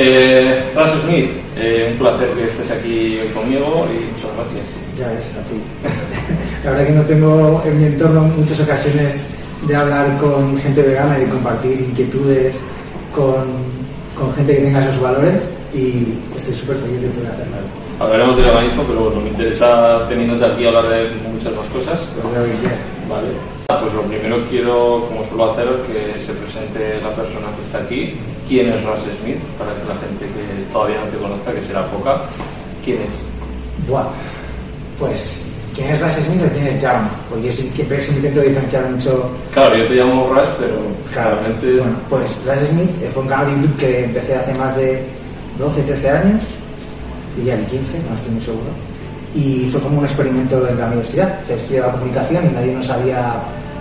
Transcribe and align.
Eh, 0.00 0.70
Ras 0.76 0.92
Smith, 0.92 1.28
eh, 1.56 1.88
un 1.90 1.98
placer 1.98 2.28
que 2.30 2.46
estés 2.46 2.70
aquí 2.70 3.18
hoy 3.18 3.26
conmigo 3.34 3.84
y 3.90 4.06
muchas 4.12 4.30
gracias. 4.36 4.66
Ya 4.96 5.12
es, 5.18 5.34
a 5.34 5.42
ti. 5.50 5.58
La 6.64 6.70
verdad 6.70 6.86
que 6.86 6.92
no 6.92 7.02
tengo 7.02 7.62
en 7.66 7.78
mi 7.78 7.84
entorno 7.86 8.20
muchas 8.22 8.60
ocasiones 8.60 9.24
de 9.66 9.74
hablar 9.74 10.16
con 10.18 10.56
gente 10.56 10.82
vegana 10.82 11.18
y 11.18 11.22
de 11.22 11.28
compartir 11.30 11.80
inquietudes 11.80 12.60
con, 13.12 13.48
con 14.16 14.32
gente 14.34 14.54
que 14.54 14.62
tenga 14.62 14.78
esos 14.78 15.00
valores 15.00 15.42
y 15.74 16.14
estoy 16.36 16.54
súper 16.54 16.76
feliz 16.76 17.02
de 17.02 17.08
poder 17.08 17.32
hacerlo. 17.32 17.56
Hablaremos 17.98 18.36
de 18.36 18.42
veganismo, 18.44 18.84
pero 18.84 19.00
bueno, 19.00 19.20
me 19.20 19.30
interesa 19.30 20.06
teniéndote 20.08 20.44
aquí 20.44 20.64
hablar 20.64 20.88
de 20.88 21.10
muchas 21.28 21.52
más 21.56 21.66
cosas. 21.66 21.98
Pues 22.14 22.32
de 22.34 22.38
lo 22.38 22.44
que. 22.46 22.68
Vale. 23.10 23.28
Ah, 23.68 23.80
Pues 23.82 23.92
lo 23.94 24.02
primero 24.02 24.44
quiero, 24.48 25.08
como 25.08 25.24
suelo 25.24 25.50
hacer, 25.50 25.66
que 25.90 26.20
se 26.20 26.34
presente 26.34 27.00
la 27.02 27.16
persona 27.16 27.48
que 27.56 27.62
está 27.62 27.78
aquí. 27.78 28.14
¿Quién 28.48 28.72
es 28.72 28.82
Ras 28.82 29.00
Smith? 29.20 29.36
Para 29.58 29.72
que 29.74 29.84
la 29.84 29.94
gente 30.00 30.24
que 30.24 30.72
todavía 30.72 30.96
no 31.04 31.10
te 31.10 31.18
conozca, 31.18 31.52
que 31.52 31.60
será 31.62 31.86
poca. 31.90 32.22
¿Quién 32.84 33.02
es? 33.02 33.14
Buah. 33.88 34.06
Pues, 34.98 35.48
¿quién 35.74 35.90
es 35.90 36.00
Ras 36.00 36.14
Smith 36.16 36.40
o 36.44 36.52
quién 36.52 36.66
es 36.66 36.82
Jaume? 36.82 37.08
Porque 37.28 37.42
yo 37.44 37.48
que 37.50 38.00
siempre 38.00 38.16
intento 38.16 38.40
diferenciar 38.40 38.90
mucho 38.90 39.30
Claro, 39.52 39.76
yo 39.76 39.86
te 39.86 39.94
llamo 39.94 40.32
Ras, 40.34 40.48
pero 40.58 40.74
Claro, 41.12 41.36
realmente... 41.40 41.78
bueno, 41.78 41.96
pues 42.08 42.40
Ras 42.46 42.58
Smith 42.70 42.90
eh, 43.02 43.10
fue 43.12 43.22
un 43.22 43.28
canal 43.28 43.46
de 43.46 43.52
YouTube 43.52 43.76
que 43.76 44.04
empecé 44.04 44.34
hace 44.34 44.54
más 44.54 44.74
de 44.76 45.04
12, 45.58 45.82
13 45.82 46.10
años, 46.10 46.42
diría 47.36 47.56
de 47.56 47.64
15, 47.66 47.98
no 48.08 48.14
estoy 48.14 48.32
muy 48.32 48.40
seguro, 48.40 48.70
y 49.34 49.68
fue 49.70 49.80
como 49.80 49.98
un 49.98 50.04
experimento 50.04 50.66
en 50.68 50.78
la 50.78 50.86
universidad. 50.86 51.38
O 51.42 51.46
sea, 51.46 51.56
estudiaba 51.56 51.92
comunicación 51.92 52.46
y 52.46 52.54
nadie 52.54 52.72
nos 52.72 52.88
había 52.88 53.34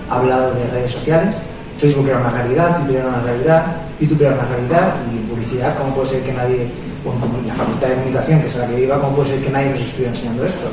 hablado 0.10 0.54
de 0.56 0.68
redes 0.72 0.92
sociales. 0.92 1.36
Facebook 1.78 2.08
era 2.10 2.20
una 2.20 2.32
realidad, 2.32 2.78
Twitter 2.78 2.98
era 2.98 3.08
una 3.08 3.22
realidad, 3.22 3.66
YouTube 4.00 4.22
era 4.22 4.34
una 4.34 4.46
realidad 4.46 4.96
y 5.12 5.18
publicidad, 5.30 5.78
¿cómo 5.78 5.94
puede 5.96 6.08
ser 6.10 6.22
que 6.24 6.34
nadie, 6.34 6.68
bueno, 7.04 7.20
como 7.22 7.40
la 7.48 7.54
facultad 7.54 7.88
de 7.88 7.96
comunicación, 7.96 8.42
que 8.42 8.48
es 8.48 8.56
la 8.56 8.68
que 8.68 8.84
iba, 8.84 9.00
¿cómo 9.00 9.16
puede 9.16 9.30
ser 9.30 9.40
que 9.42 9.50
nadie 9.50 9.70
nos 9.72 9.82
estuviera 9.82 10.12
enseñando 10.14 10.46
esto? 10.46 10.68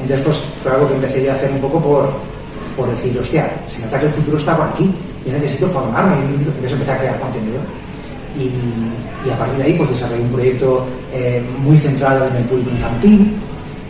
Entonces, 0.00 0.24
pues 0.24 0.36
fue 0.62 0.72
algo 0.72 0.88
que 0.88 0.94
empecé 0.94 1.30
a 1.30 1.34
hacer 1.34 1.50
un 1.50 1.60
poco 1.60 1.80
por, 1.80 2.10
por 2.76 2.88
decir, 2.88 3.18
hostia, 3.18 3.50
se 3.66 3.82
nota 3.84 3.98
que 4.00 4.06
el 4.06 4.12
futuro 4.12 4.36
está 4.38 4.56
por 4.56 4.68
aquí, 4.68 4.90
yo 5.26 5.32
necesito 5.32 5.66
formarme, 5.68 6.16
y 6.16 6.32
necesito- 6.32 6.52
empecé 6.72 6.92
a 6.92 6.96
crear 6.96 7.18
contenido. 7.20 7.58
Y, 8.38 9.26
y 9.26 9.30
a 9.30 9.36
partir 9.36 9.58
de 9.58 9.64
ahí, 9.64 9.74
pues 9.74 9.90
desarrollé 9.90 10.22
un 10.22 10.30
proyecto 10.30 10.86
eh, 11.12 11.42
muy 11.58 11.76
centrado 11.76 12.26
en 12.28 12.36
el 12.36 12.44
público 12.44 12.70
infantil, 12.70 13.34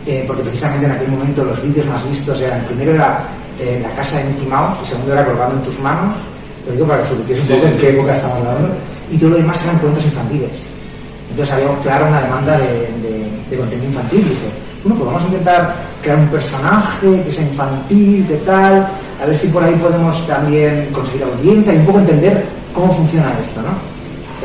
eh, 0.05 0.23
porque 0.27 0.41
precisamente 0.41 0.87
en 0.87 0.91
aquel 0.91 1.07
momento 1.09 1.45
los 1.45 1.61
vídeos 1.61 1.85
más 1.85 2.03
vistos 2.09 2.41
eran, 2.41 2.65
primero 2.65 2.91
era 2.91 3.27
eh, 3.59 3.79
La 3.81 3.93
casa 3.95 4.17
de 4.17 4.25
Mickey 4.25 4.47
Mouse, 4.47 4.79
el 4.81 4.87
segundo 4.87 5.13
era 5.13 5.23
Colgado 5.25 5.53
en 5.53 5.61
tus 5.61 5.79
manos, 5.79 6.15
lo 6.67 6.71
digo 6.73 6.85
para 6.87 7.01
que 7.01 7.13
un 7.13 7.47
poco 7.47 7.65
en 7.67 7.77
qué 7.77 7.89
época 7.89 8.11
estamos 8.13 8.37
hablando, 8.39 8.69
y 9.11 9.17
todo 9.17 9.29
lo 9.31 9.37
demás 9.37 9.61
eran 9.63 9.79
cuentos 9.79 10.03
infantiles. 10.05 10.63
Entonces 11.29 11.53
había, 11.55 11.67
claro, 11.81 12.07
una 12.07 12.21
demanda 12.21 12.57
de, 12.57 12.67
de- 13.01 13.31
de 13.49 13.57
contenido 13.57 13.87
infantil. 13.87 14.19
Dice, 14.29 14.45
bueno, 14.83 14.97
pues 14.99 15.05
vamos 15.07 15.23
a 15.23 15.25
intentar 15.27 15.75
crear 16.01 16.17
un 16.19 16.27
personaje 16.27 17.23
que 17.23 17.31
sea 17.31 17.43
infantil, 17.43 18.25
que 18.27 18.35
tal, 18.37 18.87
a 19.21 19.25
ver 19.25 19.35
si 19.37 19.47
por 19.47 19.63
ahí 19.63 19.75
podemos 19.75 20.25
también 20.27 20.89
conseguir 20.91 21.23
audiencia 21.23 21.73
y 21.73 21.77
un 21.77 21.85
poco 21.85 21.99
entender 21.99 22.43
cómo 22.73 22.91
funciona 22.93 23.37
esto, 23.39 23.61
¿no? 23.61 23.69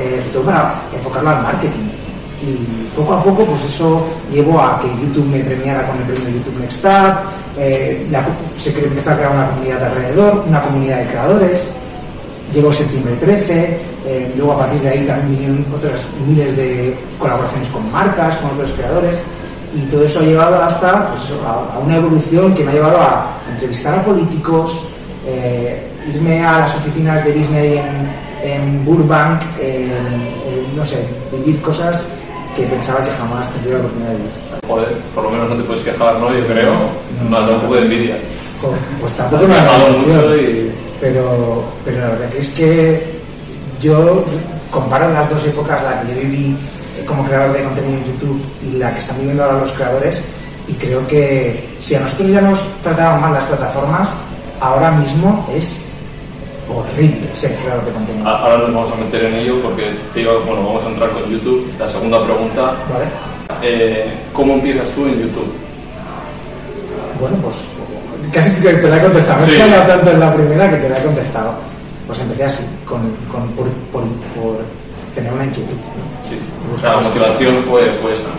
Eh, 0.03 0.19
sobre 0.21 0.33
todo 0.35 0.43
para 0.45 0.75
enfocarlo 0.95 1.31
al 1.31 1.43
marketing. 1.43 1.89
Y 2.43 2.95
poco 2.95 3.15
a 3.15 3.23
poco, 3.23 3.45
pues 3.47 3.65
eso 3.65 4.05
llevó 4.33 4.61
a 4.61 4.79
que 4.81 4.89
YouTube 4.89 5.27
me 5.27 5.41
premiara 5.41 5.87
con 5.87 5.97
el 5.97 6.03
premio 6.05 6.29
YouTube 6.39 6.61
Next 6.61 6.85
Up, 6.85 7.17
eh, 7.59 8.07
la- 8.11 8.25
se 8.57 8.71
empezó 8.71 9.11
a 9.11 9.15
crear 9.17 9.33
una 9.33 9.47
comunidad 9.49 9.83
alrededor, 9.85 10.45
una 10.47 10.61
comunidad 10.63 10.99
de 10.99 11.07
creadores, 11.07 11.69
llegó 12.57 12.73
septiembre 12.73 13.15
13, 13.17 13.79
eh, 14.07 14.33
luego 14.37 14.53
a 14.53 14.59
partir 14.61 14.81
de 14.81 14.89
ahí 14.89 15.05
también 15.07 15.31
vinieron 15.31 15.65
otras 15.77 16.07
miles 16.27 16.57
de 16.57 16.97
colaboraciones 17.19 17.69
con 17.69 17.91
marcas, 17.93 18.37
con 18.37 18.51
otros 18.53 18.71
creadores, 18.77 19.23
y 19.75 19.81
todo 19.91 20.05
eso 20.05 20.21
ha 20.21 20.23
llevado 20.23 20.63
hasta 20.63 21.11
pues, 21.11 21.33
a, 21.47 21.75
a 21.77 21.79
una 21.79 21.97
evolución 21.97 22.55
que 22.55 22.65
me 22.65 22.71
ha 22.71 22.75
llevado 22.75 22.99
a 22.99 23.27
entrevistar 23.53 23.95
a 23.99 24.03
políticos, 24.05 24.85
eh, 25.27 25.87
irme 26.15 26.45
a 26.45 26.61
las 26.61 26.75
oficinas 26.77 27.25
de 27.25 27.33
Disney 27.33 27.79
en, 27.79 28.51
en 28.51 28.85
Burbank, 28.85 29.43
en- 29.61 29.91
en, 29.91 30.77
no 30.77 30.85
sé, 30.85 31.05
vivir 31.33 31.61
cosas 31.61 32.07
que 32.55 32.63
pensaba 32.63 33.05
que 33.05 33.11
jamás 33.11 33.51
tendría 33.53 33.75
la 33.75 33.81
oportunidad 33.81 34.11
de 34.13 34.17
vivir. 34.17 34.31
Joder, 34.67 34.89
por 35.15 35.25
lo 35.25 35.31
menos 35.31 35.49
no 35.51 35.57
te 35.57 35.63
puedes 35.65 35.83
quejar, 35.83 36.15
¿no? 36.19 36.33
Yo 36.33 36.47
creo. 36.47 36.73
Me 37.29 37.37
has 37.37 37.43
dado 37.47 37.55
un 37.57 37.61
poco 37.63 37.75
de 37.75 37.83
envidia. 37.83 38.17
Pues 38.63 39.13
Has 39.13 39.17
tampoco 39.19 39.47
me 39.47 39.55
ha 39.55 39.65
dado 39.65 39.99
mucho 39.99 40.37
y... 40.37 40.73
pero, 41.01 41.65
pero 41.85 42.01
la 42.01 42.09
verdad 42.09 42.29
que 42.31 42.39
es 42.39 42.49
que 42.51 43.21
yo 43.81 44.25
comparo 44.71 45.13
las 45.13 45.29
dos 45.31 45.45
épocas, 45.47 45.83
la 45.83 46.03
que 46.03 46.15
yo 46.15 46.21
viví 46.23 46.57
como 47.07 47.25
creador 47.25 47.57
de 47.57 47.63
contenido 47.63 47.99
en 47.99 48.05
YouTube 48.05 48.43
y 48.63 48.77
la 48.79 48.93
que 48.93 48.99
están 48.99 49.19
viviendo 49.19 49.45
ahora 49.45 49.59
los 49.59 49.73
creadores, 49.73 50.23
y 50.69 50.75
creo 50.75 51.07
que 51.07 51.77
si 51.79 51.95
a 51.95 52.01
nosotros 52.01 52.29
ya 52.31 52.41
nos 52.41 52.59
trataban 52.83 53.21
mal 53.21 53.33
las 53.35 53.45
plataformas, 53.45 54.11
ahora 54.61 54.91
mismo 54.93 55.47
es 55.55 55.85
horrible 56.69 57.29
ser 57.33 57.55
creador 57.57 57.85
de 57.85 57.93
contenido. 57.93 58.29
Ahora 58.29 58.59
nos 58.59 58.75
vamos 58.75 58.93
a 58.93 58.97
meter 58.97 59.25
en 59.27 59.35
ello 59.35 59.63
porque 59.63 59.95
te 60.13 60.21
digo, 60.21 60.41
bueno, 60.47 60.65
vamos 60.67 60.85
a 60.85 60.89
entrar 60.89 61.11
con 61.11 61.31
YouTube. 61.31 61.71
La 61.79 61.87
segunda 61.87 62.25
pregunta, 62.25 62.63
¿Vale? 62.93 63.07
eh, 63.63 64.13
¿cómo 64.33 64.55
empiezas 64.55 64.91
tú 64.91 65.07
en 65.07 65.21
YouTube? 65.21 65.53
Bueno, 67.21 67.37
pues 67.43 67.69
casi 68.37 68.51
que 68.61 68.73
te 68.75 68.89
la 68.89 68.97
he 68.97 69.01
contestado. 69.01 69.45
Sí. 69.45 69.53
He 69.53 69.59
fallado 69.59 69.85
tanto 69.93 70.11
en 70.11 70.21
la 70.21 70.35
primera 70.35 70.71
que 70.71 70.77
te 70.77 70.89
la 70.89 70.99
he 70.99 71.03
contestado. 71.03 71.55
Pues 72.07 72.21
empecé 72.21 72.45
así, 72.45 72.63
con, 72.85 73.01
con- 73.33 73.49
por, 73.57 73.67
por- 73.93 74.03
por 74.37 74.59
tener 75.15 75.33
una 75.33 75.45
inquietud. 75.45 75.73
¿no? 75.75 76.29
Sí. 76.29 76.39
O 76.75 76.79
sea, 76.81 76.93
la 76.97 77.01
motivación 77.01 77.63
fue, 77.69 77.83
fue 78.03 78.13
esa. 78.13 78.31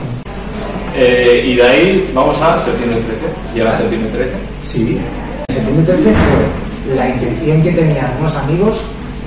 Eh, 0.96 1.44
y 1.48 1.56
de 1.56 1.64
ahí 1.64 2.12
vamos 2.14 2.40
a 2.42 2.58
septiembre 2.58 3.00
13. 3.02 3.56
Llega 3.56 3.78
septiembre 3.78 4.10
13. 4.12 4.32
Sí. 4.64 5.00
Septiembre 5.52 5.86
13 5.94 6.04
fue 6.14 6.96
la 6.96 7.10
intención 7.10 7.62
que 7.62 7.72
tenían 7.72 8.12
unos 8.20 8.36
amigos 8.38 8.78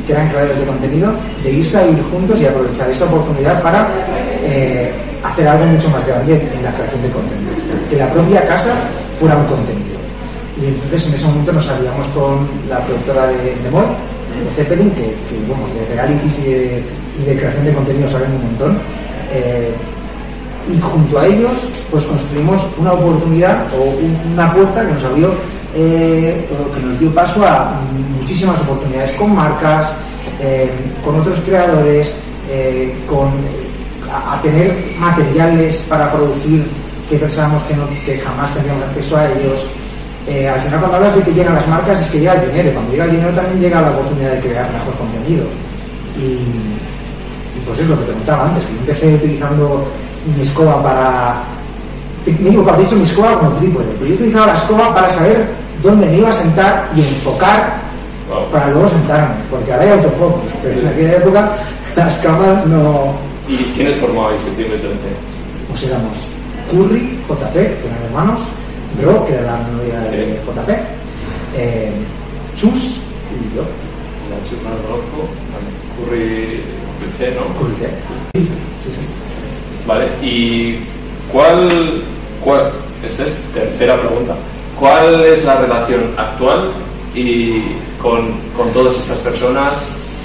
que 0.06 0.12
eran 0.12 0.28
creadores 0.28 0.58
de 0.58 0.64
contenido 0.64 1.12
de 1.44 1.50
irse 1.52 1.78
a 1.78 1.84
vivir 1.84 2.02
juntos 2.10 2.40
y 2.40 2.46
aprovechar 2.46 2.90
esa 2.90 3.04
oportunidad 3.04 3.62
para 3.62 3.86
eh, 4.42 4.90
hacer 5.22 5.46
algo 5.46 5.66
mucho 5.66 5.90
más 5.90 6.04
grande 6.06 6.32
en 6.34 6.62
la 6.64 6.72
creación 6.72 7.02
de 7.02 7.10
contenidos. 7.10 7.60
Que 7.90 7.96
la 7.96 8.08
propia 8.10 8.46
casa 8.46 8.70
fuera 9.20 9.36
un 9.36 9.44
contenido. 9.44 9.99
Y 10.60 10.66
entonces 10.66 11.08
en 11.08 11.14
ese 11.14 11.26
momento 11.26 11.52
nos 11.52 11.68
aliamos 11.68 12.06
con 12.08 12.48
la 12.68 12.78
productora 12.86 13.26
de, 13.28 13.36
de 13.36 13.70
Mol, 13.70 13.84
de 13.86 14.50
Zeppelin, 14.54 14.90
que, 14.90 15.02
que, 15.28 15.36
de 15.88 15.94
realities 15.94 16.38
y 16.40 17.24
de, 17.24 17.36
creación 17.36 17.64
de 17.64 17.72
contenido 17.74 18.08
saben 18.08 18.30
un 18.32 18.42
montón. 18.42 18.78
Eh, 19.32 19.70
y 20.68 20.80
junto 20.80 21.18
a 21.18 21.26
ellos 21.26 21.52
pues 21.90 22.04
construimos 22.04 22.60
una 22.78 22.92
oportunidad 22.92 23.64
o 23.74 23.82
un- 23.82 24.32
una 24.34 24.52
puerta 24.52 24.86
que 24.86 24.92
nos 24.92 25.04
abrió 25.04 25.30
eh, 25.74 26.46
que 26.74 26.86
nos 26.86 26.98
dio 27.00 27.14
paso 27.14 27.44
a 27.46 27.80
muchísimas 28.18 28.60
oportunidades 28.60 29.12
con 29.12 29.34
marcas 29.34 29.92
eh, 30.40 30.70
con 31.04 31.18
otros 31.18 31.38
creadores 31.46 32.14
con 33.08 33.30
a, 34.12 34.34
a 34.36 34.42
tener 34.42 34.76
materiales 34.98 35.86
para 35.88 36.12
producir 36.12 36.66
que 37.08 37.16
pensábamos 37.16 37.62
que, 37.62 37.74
no- 37.74 37.88
que 38.04 38.18
jamás 38.18 38.52
tendríamos 38.52 38.82
acceso 38.84 39.16
a 39.16 39.26
ellos 39.30 39.64
Eh, 40.28 40.48
al 40.48 40.60
final 40.60 40.78
cuando 40.80 40.96
hablas 40.98 41.16
de 41.16 41.22
que 41.22 41.32
llegan 41.32 41.54
las 41.54 41.66
marcas 41.66 42.00
es 42.00 42.08
que 42.08 42.20
llega 42.20 42.34
el 42.34 42.50
dinero 42.50 42.70
y 42.70 42.72
cuando 42.72 42.92
llega 42.92 43.04
el 43.04 43.10
dinero 43.12 43.30
también 43.32 43.60
llega 43.60 43.80
la 43.80 43.90
oportunidad 43.90 44.30
de 44.32 44.38
crear 44.40 44.70
mejor 44.70 44.94
contenido 44.94 45.44
y, 46.16 46.22
y 47.56 47.60
pues 47.66 47.78
es 47.80 47.88
lo 47.88 47.98
que 47.98 48.04
te 48.04 48.12
contaba 48.12 48.44
antes, 48.46 48.64
que 48.64 48.72
yo 48.74 48.80
empecé 48.80 49.14
utilizando 49.14 49.84
mi 50.36 50.42
escoba 50.42 50.82
para... 50.82 51.42
Me 52.26 52.50
digo, 52.50 52.68
he 52.76 52.82
dicho 52.82 52.96
mi 52.96 53.02
escoba 53.02 53.38
como 53.38 53.52
trípode, 53.52 53.86
pero 53.98 54.06
yo 54.06 54.14
utilizaba 54.14 54.46
la 54.46 54.54
escoba 54.54 54.94
para 54.94 55.08
saber 55.08 55.46
dónde 55.82 56.06
me 56.06 56.18
iba 56.18 56.28
a 56.28 56.32
sentar 56.32 56.88
y 56.94 57.00
enfocar 57.00 57.80
Wow. 58.30 58.46
para 58.52 58.68
luego 58.68 58.88
sentarme, 58.88 59.34
porque 59.50 59.72
ahora 59.72 59.84
hay 59.86 59.90
autofocus, 59.90 60.52
pero 60.62 60.80
en 60.80 60.86
aquella 60.86 61.16
época 61.16 61.50
las 61.96 62.14
cámaras 62.18 62.64
no... 62.66 63.12
¿Y 63.48 63.56
quiénes 63.74 63.96
formabais 63.96 64.40
septiembre 64.40 64.78
13? 64.78 64.94
Pues 65.68 65.82
éramos 65.82 66.14
Curry, 66.70 67.18
JP, 67.28 67.52
que 67.52 67.86
eran 67.88 68.02
hermanos, 68.06 68.40
Ro, 69.02 69.24
que 69.26 69.34
era 69.34 69.42
la 69.42 69.58
novia 69.68 70.00
de 70.00 70.24
Sí. 70.26 70.38
JP, 70.46 70.70
eh, 71.56 71.90
Chus 72.56 73.00
y 73.30 73.56
yo, 73.56 73.62
La 74.30 74.70
no 74.70 74.76
conozco. 74.82 75.28
Vale. 75.52 75.70
Curry 75.96 76.62
C, 77.16 77.30
¿no? 77.34 77.58
Curry 77.58 77.74
C. 77.78 77.88
Sí, 78.34 78.90
sí. 78.90 79.86
Vale. 79.86 80.06
¿Y 80.22 80.80
cuál, 81.32 82.02
cuál? 82.44 82.72
Esta 83.06 83.24
es 83.24 83.38
tercera 83.54 83.98
pregunta. 84.00 84.34
¿Cuál 84.78 85.24
es 85.24 85.44
la 85.44 85.60
relación 85.60 86.00
actual 86.16 86.70
y 87.14 87.62
con, 88.00 88.32
con 88.56 88.70
todas 88.72 88.96
estas 88.96 89.18
personas? 89.18 89.72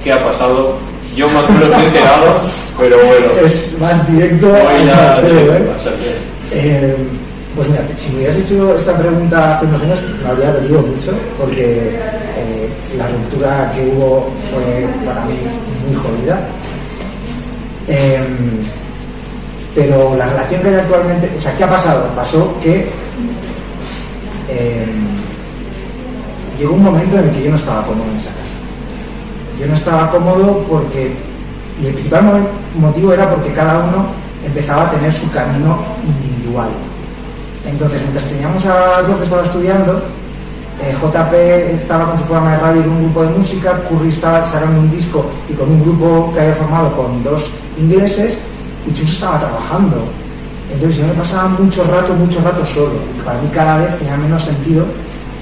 ¿Qué 0.04 0.12
ha 0.12 0.24
pasado? 0.24 0.78
Yo 1.16 1.30
más 1.30 1.46
o 1.46 1.52
menos 1.54 1.70
me 1.70 1.84
he 1.84 1.88
enterado, 1.88 2.42
pero 2.78 2.98
bueno. 2.98 3.28
Es 3.46 3.80
más 3.80 4.12
directo 4.12 4.54
a 4.54 5.12
a 5.12 5.16
serio, 5.16 5.54
¿eh? 5.54 5.72
a 5.74 5.80
ser 5.80 5.94
bien. 5.98 6.16
Eh, 6.52 6.96
pues 7.56 7.70
mira, 7.70 7.86
si 7.96 8.12
me 8.12 8.18
hubieras 8.18 8.38
hecho 8.38 8.76
esta 8.76 8.98
pregunta 8.98 9.56
hace 9.56 9.66
unos 9.66 9.82
años, 9.82 10.00
me 10.22 10.30
habría 10.30 10.52
dolido 10.52 10.82
mucho, 10.82 11.14
porque 11.40 12.00
eh, 12.38 12.70
la 12.98 13.08
ruptura 13.08 13.72
que 13.72 13.88
hubo 13.88 14.30
fue 14.52 14.88
para 15.06 15.26
mí 15.26 15.36
muy 15.88 15.96
jodida. 15.96 16.40
Em, 17.88 18.60
pero 19.74 20.16
la 20.16 20.26
relación 20.26 20.62
que 20.62 20.68
hay 20.70 20.76
actualmente, 20.76 21.32
o 21.38 21.42
sea, 21.42 21.56
¿qué 21.56 21.64
ha 21.64 21.70
pasado? 21.70 22.10
Pasó 22.16 22.60
que 22.62 22.90
em, 24.50 25.06
llegó 26.60 26.74
un 26.74 26.84
momento 26.84 27.18
en 27.18 27.26
el 27.26 27.32
que 27.32 27.44
yo 27.44 27.52
no 27.52 27.58
estaba 27.58 27.86
cómodo 27.86 28.10
en 28.12 28.18
esa 28.18 28.32
casa. 28.32 28.56
Yo 29.60 29.68
no 29.68 29.74
estaba 29.76 30.12
cómodo 30.12 30.66
porque, 30.70 31.14
y 31.82 31.86
el 31.86 31.94
principal 31.94 32.48
motivo 32.78 33.14
era 33.14 33.30
porque 33.30 33.54
cada 33.54 33.80
uno 33.80 34.08
empezaba 34.46 34.88
a 34.88 34.92
tener 34.92 35.14
su 35.14 35.32
camino 35.32 35.80
individual. 36.04 36.70
Entonces, 37.66 38.02
mientras 38.02 38.26
teníamos 38.26 38.66
a 38.66 39.02
dos 39.02 39.18
que 39.18 39.24
estaba 39.24 39.44
estudiando, 39.44 40.02
eh, 40.82 40.94
JP 41.02 41.34
estaba 41.76 42.06
con 42.06 42.18
su 42.18 42.24
programa 42.26 42.52
de 42.52 42.58
radio 42.60 42.82
y 42.84 42.88
un 42.88 43.04
grupo 43.06 43.24
de 43.24 43.30
música, 43.30 43.82
Curry 43.90 44.10
estaba 44.10 44.44
sacando 44.44 44.82
un 44.82 44.92
disco 44.92 45.26
y 45.50 45.54
con 45.54 45.70
un 45.70 45.82
grupo 45.82 46.32
que 46.34 46.42
había 46.42 46.56
formado 46.56 46.96
con 46.96 47.24
dos 47.24 47.52
ingleses, 47.78 48.40
y 48.86 48.94
Chus 48.94 49.14
estaba 49.14 49.40
trabajando. 49.40 49.98
Entonces 50.72 50.98
yo 50.98 51.08
me 51.08 51.14
pasaba 51.14 51.48
mucho 51.50 51.84
rato, 51.86 52.14
mucho 52.14 52.42
rato 52.42 52.64
solo. 52.66 53.00
Para 53.24 53.40
mí 53.42 53.50
cada 53.54 53.78
vez 53.78 53.98
tenía 53.98 54.18
menos 54.18 54.44
sentido 54.44 54.86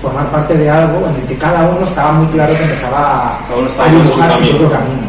formar 0.01 0.29
parte 0.31 0.57
de 0.57 0.69
algo 0.69 1.07
en 1.07 1.21
el 1.21 1.27
que 1.27 1.37
cada 1.37 1.69
uno 1.69 1.81
estaba 1.81 2.11
muy 2.11 2.27
claro 2.27 2.53
que 2.55 2.63
empezaba 2.63 3.37
a, 3.37 3.89
dibujar 3.89 4.31
su, 4.31 4.49
propio 4.49 4.69
camino. 4.69 5.01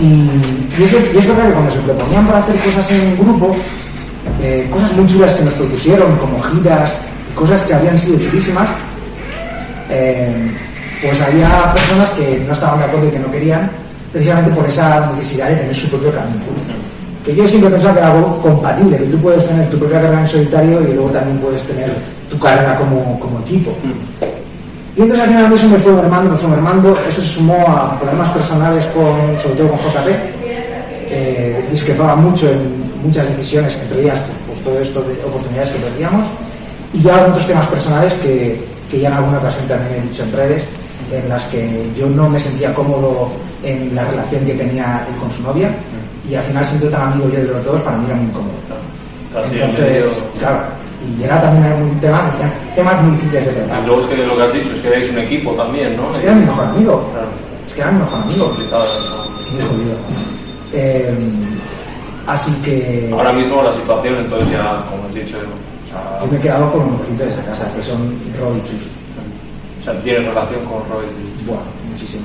Y, 0.00 0.04
y, 0.04 0.84
es, 0.84 0.92
y, 0.92 1.18
es, 1.18 1.28
verdad 1.28 1.46
que 1.48 1.52
cuando 1.52 1.70
se 1.70 1.78
proponían 1.80 2.26
para 2.26 2.38
hacer 2.38 2.56
cosas 2.56 2.90
en 2.92 3.16
grupo, 3.16 3.56
eh, 4.42 4.68
cosas 4.70 4.92
muy 4.92 5.06
chulas 5.06 5.32
que 5.32 5.44
nos 5.44 5.54
propusieron, 5.54 6.16
como 6.16 6.40
giras 6.40 6.94
cosas 7.34 7.62
que 7.62 7.74
habían 7.74 7.98
sido 7.98 8.18
chulísimas, 8.18 8.68
eh, 9.90 10.50
pues 11.02 11.20
había 11.20 11.72
personas 11.72 12.10
que 12.10 12.44
no 12.46 12.52
estaban 12.52 12.78
de 12.78 12.84
acuerdo 12.84 13.08
y 13.08 13.10
que 13.10 13.18
no 13.18 13.30
querían, 13.30 13.70
precisamente 14.12 14.50
por 14.50 14.66
esa 14.66 15.10
necesidad 15.12 15.48
de 15.48 15.56
tener 15.56 15.74
su 15.74 15.88
propio 15.88 16.12
camino. 16.12 16.40
Que 17.24 17.34
yo 17.34 17.48
siempre 17.48 17.70
pensaba 17.70 17.94
que 17.94 18.00
era 18.00 18.12
algo 18.12 18.40
compatible, 18.40 18.98
que 18.98 19.06
tú 19.06 19.18
puedes 19.18 19.46
tener 19.46 19.68
tu 19.70 19.78
propia 19.78 20.00
carrera 20.00 20.20
en 20.20 20.28
solitario 20.28 20.80
y 20.82 20.92
luego 20.92 21.10
también 21.10 21.38
puedes 21.38 21.62
tener 21.62 21.92
tu 22.30 22.38
carrera 22.38 22.76
como, 22.76 23.18
como 23.18 23.40
equipo. 23.40 23.74
Y 24.96 25.02
entonces 25.02 25.24
al 25.24 25.30
final 25.30 25.52
eso 25.52 25.68
me 25.68 25.78
fue 25.78 25.92
mermando, 25.92 26.30
me 26.30 26.38
fue 26.38 26.48
mermando, 26.50 26.96
eso 27.08 27.20
se 27.20 27.28
sumó 27.28 27.66
a 27.66 27.98
problemas 27.98 28.28
personales 28.30 28.84
con, 28.86 29.38
sobre 29.38 29.56
todo 29.56 29.70
con 29.70 29.78
JP, 29.80 30.08
eh, 31.10 31.66
discrepaba 31.70 32.14
mucho 32.14 32.48
en 32.48 32.93
muchas 33.04 33.28
decisiones, 33.28 33.78
entre 33.80 34.02
ellas 34.02 34.18
pues, 34.18 34.38
pues, 34.48 34.60
todo 34.64 34.80
esto 34.80 35.02
de 35.02 35.14
oportunidades 35.24 35.70
que 35.70 35.78
perdíamos, 35.78 36.24
y 36.92 37.02
ya 37.02 37.26
otros 37.26 37.46
temas 37.46 37.66
personales 37.66 38.14
que, 38.14 38.64
que 38.90 39.00
ya 39.00 39.08
en 39.08 39.14
alguna 39.14 39.38
ocasión 39.38 39.66
también 39.66 40.02
he 40.02 40.08
dicho 40.08 40.22
en 40.22 40.32
redes, 40.32 40.64
en 41.12 41.28
las 41.28 41.44
que 41.44 41.90
yo 41.96 42.08
no 42.08 42.28
me 42.28 42.38
sentía 42.38 42.74
cómodo 42.74 43.30
en 43.62 43.94
la 43.94 44.04
relación 44.04 44.44
que 44.44 44.54
tenía 44.54 45.06
él 45.08 45.16
con 45.16 45.30
su 45.30 45.42
novia 45.42 45.70
y 46.28 46.34
al 46.34 46.42
final 46.42 46.64
siendo 46.64 46.88
tan 46.88 47.12
amigo 47.12 47.28
yo 47.28 47.40
de 47.40 47.48
los 47.48 47.64
dos 47.64 47.80
para 47.82 47.96
mí 47.98 48.06
era 48.06 48.16
muy 48.16 48.26
incómodo. 48.26 48.54
Entonces, 49.34 50.22
claro, 50.38 50.60
y 51.04 51.22
era 51.22 51.40
también 51.40 51.84
muy 51.84 51.90
temas, 52.00 52.22
temas 52.74 53.02
muy 53.02 53.12
difíciles 53.12 53.46
de 53.46 53.52
tratar. 53.52 53.82
Y 53.82 53.86
luego 53.86 54.02
es 54.02 54.06
que 54.06 54.26
lo 54.26 54.36
que 54.36 54.42
has 54.42 54.52
dicho 54.52 54.70
es 54.74 54.80
que 54.80 54.88
erais 54.88 55.10
un 55.10 55.18
equipo 55.18 55.52
también, 55.52 55.96
¿no? 55.96 56.10
Es 56.10 56.18
que 56.18 56.26
era 56.26 56.34
mi 56.34 56.46
mejor 56.46 56.64
amigo. 56.64 57.10
Es 57.66 57.74
que 57.74 57.80
era 57.80 57.90
mi 57.90 57.98
mejor 57.98 58.22
amigo. 58.22 58.54
Muy 58.54 59.62
jodido. 59.62 59.96
Eh, 60.72 61.14
así 62.26 62.52
que. 62.64 63.10
Ahora 63.12 63.32
mismo 63.32 63.62
la 63.62 63.72
situación, 63.72 64.16
entonces 64.16 64.50
ya, 64.50 64.84
como 64.90 65.06
has 65.06 65.14
dicho, 65.14 65.36
yo 66.20 66.26
me 66.26 66.38
he 66.38 66.40
quedado 66.40 66.70
con 66.72 66.80
los 66.80 66.90
mejorcitos 66.92 67.26
de 67.26 67.32
esa 67.32 67.44
casa, 67.44 67.72
que 67.74 67.82
son 67.82 68.18
Roy 68.38 68.58
y 68.58 68.62
Chus. 68.62 68.90
O 69.80 69.84
sea, 69.84 69.94
¿tienes 70.00 70.24
relación 70.24 70.60
con 70.64 70.80
Roy? 70.90 71.06
Bueno, 71.46 71.62
muchísimo. 71.90 72.24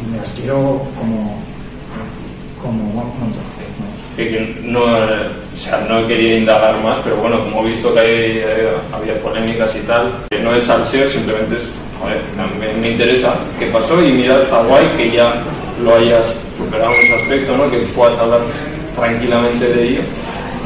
Y 0.00 0.10
me 0.10 0.18
las 0.18 0.30
quiero 0.30 0.82
como. 0.98 1.38
como 2.62 2.84
un 2.84 2.96
montón. 2.96 3.32
Que 4.16 4.60
no, 4.64 4.80
o 4.82 5.56
sea, 5.56 5.86
no 5.88 6.06
quería 6.06 6.38
indagar 6.38 6.78
más, 6.82 6.98
pero 7.02 7.16
bueno, 7.16 7.42
como 7.44 7.62
he 7.62 7.68
visto 7.68 7.94
que 7.94 8.00
hay, 8.00 8.44
había 8.92 9.18
polémicas 9.22 9.74
y 9.74 9.80
tal, 9.86 10.12
que 10.30 10.38
no 10.40 10.54
es 10.54 10.64
salseo, 10.64 11.08
simplemente 11.08 11.54
es, 11.56 11.70
joder, 11.98 12.20
me, 12.60 12.78
me, 12.78 12.90
interesa 12.90 13.34
qué 13.58 13.66
pasó 13.66 14.02
y 14.02 14.12
mira, 14.12 14.38
está 14.38 14.62
guay 14.64 14.86
que 14.98 15.12
ya 15.12 15.42
lo 15.82 15.96
hayas 15.96 16.34
superado 16.56 16.92
en 16.92 17.00
ese 17.00 17.22
aspecto, 17.22 17.56
¿no? 17.56 17.70
que 17.70 17.78
puedas 17.78 18.18
hablar 18.18 18.40
tranquilamente 18.94 19.68
de 19.68 19.88
ello 19.88 20.00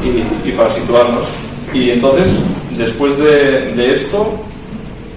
y, 0.03 0.49
y 0.49 0.51
para 0.53 0.69
situarnos. 0.69 1.25
Y 1.73 1.91
entonces, 1.91 2.39
después 2.77 3.17
de, 3.17 3.73
de 3.73 3.93
esto, 3.93 4.33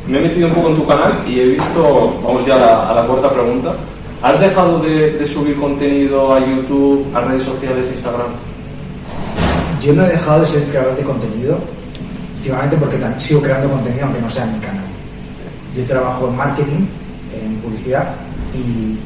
me 0.08 0.18
he 0.18 0.22
metido 0.22 0.48
un 0.48 0.54
poco 0.54 0.70
en 0.70 0.76
tu 0.76 0.86
canal 0.86 1.12
y 1.26 1.40
he 1.40 1.46
visto, 1.46 2.20
vamos 2.24 2.44
ya 2.44 2.56
a 2.56 2.58
la, 2.58 2.90
a 2.90 2.94
la 2.94 3.06
cuarta 3.06 3.32
pregunta, 3.32 3.74
¿has 4.22 4.40
dejado 4.40 4.80
de, 4.80 5.12
de, 5.12 5.26
subir 5.26 5.56
contenido 5.56 6.34
a 6.34 6.40
YouTube, 6.40 7.06
a 7.14 7.20
redes 7.20 7.44
sociales, 7.44 7.86
Instagram? 7.90 8.26
Yo 9.82 9.94
no 9.94 10.04
he 10.04 10.08
dejado 10.08 10.40
de 10.40 10.46
ser 10.46 10.64
creador 10.64 10.96
de 10.96 11.02
contenido, 11.02 11.58
principalmente 12.34 12.76
porque 12.76 12.98
sigo 13.18 13.40
creando 13.40 13.70
contenido 13.70 14.04
aunque 14.04 14.20
no 14.20 14.28
sea 14.28 14.44
en 14.44 14.52
mi 14.54 14.58
canal. 14.58 14.84
Yo 15.76 15.84
trabajo 15.84 16.28
en 16.28 16.36
marketing, 16.36 16.86
en 17.40 17.56
publicidad, 17.58 18.14
y, 18.52 18.98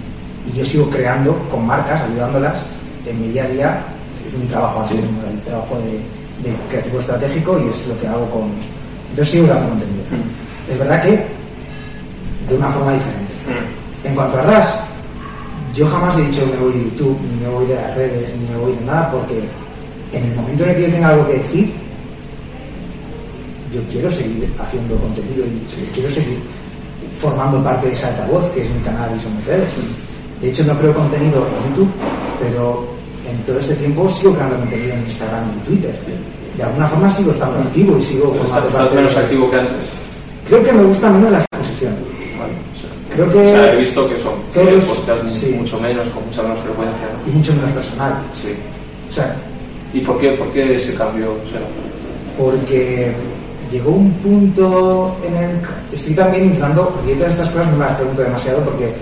y 0.51 0.59
yo 0.59 0.65
sigo 0.65 0.89
creando 0.89 1.37
con 1.51 1.67
marcas, 1.67 2.03
ayudándolas 2.03 2.62
en 3.06 3.21
mi 3.21 3.29
día 3.29 3.45
a 3.45 3.49
día. 3.49 3.85
Es 4.34 4.40
mi 4.40 4.46
trabajo 4.46 4.81
así, 4.81 4.96
el 4.96 5.40
trabajo 5.40 5.76
de, 5.78 6.48
de 6.50 6.56
creativo 6.69 6.98
estratégico 6.98 7.58
y 7.64 7.69
es 7.69 7.86
lo 7.86 7.98
que 7.98 8.08
hago 8.08 8.28
con... 8.31 8.50
Yo 9.16 9.25
sigo 9.25 9.46
creando 9.46 9.69
contenido. 9.69 10.02
Mm 10.10 10.44
es 10.70 10.78
verdad 10.78 11.02
que 11.02 11.26
de 12.48 12.56
una 12.56 12.69
forma 12.69 12.92
diferente. 12.92 13.32
Mm. 13.46 14.06
En 14.06 14.14
cuanto 14.14 14.38
a 14.38 14.42
RAS, 14.42 14.81
yo 15.75 15.86
jamás 15.88 16.16
he 16.19 16.22
dicho 16.22 16.46
me 16.46 16.56
voy 16.58 16.72
de 16.72 16.84
YouTube, 16.84 17.19
ni 17.22 17.40
me 17.40 17.48
voy 17.48 17.66
de 17.66 17.75
las 17.75 17.94
redes, 17.94 18.34
ni 18.36 18.48
me 18.48 18.56
voy 18.56 18.72
de 18.72 18.84
nada, 18.84 19.10
porque 19.10 19.42
en 20.12 20.25
el 20.25 20.34
momento 20.34 20.64
en 20.64 20.70
el 20.70 20.76
que 20.76 20.82
yo 20.82 20.90
tenga 20.90 21.08
algo 21.08 21.26
que 21.26 21.34
decir, 21.34 21.72
yo 23.72 23.81
quiero 23.90 24.10
seguir 24.10 24.52
haciendo 24.60 24.96
contenido 24.96 25.44
y 25.46 25.66
quiero 25.92 26.10
seguir 26.10 26.38
formando 27.16 27.62
parte 27.62 27.88
de 27.88 27.92
esa 27.92 28.08
altavoz 28.08 28.48
que 28.50 28.62
es 28.62 28.70
mi 28.70 28.81
canal 28.81 29.10
y 29.16 29.20
son 29.20 29.36
mis 29.36 29.46
redes. 29.46 29.72
De 30.40 30.50
hecho, 30.50 30.64
no 30.64 30.78
creo 30.78 30.94
contenido 30.94 31.46
en 31.46 31.70
YouTube, 31.70 31.90
pero 32.40 32.94
en 33.34 33.42
todo 33.44 33.58
este 33.58 33.75
tiempo 33.75 34.08
sigo 34.08 34.34
creando 34.34 34.56
contenido 34.56 34.94
en 34.94 35.04
Instagram 35.04 35.48
y 35.48 35.52
en 35.52 35.60
Twitter. 35.60 35.94
De 36.56 36.62
alguna 36.62 36.86
forma 36.86 37.10
sigo 37.10 37.32
estando 37.32 37.58
activo 37.58 37.98
y 37.98 38.02
sigo 38.02 38.32
formando 38.32 38.69
¿Estás 38.69 38.94
menos 38.94 39.16
activo 39.16 39.50
que 39.50 39.56
antes? 39.56 39.75
Creo 40.46 40.62
que 40.62 40.72
me 40.72 40.84
gusta 40.84 41.10
menos 41.10 41.32
la 41.32 41.38
exposición. 41.38 41.94
Vale, 42.38 42.52
o 42.52 42.78
sea, 42.78 42.90
Creo 43.14 43.31
que. 43.31 43.38
O 43.38 43.50
sea, 43.50 43.72
he 43.72 43.76
visto 43.76 44.08
que 44.08 44.19
son 44.19 44.34
todos, 44.53 44.84
posteas 44.84 45.32
sí. 45.32 45.56
mucho 45.58 45.81
menos, 45.81 46.08
con 46.10 46.24
mucha 46.26 46.43
menos 46.43 46.60
frecuencia. 46.60 47.08
Y 47.26 47.31
mucho 47.31 47.55
menos 47.55 47.70
personal. 47.70 48.12
Sí. 48.34 48.55
O 49.08 49.12
sea. 49.12 49.36
¿Y 49.93 50.00
por 50.00 50.19
qué, 50.19 50.32
por 50.32 50.50
qué 50.50 50.76
ese 50.76 50.94
cambio? 50.94 51.32
O 51.32 51.50
sea, 51.50 51.60
porque 52.38 53.12
llegó 53.70 53.91
un 53.91 54.12
punto 54.14 55.17
en 55.24 55.36
el. 55.36 55.50
Estoy 55.93 56.14
también 56.14 56.44
entrando, 56.44 56.91
porque 56.91 57.12
yo 57.12 57.17
todas 57.17 57.32
estas 57.32 57.48
cosas 57.48 57.69
no 57.69 57.79
me 57.79 57.84
las 57.84 57.96
pregunto 57.96 58.22
demasiado 58.22 58.60
porque. 58.60 58.93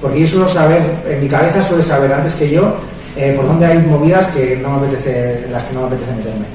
Porque 0.00 0.20
yo 0.20 0.26
suelo 0.28 0.46
saber, 0.46 0.82
en 1.08 1.20
mi 1.20 1.28
cabeza 1.28 1.60
suele 1.60 1.82
saber 1.82 2.12
antes 2.12 2.34
que 2.34 2.48
yo 2.48 2.76
eh, 3.18 3.34
por 3.34 3.48
dónde 3.48 3.66
hay 3.66 3.78
movidas 3.78 4.26
que 4.28 4.56
no 4.62 4.70
me 4.70 4.86
apetece, 4.86 5.44
en 5.44 5.52
las 5.52 5.64
que 5.64 5.74
no 5.74 5.80
me 5.80 5.86
apetece 5.88 6.12
meterme. 6.12 6.46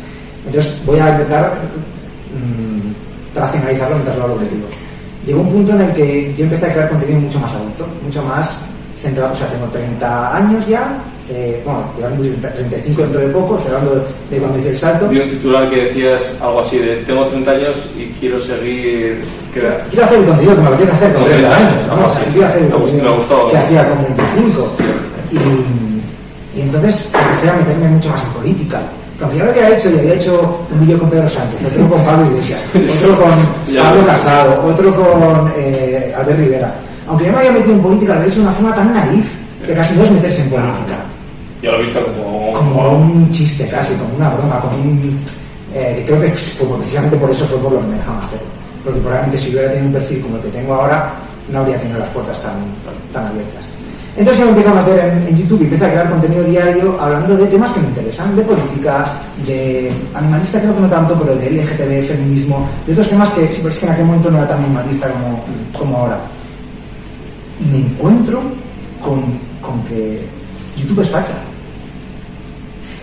Entonces 0.46 0.82
voy 0.86 0.98
a 0.98 1.10
intentar 1.10 1.54
mmm, 2.32 3.38
racionalizarlo 3.38 3.96
mientras 3.96 4.18
lo 4.18 4.28
contigo. 4.36 4.68
Llegó 5.26 5.42
un 5.42 5.50
punto 5.50 5.74
en 5.74 5.82
el 5.82 5.92
que 5.94 6.34
yo 6.34 6.46
empecé 6.46 6.68
a 6.68 6.74
crear 6.74 6.90
contenido 6.90 7.20
mucho 7.20 7.40
más 7.40 7.54
adulto, 7.54 7.86
mucho 8.02 8.24
más 8.24 8.60
centrado, 8.98 9.34
o 9.34 9.36
sea, 9.36 9.48
tengo 9.48 9.66
30 9.68 10.38
años 10.38 10.66
ya, 10.66 11.00
eh, 11.30 11.62
bueno, 11.66 11.84
voy 11.96 12.04
a 12.06 12.10
cumplir 12.10 12.40
35 12.40 13.02
dentro 13.02 13.20
de 13.20 13.28
poco, 13.28 13.60
hablando 13.66 14.08
de 14.30 14.38
cuando 14.38 14.60
hice 14.60 14.70
el 14.70 14.78
salto. 14.78 15.10
Vi 15.10 15.20
un 15.20 15.30
titular 15.30 15.70
que 15.70 15.86
decías 15.86 16.34
algo 16.42 16.62
así 16.62 16.80
de 16.80 16.98
tengo 17.04 17.26
30 17.26 17.52
años 17.52 17.90
y 17.98 18.06
quiero 18.20 18.40
seguir... 18.40 19.22
Quiero, 19.54 19.70
quiero 19.90 20.06
hacer 20.06 20.20
el 20.20 20.26
contenido 20.26 20.56
que 20.56 20.62
me 20.62 20.68
apetece 20.68 20.92
hacer 20.92 21.14
con 21.14 21.26
30 21.26 21.56
años, 21.56 21.88
¿no? 21.88 21.96
no 21.98 22.06
o 22.06 22.10
sea, 22.10 22.24
quiero 22.32 22.48
hacer 22.48 22.64
el 22.64 22.70
contenido 22.70 23.50
que 23.52 23.58
hacía 23.58 23.90
con 23.90 24.04
25. 24.04 24.72
Y, 25.32 25.83
y 26.56 26.62
entonces 26.62 27.12
empecé 27.14 27.50
a 27.50 27.54
meterme 27.58 27.90
mucho 27.90 28.10
más 28.10 28.24
en 28.24 28.30
política. 28.30 28.82
Que 29.18 29.24
aunque 29.24 29.38
ya 29.38 29.44
lo 29.46 29.50
había 29.52 29.70
hecho, 29.70 29.90
y 29.92 30.00
había 30.00 30.14
hecho 30.16 30.66
un 30.72 30.80
vídeo 30.82 31.00
con 31.00 31.10
Pedro 31.10 31.30
Sánchez, 31.30 31.60
otro 31.66 31.90
con 31.90 32.04
Pablo 32.04 32.26
Iglesias, 32.28 32.62
otro 32.74 33.24
con 33.24 33.74
Ya. 33.74 33.84
Pablo 33.84 34.06
Casado, 34.06 34.66
otro 34.66 34.96
con 34.96 35.52
eh, 35.56 36.14
Albert 36.18 36.40
Rivera. 36.40 36.74
Aunque 37.08 37.26
yo 37.26 37.32
me 37.32 37.38
había 37.40 37.52
metido 37.52 37.74
en 37.74 37.82
política, 37.82 38.14
lo 38.14 38.20
había 38.20 38.30
hecho 38.32 38.40
de 38.40 38.46
una 38.46 38.56
forma 38.56 38.76
tan 38.76 38.94
naif 38.94 39.28
que 39.66 39.74
casi 39.74 39.96
no 39.96 40.04
es 40.04 40.12
meterse 40.12 40.42
en 40.42 40.50
política. 40.50 40.96
Yo 41.62 41.72
lo 41.72 41.80
he 41.80 41.82
visto 41.84 42.00
como... 42.06 42.54
Como 42.54 42.90
un 42.92 43.32
chiste 43.32 43.68
casi, 43.68 43.94
como 43.94 44.16
una 44.16 44.30
broma, 44.30 44.60
como 44.60 44.76
un... 44.78 45.20
Eh, 45.74 45.94
que 45.98 46.06
creo 46.06 46.22
que 46.22 46.28
pues, 46.28 46.58
precisamente 46.80 47.18
por 47.18 47.32
eso 47.32 47.46
fue 47.46 47.58
por 47.60 47.72
lo 47.72 47.80
que 47.82 47.88
me 47.88 47.96
dejaron 47.96 48.18
hacer. 48.18 48.40
Porque 48.84 49.00
probablemente 49.00 49.38
si 49.38 49.52
hubiera 49.52 49.70
tenido 49.70 49.88
un 49.88 49.94
perfil 49.94 50.22
como 50.22 50.36
el 50.36 50.42
que 50.44 50.50
tengo 50.50 50.74
ahora, 50.74 51.14
no 51.50 51.60
habría 51.60 51.80
tenido 51.80 52.00
las 52.00 52.10
puertas 52.10 52.42
tan, 52.42 52.56
tan 53.14 53.28
abiertas. 53.28 53.70
Entonces 54.16 54.40
yo 54.40 54.46
me 54.46 54.52
empiezo 54.52 54.72
a 54.72 54.76
meter 54.76 55.24
en, 55.28 55.36
YouTube 55.36 55.62
y 55.62 55.64
empiezo 55.64 55.86
a 55.86 55.90
crear 55.90 56.10
contenido 56.10 56.44
diario 56.44 57.02
hablando 57.02 57.36
de 57.36 57.48
temas 57.48 57.72
que 57.72 57.80
me 57.80 57.88
interesan, 57.88 58.36
de 58.36 58.44
política, 58.44 59.06
de 59.46 59.92
animalista 60.14 60.60
creo 60.60 60.76
que 60.76 60.82
no 60.82 60.88
tanto, 60.90 61.20
pero 61.20 61.36
de 61.36 61.50
LGTB, 61.50 62.08
feminismo, 62.08 62.68
de 62.86 62.94
otros 62.94 63.10
temas 63.10 63.30
que 63.32 63.46
es 63.46 63.58
que 63.58 63.86
en 63.86 63.92
aquel 63.92 64.06
momento 64.06 64.30
no 64.30 64.38
era 64.38 64.48
tan 64.48 64.64
animalista 64.64 65.10
como, 65.10 65.44
como 65.78 65.98
ahora. 65.98 66.20
Y 67.60 67.66
me 67.66 67.78
encuentro 67.80 68.42
con, 69.02 69.24
con 69.62 69.82
que 69.86 70.28
YouTube 70.78 71.02
es 71.02 71.10
facha. 71.10 71.34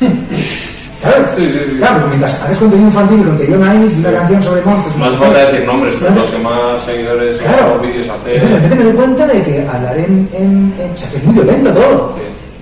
¿Sabes? 1.01 1.31
Sí, 1.35 1.49
sí, 1.49 1.59
sí. 1.71 1.77
Claro, 1.79 1.95
porque 1.95 2.09
mientras 2.09 2.43
haces 2.43 2.59
contenido 2.59 2.89
infantil 2.89 3.21
y 3.21 3.25
contenido 3.25 3.59
naif, 3.59 3.99
una 4.01 4.13
canción 4.13 4.43
sobre 4.43 4.63
monstruos. 4.63 4.97
No 4.99 5.05
hace 5.07 5.17
falta 5.17 5.39
decir 5.47 5.67
nombres, 5.67 5.95
pero 5.99 6.15
los 6.15 6.31
que 6.31 6.39
más 6.39 6.81
seguidores 6.83 7.37
Claro. 7.39 7.75
o 7.75 7.79
vídeos 7.81 8.07
Entonces, 8.07 8.43
de 8.43 8.49
repente 8.57 8.75
me 8.77 8.83
doy 8.85 8.93
cuenta 8.93 9.27
de 9.27 9.43
que 9.43 9.67
hablar 9.67 9.97
en, 9.99 10.29
en, 10.35 10.75
en- 10.79 10.91
O 10.95 10.97
sea, 10.99 11.09
que 11.11 11.17
es 11.17 11.25
muy 11.25 11.35
violento 11.35 11.71
todo. 11.73 12.17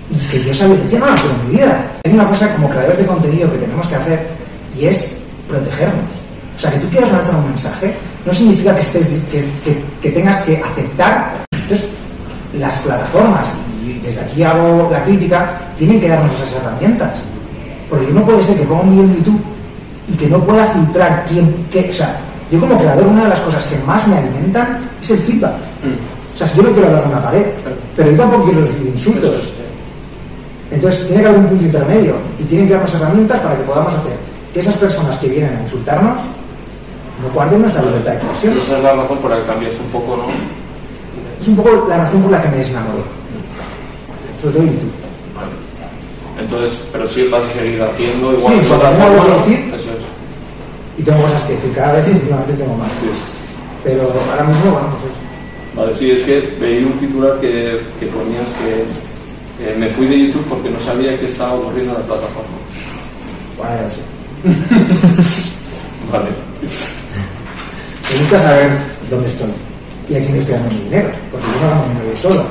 Y 0.09 0.15
que 0.31 0.43
yo 0.43 0.51
esa 0.51 0.65
violencia 0.67 0.99
no 0.99 1.05
la 1.07 1.11
en 1.13 1.49
mi 1.49 1.55
vida. 1.57 1.85
Hay 2.05 2.13
una 2.13 2.25
cosa 2.27 2.53
como 2.55 2.69
creadores 2.69 2.97
de 2.99 3.05
contenido 3.05 3.51
que 3.51 3.57
tenemos 3.57 3.87
que 3.87 3.95
hacer 3.95 4.27
y 4.79 4.85
es 4.85 5.17
protegernos. 5.47 6.11
O 6.55 6.59
sea, 6.59 6.71
que 6.71 6.77
tú 6.79 6.87
quieras 6.89 7.11
lanzar 7.11 7.35
un 7.35 7.45
mensaje 7.47 7.93
no 8.25 8.33
significa 8.33 8.73
que, 8.75 8.81
estés, 8.81 9.07
que, 9.31 9.39
que- 9.63 9.81
que 10.01 10.09
tengas 10.11 10.39
que 10.41 10.57
aceptar. 10.63 11.33
Entonces, 11.51 11.87
las 12.57 12.77
plataformas, 12.77 13.47
y 13.85 13.99
desde 13.99 14.21
aquí 14.21 14.43
hago 14.43 14.89
la 14.91 15.03
crítica, 15.03 15.51
tienen 15.77 15.99
que 15.99 16.07
darnos 16.07 16.33
esas 16.35 16.53
herramientas. 16.61 17.25
Porque 17.89 18.11
no 18.13 18.23
puede 18.23 18.43
ser 18.43 18.57
que 18.57 18.65
ponga 18.65 18.81
un 18.81 18.91
vídeo 18.91 19.03
en 19.03 19.15
YouTube 19.15 19.41
y 20.07 20.13
que 20.13 20.27
no 20.27 20.39
pueda 20.43 20.65
filtrar 20.65 21.25
quién, 21.27 21.65
qué. 21.71 21.89
O 21.89 21.93
sea, 21.93 22.19
yo 22.51 22.59
como 22.59 22.77
creador, 22.77 23.07
una 23.07 23.23
de 23.23 23.29
las 23.29 23.39
cosas 23.39 23.65
que 23.65 23.77
más 23.79 24.07
me 24.07 24.17
alimentan 24.17 24.89
es 25.01 25.09
el 25.11 25.19
feedback. 25.19 25.53
Mm. 25.53 26.33
O 26.33 26.37
sea, 26.37 26.47
si 26.47 26.57
yo 26.57 26.63
no 26.63 26.71
quiero 26.71 26.87
hablar 26.87 27.07
una 27.07 27.21
pared, 27.21 27.45
pero 27.95 28.11
yo 28.11 28.17
tampoco 28.17 28.45
quiero 28.45 28.61
recibir 28.61 28.87
insultos. 28.87 29.53
Entonces 30.71 31.07
tiene 31.07 31.21
que 31.21 31.27
haber 31.27 31.39
un 31.39 31.47
punto 31.47 31.65
intermedio 31.65 32.15
y 32.39 32.43
tienen 32.43 32.67
que 32.67 32.73
darnos 32.73 32.93
herramientas 32.93 33.41
para 33.41 33.57
que 33.57 33.63
podamos 33.63 33.93
hacer 33.93 34.13
que 34.53 34.59
esas 34.59 34.75
personas 34.75 35.17
que 35.17 35.27
vienen 35.27 35.57
a 35.57 35.61
insultarnos 35.61 36.19
no 37.21 37.33
guarden 37.33 37.61
nuestra 37.61 37.81
libertad 37.83 38.11
de 38.11 38.17
expresión. 38.17 38.57
Esa 38.57 38.77
es 38.77 38.83
la 38.83 38.93
razón 38.93 39.17
por 39.17 39.31
la 39.31 39.37
que 39.37 39.45
cambiaste 39.45 39.81
un 39.81 39.89
poco, 39.89 40.17
¿no? 40.17 40.23
Es 41.41 41.47
un 41.47 41.55
poco 41.55 41.87
la 41.89 41.97
razón 41.97 42.21
por 42.21 42.31
la 42.31 42.41
que 42.41 42.49
me 42.49 42.57
desenamoré. 42.57 43.03
Sobre 44.41 44.55
todo 44.55 44.63
YouTube. 44.63 44.98
Entonces, 46.39 46.79
pero 46.91 47.07
sí 47.07 47.27
vas 47.31 47.43
a 47.43 47.49
seguir 47.59 47.81
haciendo 47.81 48.33
igual 48.33 48.53
Sí, 48.61 48.67
que 48.67 48.73
otra 48.73 48.91
forma, 48.91 49.23
¿no? 49.27 49.37
decir. 49.39 49.59
Eso 49.75 49.89
es. 49.91 50.05
Y 50.97 51.03
tengo 51.03 51.21
cosas 51.21 51.43
que 51.43 51.53
decir 51.53 51.71
cada 51.73 51.93
vez 51.93 52.07
últimamente 52.07 52.53
tengo 52.53 52.75
más. 52.75 52.91
Pero 53.83 54.01
ahora 54.31 54.43
mismo, 54.43 54.71
bueno, 54.71 54.87
pues 54.99 55.11
eso. 55.11 55.21
Vale, 55.75 55.95
sí, 55.95 56.11
es 56.11 56.23
que 56.23 56.57
veí 56.59 56.83
un 56.83 56.97
titular 56.99 57.39
que, 57.39 57.79
que 57.99 58.05
ponías 58.07 58.49
que 58.49 58.83
eh, 59.65 59.75
me 59.77 59.89
fui 59.89 60.07
de 60.07 60.27
YouTube 60.27 60.45
porque 60.49 60.69
no 60.69 60.79
sabía 60.79 61.17
qué 61.19 61.25
estaba 61.25 61.53
ocurriendo 61.53 61.93
en 61.93 61.99
la 62.01 62.05
plataforma. 62.05 62.57
Bueno, 63.57 63.75
ya 63.75 63.81
lo 63.83 63.91
sé. 63.91 64.01
Vale. 66.11 66.29
Me 68.11 68.19
gusta 68.19 68.39
saber 68.39 68.69
dónde 69.09 69.27
estoy 69.27 69.47
y 70.09 70.15
a 70.15 70.19
quién 70.25 70.35
estoy 70.37 70.55
dando 70.55 70.75
mi 70.75 70.81
dinero, 70.85 71.09
porque 71.31 71.45
yo 71.47 71.61
no 71.61 71.69
gano 71.69 71.87
dinero 71.87 72.05
yo 72.09 72.17
solo. 72.29 72.45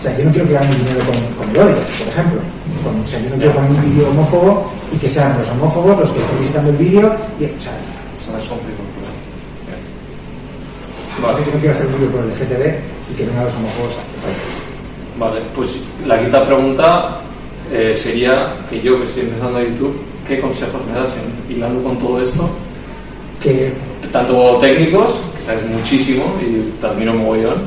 O 0.00 0.02
sea, 0.02 0.16
yo 0.16 0.24
no 0.24 0.30
quiero 0.32 0.48
que 0.48 0.54
gane 0.54 0.68
mi 0.70 0.76
dinero 0.76 1.00
con, 1.04 1.44
con 1.44 1.50
el 1.50 1.58
odio, 1.60 1.76
por 1.76 2.08
ejemplo. 2.08 2.40
Con- 2.82 3.00
o 3.04 3.06
sea, 3.06 3.20
yo 3.20 3.28
no 3.28 3.36
quiero 3.36 3.52
poner 3.52 3.70
un 3.70 3.82
vídeo 3.84 4.08
homófobo 4.08 4.72
y 4.94 4.96
que 4.96 5.08
sean 5.08 5.36
los 5.38 5.48
homófobos 5.50 6.00
los 6.00 6.08
que 6.10 6.20
estén 6.20 6.38
visitando 6.40 6.70
el 6.70 6.76
vídeo. 6.76 7.14
Y, 7.38 7.44
o 7.44 7.60
sea. 7.60 7.76
Vale. 11.22 11.44
Yo 11.44 11.52
no 11.52 11.58
quiero 11.60 11.74
hacer 11.74 11.86
un 11.86 11.94
vídeo 12.00 12.10
por 12.10 12.20
el 12.24 12.30
LGTB 12.30 13.12
y 13.12 13.14
que 13.14 13.24
vengan 13.26 13.44
los 13.44 13.54
homófobos 13.54 13.92
a 13.94 15.18
Vale, 15.18 15.40
pues 15.54 15.80
la 16.06 16.18
quinta 16.18 16.46
pregunta 16.46 17.20
eh, 17.70 17.92
sería 17.94 18.54
que 18.70 18.80
yo 18.80 18.98
que 19.00 19.04
estoy 19.04 19.24
empezando 19.24 19.58
a 19.58 19.62
YouTube, 19.62 20.00
¿qué 20.26 20.40
consejos 20.40 20.80
me 20.86 20.98
das 20.98 21.10
en, 21.20 21.54
hilando 21.54 21.82
con 21.82 21.98
todo 21.98 22.22
esto? 22.22 22.48
que 23.42 23.72
Tanto 24.12 24.56
técnicos, 24.60 25.20
que 25.36 25.42
sabes 25.44 25.64
muchísimo 25.66 26.24
y 26.40 26.72
te 26.80 26.86
admiro 26.86 27.12
mogollón. 27.14 27.58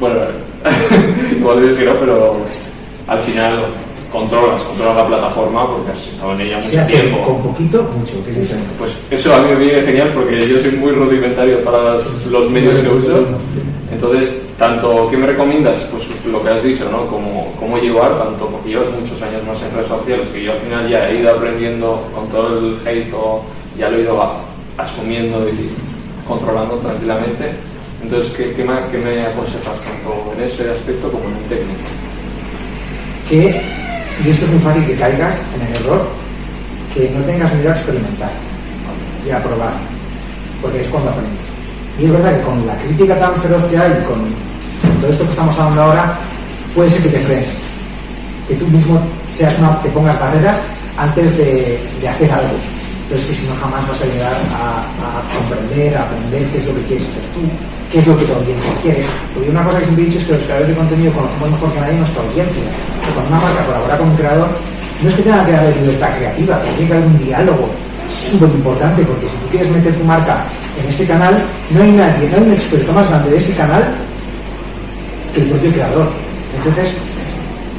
Bueno, 0.00 0.20
igual 1.36 1.62
dices 1.62 1.78
que 1.78 1.84
no, 1.84 1.94
pero 1.94 2.36
al 3.06 3.20
final 3.20 3.64
controlas, 4.12 4.62
controlas 4.62 4.96
la 4.96 5.06
plataforma 5.06 5.66
porque 5.66 5.90
has 5.90 6.08
estado 6.08 6.32
en 6.34 6.40
ella 6.42 6.56
mucho 6.58 6.68
hace 6.68 6.92
tiempo. 6.92 7.22
con 7.22 7.42
poquito, 7.42 7.82
mucho, 7.98 8.22
que 8.24 8.30
es 8.30 8.40
diferente. 8.40 8.70
Pues 8.78 8.98
eso 9.10 9.34
a 9.34 9.38
mí 9.38 9.48
me 9.48 9.56
viene 9.56 9.82
genial 9.82 10.10
porque 10.14 10.38
yo 10.46 10.58
soy 10.58 10.72
muy 10.72 10.92
rudimentario 10.92 11.64
para 11.64 11.94
los, 11.94 12.26
los 12.26 12.50
medios 12.50 12.76
que 12.76 12.88
uso. 12.88 13.26
Entonces, 13.90 14.48
tanto, 14.58 15.08
¿qué 15.10 15.16
me 15.16 15.26
recomiendas? 15.26 15.80
Pues 15.90 16.08
lo 16.26 16.42
que 16.42 16.50
has 16.50 16.62
dicho, 16.62 16.88
¿no? 16.90 17.06
Cómo, 17.06 17.52
cómo 17.58 17.78
llevar, 17.78 18.16
tanto 18.16 18.46
porque 18.46 18.70
llevas 18.70 18.88
muchos 18.90 19.20
años 19.22 19.44
más 19.46 19.62
en 19.62 19.72
redes 19.72 19.86
sociales, 19.86 20.28
que 20.28 20.42
yo 20.42 20.52
al 20.52 20.58
final 20.58 20.88
ya 20.88 21.08
he 21.08 21.20
ido 21.20 21.30
aprendiendo 21.30 22.02
con 22.14 22.26
todo 22.28 22.58
el 22.58 22.78
hate, 22.86 23.12
o 23.14 23.42
ya 23.78 23.88
lo 23.88 23.96
he 23.96 24.02
ido 24.02 24.32
asumiendo 24.78 25.46
y 25.48 25.70
controlando 26.26 26.76
tranquilamente. 26.76 27.52
Entonces, 28.02 28.32
¿qué, 28.34 28.52
qué 28.54 28.64
me, 28.64 28.74
qué 28.90 28.98
me 28.98 29.26
aconsejas 29.26 29.80
tanto 29.80 30.34
en 30.36 30.42
ese 30.42 30.70
aspecto 30.70 31.10
como 31.10 31.24
en 31.28 31.36
el 31.36 31.44
técnico? 31.44 32.02
que, 33.32 33.60
y 34.24 34.30
esto 34.30 34.44
es 34.44 34.50
muy 34.50 34.60
fácil 34.60 34.84
que 34.84 34.94
caigas 34.94 35.46
en 35.54 35.66
el 35.66 35.82
error, 35.82 36.06
que 36.94 37.10
no 37.16 37.24
tengas 37.24 37.52
miedo 37.54 37.70
a 37.70 37.72
experimentar 37.72 38.30
y 39.26 39.30
a 39.30 39.42
probar, 39.42 39.72
porque 40.60 40.82
es 40.82 40.88
cuando 40.88 41.10
aprendes. 41.10 41.40
Y 41.98 42.04
es 42.04 42.12
verdad 42.12 42.36
que 42.36 42.42
con 42.42 42.66
la 42.66 42.76
crítica 42.76 43.18
tan 43.18 43.34
feroz 43.36 43.64
que 43.64 43.78
hay, 43.78 43.90
con, 44.04 44.20
todo 45.00 45.10
esto 45.10 45.24
que 45.24 45.30
estamos 45.30 45.58
hablando 45.58 45.82
ahora, 45.82 46.18
puede 46.74 46.90
ser 46.90 47.02
que 47.02 47.08
te 47.08 47.20
frenes, 47.20 47.58
que 48.48 48.54
tú 48.56 48.66
mismo 48.66 49.00
seas 49.28 49.58
una, 49.58 49.80
te 49.80 49.88
pongas 49.88 50.20
barreras 50.20 50.58
antes 50.98 51.36
de, 51.36 51.80
de 52.00 52.08
hacer 52.08 52.30
algo. 52.30 52.56
Pero 53.08 53.20
es 53.20 53.26
que 53.26 53.34
si 53.34 53.46
no 53.46 53.54
jamás 53.56 53.86
vas 53.88 54.00
a 54.02 54.06
llegar 54.06 54.32
a, 54.32 55.18
a 55.18 55.22
comprender, 55.34 55.96
a 55.96 56.02
aprender 56.02 56.44
qué 56.48 56.58
es 56.58 56.66
lo 56.66 56.74
que 56.74 56.82
quieres 56.82 57.04
hacer 57.04 57.22
tú, 57.34 57.40
qué 57.92 57.98
es 57.98 58.06
lo 58.06 58.16
que 58.16 58.24
tu 58.24 58.32
audiencia 58.32 58.72
quiere. 58.82 59.04
Porque 59.34 59.50
una 59.50 59.62
cosa 59.62 59.78
que 59.78 59.84
siempre 59.84 60.04
he 60.04 60.06
dicho 60.08 60.18
es 60.18 60.24
que 60.24 60.32
los 60.32 60.42
creadores 60.42 60.68
de 60.68 60.74
contenido 60.74 61.12
conocemos 61.12 61.50
mejor 61.50 61.72
que 61.72 61.80
nadie 61.80 61.96
nuestra 62.00 62.22
audiencia. 62.24 62.64
Que 63.04 63.10
cuando 63.12 63.28
una 63.28 63.40
marca 63.44 63.66
colabora 63.68 63.98
con 63.98 64.08
un 64.08 64.16
creador, 64.16 64.48
no 64.48 65.08
es 65.08 65.14
que 65.14 65.22
tenga 65.22 65.44
que 65.44 65.52
darle 65.52 65.74
libertad 65.76 66.16
creativa, 66.16 66.58
pero 66.62 66.72
tiene 66.72 66.88
que 66.88 66.96
haber 66.96 67.06
un 67.06 67.18
diálogo 67.18 67.68
súper 68.08 68.48
importante, 68.48 69.02
porque 69.04 69.28
si 69.28 69.36
tú 69.36 69.46
quieres 69.50 69.70
meter 69.70 69.94
tu 69.94 70.04
marca 70.04 70.44
en 70.80 70.88
ese 70.88 71.06
canal, 71.06 71.34
no 71.70 71.82
hay 71.82 71.92
nadie, 71.92 72.28
no 72.28 72.36
hay 72.36 72.42
un 72.42 72.52
experto 72.52 72.92
más 72.92 73.08
grande 73.08 73.30
de 73.30 73.36
ese 73.36 73.52
canal 73.52 73.84
que 75.34 75.40
el 75.40 75.46
propio 75.48 75.70
creador. 75.72 76.08
Entonces, 76.56 76.96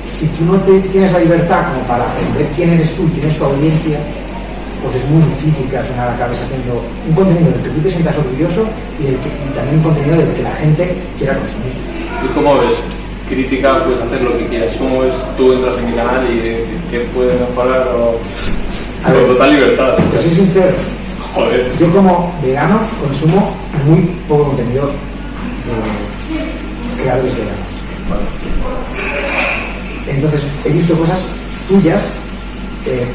si 0.05 0.27
tú 0.27 0.45
no 0.45 0.57
tienes 0.61 1.11
la 1.11 1.19
libertad 1.19 1.73
como 1.73 1.81
para 1.87 2.05
aprender 2.05 2.45
quién 2.55 2.69
eres 2.71 2.93
tú 2.93 3.07
y 3.07 3.11
quién 3.17 3.29
es 3.29 3.37
tu 3.37 3.45
audiencia, 3.45 3.97
pues 4.83 4.95
es 4.95 5.05
muy 5.09 5.23
difícil 5.23 5.69
que 5.71 5.77
al 5.77 5.85
final 5.85 6.09
acabes 6.09 6.41
haciendo 6.43 6.83
un 7.07 7.15
contenido 7.15 7.49
del 7.51 7.61
que 7.63 7.69
tú 7.69 7.79
te 7.79 7.89
sientas 7.89 8.17
orgulloso 8.17 8.67
y, 8.99 9.03
del 9.03 9.15
que, 9.15 9.29
y 9.31 9.49
también 9.55 9.77
un 9.77 9.83
contenido 9.83 10.17
del 10.17 10.27
que 10.35 10.43
la 10.43 10.51
gente 10.55 10.95
quiera 11.17 11.37
consumir. 11.39 11.71
¿Y 12.23 12.27
cómo 12.35 12.59
ves? 12.59 12.75
Crítica, 13.29 13.81
puedes 13.83 14.01
hacer 14.03 14.21
lo 14.21 14.37
que 14.37 14.47
quieras. 14.47 14.75
¿Cómo 14.77 14.99
ves? 15.01 15.15
Tú 15.37 15.53
entras 15.53 15.77
en 15.79 15.85
mi 15.87 15.93
canal 15.93 16.27
y 16.27 16.35
decir 16.35 16.77
qué 16.91 16.99
puede 17.15 17.39
mejorar 17.39 17.87
o... 17.95 18.19
A 19.07 19.11
ver. 19.11 19.25
Con 19.25 19.33
total 19.33 19.53
libertad. 19.55 19.95
Te 20.11 20.21
soy 20.21 20.31
sincero, 20.31 20.73
Joder. 21.33 21.71
yo 21.79 21.91
como 21.91 22.33
vegano 22.43 22.79
consumo 23.01 23.51
muy 23.87 24.01
poco 24.27 24.43
contenido 24.45 24.87
de 24.87 24.93
creadores 27.01 27.35
veganos. 27.35 27.73
Entonces, 30.07 30.43
he 30.65 30.69
visto 30.69 30.93
cosas 30.95 31.31
tuyas, 31.67 32.01
eh, 32.85 33.07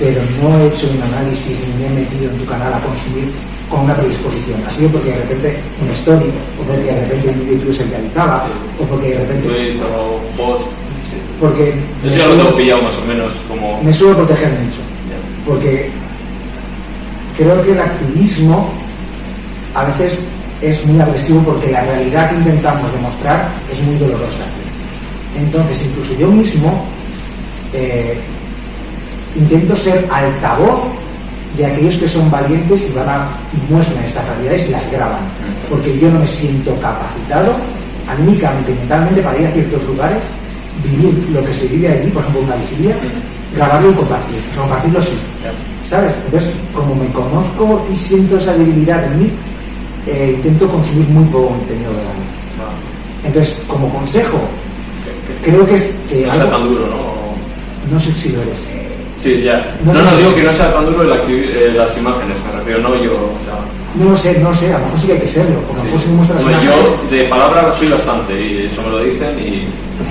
pero 0.00 0.20
no 0.40 0.58
he 0.58 0.66
hecho 0.68 0.88
un 0.88 1.02
análisis 1.02 1.60
ni 1.60 1.84
me 1.84 1.86
he 1.86 2.00
metido 2.00 2.32
en 2.32 2.38
tu 2.38 2.46
canal 2.46 2.72
a 2.72 2.80
consumir 2.80 3.30
con 3.68 3.80
una 3.80 3.94
predisposición. 3.94 4.58
Ha 4.66 4.70
sido 4.70 4.88
porque 4.88 5.10
de 5.10 5.16
repente 5.16 5.56
una 5.80 5.92
story, 5.92 6.30
o 6.58 6.62
porque 6.64 6.82
de 6.82 7.00
repente 7.00 7.28
un 7.28 7.46
vídeo 7.46 7.72
se 7.72 7.84
viralizaba, 7.84 8.46
o 8.80 8.84
porque 8.84 9.10
de 9.10 9.18
repente... 9.18 9.48
Tweet 9.48 9.80
o 9.84 10.18
post. 10.36 10.64
Porque 11.38 11.74
Eso 12.04 12.16
ya 12.16 12.26
lo 12.28 12.34
tengo 12.34 12.56
pillado 12.56 12.82
más 12.82 12.96
o 12.96 13.04
menos 13.04 13.32
como... 13.46 13.82
me 13.82 13.92
suelo 13.92 14.16
proteger 14.16 14.50
mucho. 14.50 14.80
porque 15.46 15.90
creo 17.36 17.62
que 17.62 17.72
el 17.72 17.80
activismo 17.80 18.70
a 19.74 19.84
veces 19.84 20.20
es 20.60 20.84
muy 20.86 21.00
agresivo 21.00 21.40
porque 21.42 21.70
la 21.70 21.82
realidad 21.82 22.30
que 22.30 22.36
intentamos 22.36 22.92
demostrar 22.92 23.48
es 23.70 23.80
muy 23.82 23.96
dolorosa. 23.96 24.44
Entonces, 25.38 25.82
incluso 25.82 26.14
yo 26.18 26.28
mismo 26.28 26.84
eh, 27.72 28.18
intento 29.36 29.76
ser 29.76 30.06
altavoz 30.10 30.80
de 31.56 31.66
aquellos 31.66 31.96
que 31.96 32.08
son 32.08 32.30
valientes 32.30 32.88
y 32.88 32.92
van 32.96 33.08
a, 33.08 33.28
y 33.52 33.72
muestran 33.72 34.04
estas 34.04 34.24
realidades 34.28 34.68
y 34.68 34.70
las 34.72 34.90
graban. 34.90 35.20
Porque 35.68 35.98
yo 35.98 36.10
no 36.10 36.20
me 36.20 36.26
siento 36.26 36.74
capacitado 36.80 37.52
anímicamente 38.08 38.72
mentalmente 38.74 39.20
para 39.22 39.38
ir 39.38 39.46
a 39.46 39.50
ciertos 39.52 39.82
lugares, 39.84 40.18
vivir 40.82 41.28
lo 41.32 41.44
que 41.44 41.52
se 41.54 41.66
vive 41.68 41.88
allí, 41.88 42.10
por 42.10 42.22
ejemplo, 42.22 42.42
una 42.42 42.56
vigilia, 42.56 42.94
grabarlo 43.54 43.90
y 43.90 43.94
compartir. 43.94 44.36
Compartirlo 44.56 45.02
sí. 45.02 45.12
¿Sabes? 45.84 46.12
Entonces, 46.26 46.52
como 46.74 46.94
me 46.94 47.06
conozco 47.12 47.84
y 47.92 47.96
siento 47.96 48.36
esa 48.36 48.52
debilidad 48.54 49.02
en 49.04 49.18
mí, 49.22 49.30
eh, 50.06 50.32
intento 50.36 50.68
consumir 50.68 51.08
muy 51.08 51.24
poco 51.24 51.48
contenido 51.48 51.90
vegano. 51.90 52.20
Entonces, 53.24 53.58
como 53.66 53.88
consejo, 53.88 54.38
creo 55.42 55.66
que 55.66 55.74
es 55.74 55.96
que 56.08 56.26
No 56.26 56.32
algo- 56.32 56.48
tan 56.50 56.64
duro, 56.68 56.86
¿no? 56.86 57.94
no 57.94 58.00
sé 58.00 58.12
si 58.14 58.30
lo 58.30 58.42
eres. 58.42 58.60
Sí, 59.22 59.42
ya. 59.42 59.76
No 59.84 59.92
No, 59.92 60.16
digo 60.16 60.34
que 60.34 60.42
no 60.44 60.52
sea 60.52 60.72
tan 60.72 60.86
duro 60.86 61.02
el 61.02 61.10
eh, 61.12 61.72
las 61.76 61.96
imágenes, 61.98 62.36
me 62.46 62.58
refiero, 62.58 62.80
no 62.80 62.94
yo. 62.96 63.12
O 63.12 63.40
sea, 63.44 63.58
No 63.96 64.10
lo 64.10 64.16
sé, 64.16 64.38
no 64.40 64.50
lo 64.50 64.54
sé, 64.56 64.72
a 64.72 64.78
lo 64.78 64.84
mejor 64.86 64.98
sí 65.00 65.06
que 65.08 65.12
hay 65.14 65.18
que 65.20 65.28
serlo, 65.28 65.60
porque 65.66 65.80
a 65.80 65.84
lo 65.84 65.90
mejor 65.90 66.00
si 66.00 66.08
muestras 66.08 66.42
Bueno, 66.42 66.58
imágenes- 66.62 66.86
yo 67.10 67.16
de 67.16 67.24
palabra 67.24 67.72
soy 67.76 67.88
bastante 67.88 68.32
y 68.40 68.66
eso 68.70 68.82
me 68.82 68.90
lo 68.90 68.98
dicen 69.04 69.36
y 69.38 69.66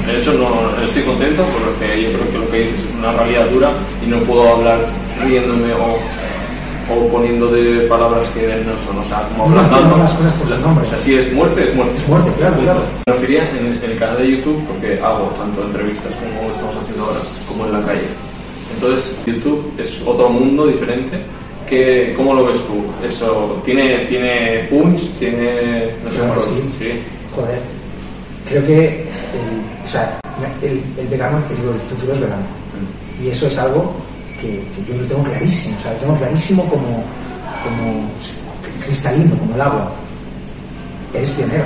en 0.10 0.16
eso 0.16 0.34
no 0.34 0.84
estoy 0.84 1.04
contento 1.04 1.42
porque 1.44 2.04
yo 2.04 2.10
creo 2.14 2.32
que 2.32 2.38
lo 2.38 2.52
que 2.52 2.60
dices 2.60 2.86
es 2.90 2.96
una 2.96 3.12
realidad 3.14 3.48
dura 3.50 3.70
y 4.06 4.10
no 4.10 4.18
puedo 4.28 4.48
hablar 4.56 4.78
riéndome 5.24 5.74
o, 5.74 5.98
o 6.94 7.08
poniendo 7.08 7.48
de 7.52 7.88
palabras 7.88 8.28
que 8.30 8.42
no 8.66 8.78
son, 8.78 9.00
o 9.00 9.04
sea, 9.04 9.24
como 9.30 9.50
No, 9.50 9.62
ablandando. 9.62 9.98
no, 9.98 10.04
las 10.04 10.14
cosas 10.14 10.34
por 10.34 10.48
su 10.50 10.58
nombre. 10.60 10.86
O 10.86 10.90
sea, 10.90 11.00
si 11.00 11.16
es 11.16 11.32
muerte, 11.34 11.70
es 11.70 11.76
muerte. 11.76 11.98
Es 11.98 12.08
muerte, 12.08 12.32
claro, 12.38 12.56
claro. 12.62 12.82
Me 13.08 13.14
refería 13.14 13.50
en, 13.58 13.80
en 13.82 13.92
el 13.92 13.98
canal 13.98 14.18
de 14.18 14.32
YouTube 14.38 14.62
porque 14.68 15.00
hago 15.02 15.34
tanto 15.40 15.64
entrevistas 15.64 16.12
como 16.20 16.52
estamos 16.52 16.76
haciendo 16.82 17.06
ahora, 17.06 17.20
como 17.48 17.66
en 17.66 17.72
la 17.74 17.82
calle. 17.86 18.08
Entonces, 18.82 19.18
YouTube 19.26 19.74
es 19.78 20.02
otro 20.06 20.30
mundo 20.30 20.68
diferente. 20.68 21.20
Que, 21.68 22.14
¿Cómo 22.16 22.34
lo 22.34 22.46
ves 22.46 22.60
tú? 22.66 22.84
Eso, 23.06 23.62
¿tiene, 23.64 24.00
tiene 24.06 24.68
punch? 24.70 25.02
¿Tiene...? 25.20 25.92
No 26.04 26.10
sé 26.10 26.16
Claro 26.18 26.34
que 26.34 26.40
lo- 26.40 26.42
sí. 26.42 27.02
Joder, 27.36 27.60
creo 28.50 28.66
que 28.66 28.86
el, 29.04 29.86
o 29.86 29.88
sea, 29.88 30.20
el, 30.62 30.82
el 30.98 31.08
vegano, 31.08 31.38
digo, 31.56 31.74
el 31.74 31.80
futuro 31.80 32.14
es 32.14 32.20
vegano. 32.22 32.42
Y 33.22 33.28
eso 33.28 33.48
es 33.48 33.58
algo 33.60 33.92
que, 34.42 34.48
que 34.76 34.92
yo 34.94 35.02
lo 35.02 35.08
tengo 35.08 35.24
clarísimo, 35.26 35.76
o 35.78 35.82
sea, 35.84 35.94
lo 35.94 35.98
tengo 36.00 36.16
clarísimo 36.16 36.64
como, 36.70 37.04
como 37.64 38.10
cristalino, 38.84 39.38
como 39.38 39.54
el 39.54 39.62
agua. 39.62 39.92
Eres 41.14 41.30
pionero. 41.32 41.66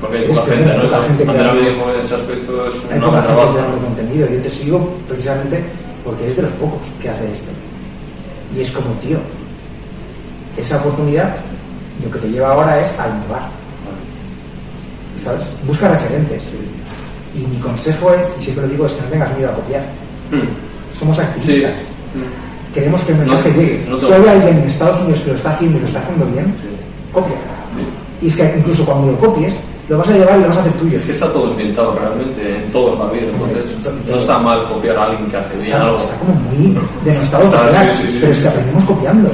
Porque 0.00 0.18
hay 0.18 0.24
Es 0.24 0.30
poca 0.38 0.44
que 0.50 0.56
gente, 0.56 0.76
¿no? 0.76 0.82
poca 0.82 1.02
gente 1.02 1.24
creando- 1.24 1.60
en 1.94 2.00
ese 2.00 2.14
aspecto 2.14 2.66
es 2.68 2.74
Hay 2.90 2.98
un 2.98 3.04
poca 3.04 3.22
gente 3.22 3.34
creando 3.52 3.78
contenido. 3.78 4.28
Yo 4.30 4.40
te 4.42 4.50
sigo 4.50 4.94
precisamente 5.08 5.64
porque 6.04 6.24
eres 6.24 6.36
de 6.36 6.42
los 6.42 6.52
pocos 6.52 6.80
que 7.00 7.08
hace 7.08 7.24
esto. 7.32 7.50
Y 8.56 8.60
es 8.60 8.70
como, 8.70 8.90
tío, 9.00 9.18
esa 10.56 10.76
oportunidad 10.78 11.34
lo 12.04 12.10
que 12.10 12.18
te 12.18 12.28
lleva 12.30 12.52
ahora 12.52 12.80
es 12.80 12.88
a 12.98 13.08
innovar. 13.08 13.48
¿Sabes? 15.16 15.44
Busca 15.66 15.88
referentes. 15.88 16.44
Y 17.34 17.38
mi 17.46 17.56
consejo 17.58 18.12
es, 18.14 18.30
y 18.38 18.42
siempre 18.44 18.64
lo 18.66 18.70
digo, 18.70 18.86
es 18.86 18.92
que 18.92 19.02
no 19.02 19.08
tengas 19.08 19.36
miedo 19.36 19.50
a 19.50 19.54
copiar. 19.54 19.82
Hmm. 20.30 20.96
Somos 20.98 21.16
Sí. 21.16 21.22
activistas. 21.22 21.78
Hmm. 22.14 22.72
Queremos 22.74 23.00
que 23.02 23.12
el 23.12 23.18
mensaje 23.18 23.50
No, 23.50 23.56
llegue. 23.56 23.86
no 23.88 23.98
si 23.98 24.12
hay 24.12 24.26
alguien 24.28 24.58
en 24.58 24.64
Estados 24.68 25.00
Unidos 25.00 25.20
que 25.20 25.30
lo 25.30 25.36
está 25.36 25.50
haciendo 25.50 25.78
y 25.78 25.80
lo 25.80 25.86
está 25.86 26.00
haciendo 26.00 26.26
bien, 26.26 26.44
Sí. 26.60 26.68
copia. 27.12 27.36
Sí. 27.36 28.26
Y 28.26 28.28
es 28.28 28.36
que 28.36 28.54
incluso 28.58 28.84
cuando 28.84 29.12
lo 29.12 29.18
copies, 29.18 29.56
lo 29.88 29.98
vas 29.98 30.08
a 30.08 30.12
llevar 30.12 30.38
y 30.38 30.42
lo 30.42 30.48
vas 30.48 30.56
a 30.56 30.60
hacer 30.60 30.72
tuyo. 30.74 30.96
Es 30.96 31.02
que 31.04 31.12
está 31.12 31.32
todo 31.32 31.50
inventado 31.50 31.94
realmente 31.98 32.56
en 32.64 32.70
toda 32.72 33.04
la 33.06 33.12
vida, 33.12 33.26
entonces 33.32 33.76
Todo- 33.82 33.92
no 34.08 34.16
está 34.16 34.38
mal 34.38 34.64
copiar 34.66 34.96
a 34.96 35.04
alguien 35.04 35.30
que 35.30 35.36
hace 35.36 35.56
bien 35.56 35.76
algo. 35.76 35.96
está 35.98 36.14
como 36.16 36.34
muy 36.34 36.78
denostado 37.04 37.44
copiar, 37.44 37.94
sí, 37.94 38.02
sí, 38.06 38.12
sí, 38.12 38.18
pero 38.20 38.32
es 38.32 38.38
que 38.38 38.48
aprendemos 38.48 38.84
copiando. 38.84 39.30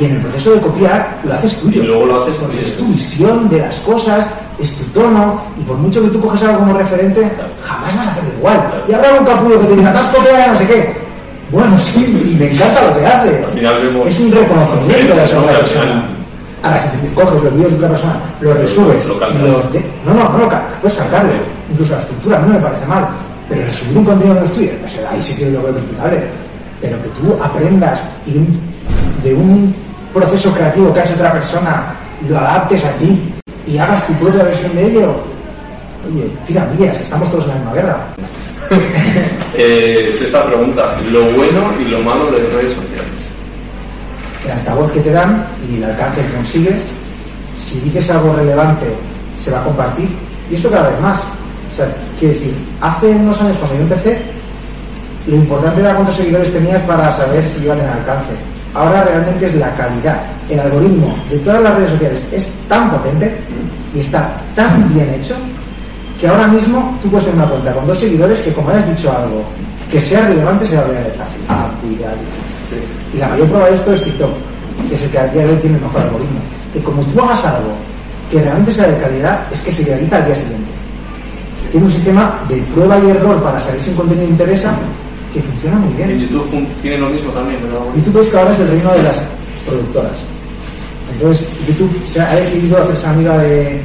Y 0.00 0.04
en 0.06 0.12
el 0.16 0.22
proceso 0.22 0.52
de 0.52 0.60
copiar 0.60 1.20
lo 1.24 1.34
haces 1.34 1.56
tuyo. 1.58 1.82
Y 1.82 1.86
luego 1.86 2.06
lo 2.06 2.22
haces 2.22 2.36
Porque 2.36 2.56
tuyo. 2.56 2.66
es 2.68 2.76
tu 2.78 2.86
visión 2.86 3.48
de 3.50 3.58
las 3.58 3.78
cosas, 3.80 4.30
es 4.58 4.72
tu 4.76 4.84
tono, 4.84 5.42
y 5.58 5.62
por 5.62 5.76
mucho 5.76 6.02
que 6.02 6.08
tú 6.08 6.20
coges 6.20 6.42
algo 6.44 6.60
como 6.60 6.78
referente, 6.78 7.30
jamás 7.62 7.94
vas 7.96 8.06
a 8.06 8.10
hacerlo 8.12 8.30
igual. 8.38 8.56
Claro. 8.58 8.84
Y 8.88 8.92
habrá 8.94 9.20
un 9.20 9.26
capullo 9.26 9.60
que 9.60 9.66
te 9.66 9.76
diga, 9.76 9.92
te 9.92 9.98
has 9.98 10.06
copiado 10.06 10.52
no 10.52 10.58
sé 10.58 10.66
qué. 10.66 11.02
Bueno, 11.50 11.78
sí, 11.78 12.36
me 12.38 12.50
encanta 12.50 12.80
lo 12.88 12.98
que 12.98 13.06
hace. 13.06 13.44
Al 13.44 13.52
final 13.52 13.82
vemos 13.82 14.06
Es 14.08 14.20
un 14.20 14.32
reconocimiento 14.32 15.14
de 15.14 15.24
esa. 15.24 15.36
Ahora, 16.62 16.78
si 16.78 16.88
te 16.88 17.14
coges 17.14 17.42
los 17.42 17.54
vídeos 17.54 17.70
de 17.72 17.76
otra 17.76 17.88
persona, 17.88 18.20
los 18.40 18.56
resubes, 18.56 19.04
lo 19.06 19.16
y 19.16 19.18
calcas. 19.18 19.42
los 19.42 19.72
de- 19.72 19.84
no, 20.06 20.14
no, 20.14 20.28
no 20.30 20.38
lo 20.38 20.48
calcas, 20.48 20.72
puedes 20.80 20.96
calcarlo. 20.96 21.32
Incluso 21.70 21.92
la 21.94 22.00
estructura 22.00 22.38
no 22.38 22.46
me 22.48 22.60
parece 22.60 22.86
mal, 22.86 23.08
pero 23.48 23.62
resubir 23.64 23.98
un 23.98 24.04
contenido 24.04 24.34
que 24.34 24.40
no 24.40 24.46
es 24.46 24.54
tuyo, 24.54 24.72
no 24.80 24.88
sé, 24.88 25.06
ahí 25.10 25.20
sí 25.20 25.34
que 25.36 25.50
lo 25.50 25.62
veo 25.62 25.74
criticable. 25.74 26.22
Pero 26.80 27.02
que 27.02 27.08
tú 27.10 27.36
aprendas 27.42 28.02
y 28.26 28.34
de 29.22 29.34
un, 29.34 29.74
proceso 30.12 30.52
creativo 30.52 30.92
que 30.92 31.00
ha 31.00 31.04
hecho 31.04 31.14
otra 31.14 31.32
persona, 31.32 31.94
lo 32.28 32.38
adaptes 32.38 32.84
a 32.84 32.90
ti 32.92 33.32
y 33.66 33.78
hagas 33.78 34.06
tu 34.06 34.12
propia 34.14 34.44
versión 34.44 34.74
de 34.74 34.86
ello, 34.86 35.14
oye, 36.06 36.28
tira 36.46 36.66
millas, 36.66 37.00
estamos 37.00 37.30
todos 37.30 37.44
en 37.44 37.50
la 37.50 37.56
misma 37.56 37.72
guerra. 37.74 37.96
Eh, 39.54 40.06
es 40.08 40.22
esta 40.22 40.46
pregunta, 40.46 40.96
lo 41.10 41.24
bueno 41.32 41.60
y 41.78 41.90
lo 41.90 41.98
malo 42.00 42.24
de 42.30 42.38
redes 42.38 42.72
sociales. 42.72 43.21
El 44.44 44.50
altavoz 44.52 44.90
que 44.90 45.00
te 45.00 45.12
dan 45.12 45.46
y 45.70 45.76
el 45.76 45.84
alcance 45.84 46.22
que 46.22 46.32
consigues, 46.32 46.82
si 47.58 47.80
dices 47.80 48.10
algo 48.10 48.34
relevante, 48.34 48.86
se 49.36 49.50
va 49.50 49.60
a 49.60 49.64
compartir. 49.64 50.08
Y 50.50 50.54
esto 50.54 50.70
cada 50.70 50.88
vez 50.88 51.00
más. 51.00 51.18
O 51.70 51.74
sea, 51.74 51.86
quiero 52.18 52.34
decir, 52.34 52.52
hace 52.80 53.10
unos 53.10 53.40
años 53.40 53.56
cuando 53.56 53.76
yo 53.76 53.82
empecé, 53.82 54.20
lo 55.26 55.36
importante 55.36 55.80
era 55.80 55.94
cuántos 55.94 56.16
seguidores 56.16 56.52
tenías 56.52 56.82
para 56.82 57.10
saber 57.10 57.46
si 57.46 57.64
iba 57.64 57.74
a 57.74 57.76
tener 57.76 57.92
alcance. 57.92 58.32
Ahora 58.74 59.04
realmente 59.04 59.46
es 59.46 59.54
la 59.54 59.74
calidad. 59.74 60.22
El 60.48 60.60
algoritmo 60.60 61.14
de 61.30 61.38
todas 61.38 61.62
las 61.62 61.74
redes 61.76 61.90
sociales 61.90 62.24
es 62.32 62.48
tan 62.68 62.90
potente 62.90 63.38
y 63.94 64.00
está 64.00 64.34
tan 64.56 64.92
bien 64.92 65.08
hecho 65.10 65.36
que 66.20 66.28
ahora 66.28 66.46
mismo 66.48 66.98
tú 67.02 67.08
puedes 67.08 67.26
tener 67.26 67.40
una 67.40 67.50
cuenta 67.50 67.72
con 67.72 67.86
dos 67.86 67.98
seguidores 67.98 68.40
que 68.40 68.52
como 68.52 68.70
hayas 68.70 68.88
dicho 68.88 69.10
algo 69.10 69.44
que 69.90 70.00
sea 70.00 70.26
relevante 70.26 70.66
se 70.66 70.76
va 70.76 70.82
a 70.82 70.88
viralizar. 70.88 71.26
Ah, 71.48 71.70
cuidado. 71.80 72.16
Y 73.14 73.18
la 73.18 73.28
mayor 73.28 73.48
prueba 73.48 73.68
de 73.68 73.74
esto 73.76 73.92
es 73.92 74.02
TikTok, 74.04 74.30
que 74.88 74.94
es 74.94 75.02
el 75.02 75.10
que 75.10 75.18
al 75.18 75.32
día 75.32 75.42
de 75.44 75.50
hoy 75.50 75.56
tiene 75.60 75.76
el 75.76 75.82
mejor 75.82 76.00
algoritmo. 76.02 76.40
Que 76.72 76.80
como 76.80 77.02
tú 77.02 77.20
hagas 77.20 77.44
algo 77.44 77.72
que 78.30 78.40
realmente 78.40 78.72
sea 78.72 78.86
de 78.88 78.96
calidad, 78.98 79.44
es 79.52 79.60
que 79.60 79.72
se 79.72 79.82
viraliza 79.84 80.16
al 80.16 80.24
día 80.26 80.34
siguiente. 80.34 80.70
Tiene 81.70 81.86
un 81.86 81.92
sistema 81.92 82.40
de 82.48 82.56
prueba 82.74 82.98
y 82.98 83.10
error 83.10 83.42
para 83.42 83.58
saber 83.60 83.80
si 83.80 83.90
un 83.90 83.96
contenido 83.96 84.26
interesa 84.28 84.74
que 85.32 85.40
funciona 85.40 85.76
muy 85.76 85.90
En 86.02 86.08
bien. 86.08 86.20
YouTube 86.28 86.44
fun- 86.50 86.66
tiene 86.82 86.98
lo 86.98 87.08
mismo 87.08 87.30
también, 87.32 87.60
¿verdad? 87.62 87.80
YouTube 87.96 88.20
es 88.20 88.28
que 88.28 88.36
ahora 88.38 88.52
es 88.52 88.60
el 88.60 88.68
reino 88.68 88.92
de 88.92 89.02
las 89.02 89.16
productoras. 89.66 90.12
Entonces, 91.14 91.48
YouTube 91.66 91.90
se 92.04 92.20
ha 92.20 92.34
decidido 92.34 92.82
hacerse 92.82 93.06
amiga 93.06 93.38
de, 93.38 93.80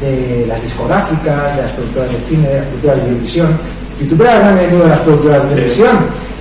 de 0.00 0.44
las 0.46 0.60
discográficas, 0.62 1.56
de 1.56 1.62
las 1.62 1.70
productoras 1.72 2.10
de 2.12 2.18
cine, 2.28 2.48
de 2.48 2.54
las 2.54 2.64
productoras 2.66 2.96
de 2.98 3.02
televisión. 3.04 3.48
YouTube 4.00 4.20
era 4.22 4.34
el 4.34 4.40
gran 4.40 4.58
enemigo 4.58 4.82
de 4.84 4.88
las 4.90 4.98
productoras 5.00 5.54
de 5.54 5.68
Sí. 5.68 5.82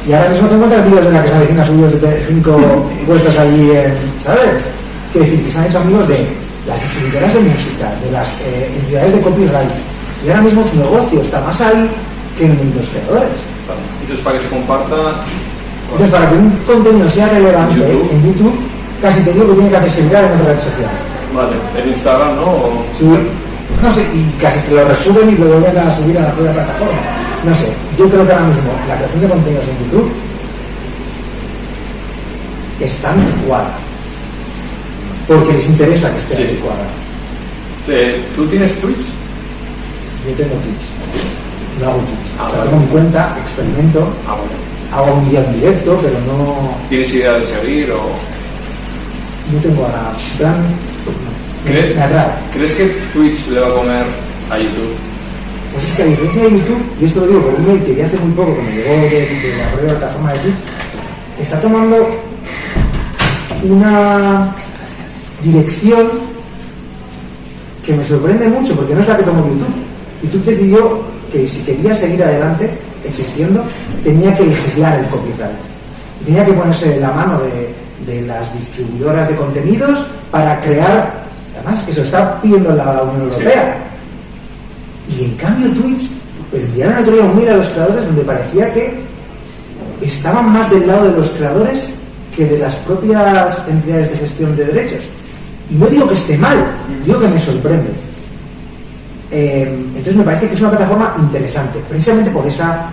Y 0.08 0.14
ahora 0.14 0.30
mismo 0.30 0.48
te 0.48 0.56
encuentras 0.56 0.86
vídeos 0.86 1.06
de 1.06 1.12
la 1.12 1.22
que 1.22 1.28
se 1.28 1.36
avecina 1.36 1.64
subidos 1.64 1.92
de 1.94 2.00
te- 2.00 2.26
cinco 2.28 2.58
puestos 3.08 3.38
allí 3.38 3.72
en, 3.72 3.94
¿sabes? 4.24 4.64
Quiero 5.12 5.26
decir, 5.28 5.44
que 5.46 5.52
se 5.52 5.60
han 5.60 5.66
hecho 5.66 5.80
amigos 5.80 6.08
de 6.08 6.28
las 6.68 6.82
distribuidoras 6.82 7.34
de 7.34 7.40
música, 7.42 7.92
de 8.04 8.12
las 8.12 8.30
eh, 8.46 8.72
entidades 8.80 9.14
de 9.14 9.22
copyright. 9.22 9.72
Y 10.26 10.30
ahora 10.30 10.42
mismo 10.42 10.64
su 10.64 10.76
negocio 10.78 11.22
está 11.22 11.42
más 11.42 11.60
ahí 11.62 11.90
que 12.38 12.46
en 12.46 12.74
los 12.76 12.88
creadores. 12.88 13.40
Vale. 13.68 13.82
Entonces, 14.02 14.24
para 14.24 14.38
que 14.38 14.44
se 14.44 14.50
comparta, 14.50 14.96
Entonces, 15.92 16.10
para 16.10 16.30
que 16.30 16.36
un 16.36 16.50
contenido 16.66 17.10
sea 17.10 17.28
relevante 17.30 17.76
YouTube. 17.76 18.10
en 18.12 18.24
YouTube, 18.24 18.56
casi 19.02 19.20
te 19.22 19.34
digo 19.34 19.48
que 19.48 19.54
tiene 19.54 19.70
que 19.70 19.78
accesibilidad 19.78 20.24
en 20.24 20.40
otra 20.40 20.54
red 20.54 20.60
social. 20.60 20.92
vale, 21.36 21.56
en 21.84 21.90
Instagram, 21.90 22.36
¿no? 22.36 22.44
O- 22.48 22.86
Subir, 22.98 23.20
no 23.84 23.92
sé, 23.94 24.02
y 24.14 24.24
casi 24.42 24.60
que 24.62 24.74
lo 24.76 24.88
resuben 24.88 25.30
y 25.30 25.36
lo 25.36 25.46
vuelven 25.48 25.78
a 25.78 25.92
subir 25.92 26.18
a 26.18 26.22
la 26.22 26.32
propia 26.34 26.54
plataforma. 26.54 27.00
No 27.46 27.56
sé, 27.56 27.68
yo 27.98 28.10
creo 28.10 28.26
que 28.26 28.34
ahora 28.34 28.46
mismo 28.48 28.72
la 28.88 28.96
creación 28.98 29.22
de 29.22 29.28
contenidos 29.30 29.66
en 29.68 29.86
YouTube 29.86 30.12
está 32.82 33.12
anticuada. 33.12 33.78
Porque 35.28 35.54
les 35.54 35.68
interesa 35.68 36.12
que 36.14 36.20
esté 36.20 36.36
Sí. 36.36 36.42
anticuada. 36.44 36.86
¿Tú 38.36 38.46
tienes 38.48 38.80
Twitch? 38.82 39.00
Yo 40.28 40.34
tengo 40.36 40.56
Twitch. 40.56 40.86
No 41.82 41.90
hago 41.90 42.00
Twitch. 42.00 42.32
Ah, 42.40 42.46
o 42.46 42.50
sea, 42.50 42.58
vale. 42.60 42.70
tengo 42.72 42.82
mi 42.84 42.88
cuenta, 42.88 43.38
experimento, 43.42 44.08
Ah, 44.28 44.36
bueno. 44.36 44.52
hago 44.94 45.18
un 45.20 45.30
vídeo 45.30 45.44
en 45.46 45.54
directo, 45.54 46.00
pero 46.02 46.16
no, 46.28 46.72
¿Tienes 46.90 47.14
idea 47.14 47.34
de 47.34 47.44
seguir 47.46 47.92
o...? 47.92 48.10
no 49.54 49.60
tengo 49.62 49.86
ahora. 49.86 50.12
en 50.32 50.38
plan, 50.38 50.56
me, 51.66 51.72
¿Crees, 51.72 51.96
me 51.96 52.02
atrae. 52.02 52.28
¿Crees 52.54 52.72
que 52.74 52.86
Twitch 53.14 53.48
le 53.50 53.60
va 53.62 53.68
a 53.68 53.74
comer 53.74 54.06
a 54.50 54.58
YouTube? 54.58 54.96
Pues 55.78 55.90
es 55.92 55.96
que 55.96 56.02
a 56.02 56.06
diferencia 56.08 56.42
de 56.42 56.50
YouTube, 56.50 56.84
y 57.00 57.06
esto 57.06 57.20
lo 57.20 57.28
digo 57.28 57.42
por 57.44 57.54
un 57.54 57.68
mail 57.68 57.84
que 57.84 57.92
vi 57.94 58.02
hace 58.02 58.18
muy 58.18 58.32
poco 58.32 58.56
que 58.56 58.64
me 58.64 58.72
llegó 58.72 58.94
de, 58.94 59.10
de 59.10 59.58
la 59.60 59.72
propia 59.72 59.90
plataforma 59.90 60.34
de 60.34 60.40
Twitch, 60.40 60.58
está 61.40 61.62
tomando 61.62 62.10
una 63.62 64.56
dirección 65.44 66.10
que 67.86 67.94
me 67.94 68.04
sorprende 68.04 68.48
mucho 68.48 68.76
porque 68.76 68.96
no 68.96 69.02
es 69.02 69.08
la 69.08 69.18
que 69.18 69.24
tomó 69.24 69.48
YouTube. 69.48 69.68
YouTube 70.24 70.46
decidió 70.46 71.02
que 71.32 71.48
si 71.48 71.62
quería 71.62 71.94
seguir 71.94 72.24
adelante 72.24 72.72
existiendo, 73.06 73.64
tenía 74.04 74.36
que 74.36 74.48
legislar 74.48 74.98
el 74.98 75.06
copyright. 75.06 75.58
Tenía 76.26 76.44
que 76.44 76.54
ponerse 76.54 76.90
de 76.90 77.02
la 77.02 77.12
mano 77.12 77.40
de, 77.42 78.12
de 78.12 78.26
las 78.26 78.52
distribuidoras 78.52 79.30
de 79.30 79.36
contenidos 79.36 80.08
para 80.32 80.60
crear, 80.60 81.28
además 81.54 81.84
que 81.84 81.94
se 81.94 82.00
lo 82.00 82.06
está 82.08 82.42
pidiendo 82.42 82.74
la 82.74 83.04
Unión. 83.04 83.30
Europea. 83.30 83.87
Y 85.10 85.26
en 85.26 85.36
cambio 85.36 85.70
Twitch 85.72 86.10
enviaron 86.54 86.98
otro 86.98 87.14
día 87.14 87.24
un 87.24 87.36
mail 87.36 87.50
a 87.50 87.58
los 87.58 87.68
creadores 87.68 88.06
donde 88.06 88.22
parecía 88.24 88.74
que 88.74 89.00
estaban 90.02 90.52
más 90.52 90.70
del 90.70 90.88
lado 90.88 91.06
de 91.12 91.18
los 91.18 91.30
creadores 91.30 91.94
que 92.36 92.46
de 92.46 92.60
las 92.60 92.76
propias 92.76 93.64
entidades 93.68 94.12
de 94.12 94.18
gestión 94.18 94.56
de 94.56 94.66
derechos. 94.66 95.04
Y 95.70 95.76
no 95.76 95.88
digo 95.88 96.08
que 96.08 96.14
esté 96.14 96.38
mal, 96.38 96.58
digo 97.06 97.20
que 97.20 97.28
me 97.28 97.40
sorprende. 97.40 97.90
Eh, 99.32 99.68
entonces 99.88 100.16
me 100.16 100.24
parece 100.24 100.48
que 100.48 100.54
es 100.54 100.62
una 100.62 100.70
plataforma 100.70 101.16
interesante, 101.20 101.80
precisamente 101.90 102.32
por 102.32 102.46
esa 102.46 102.92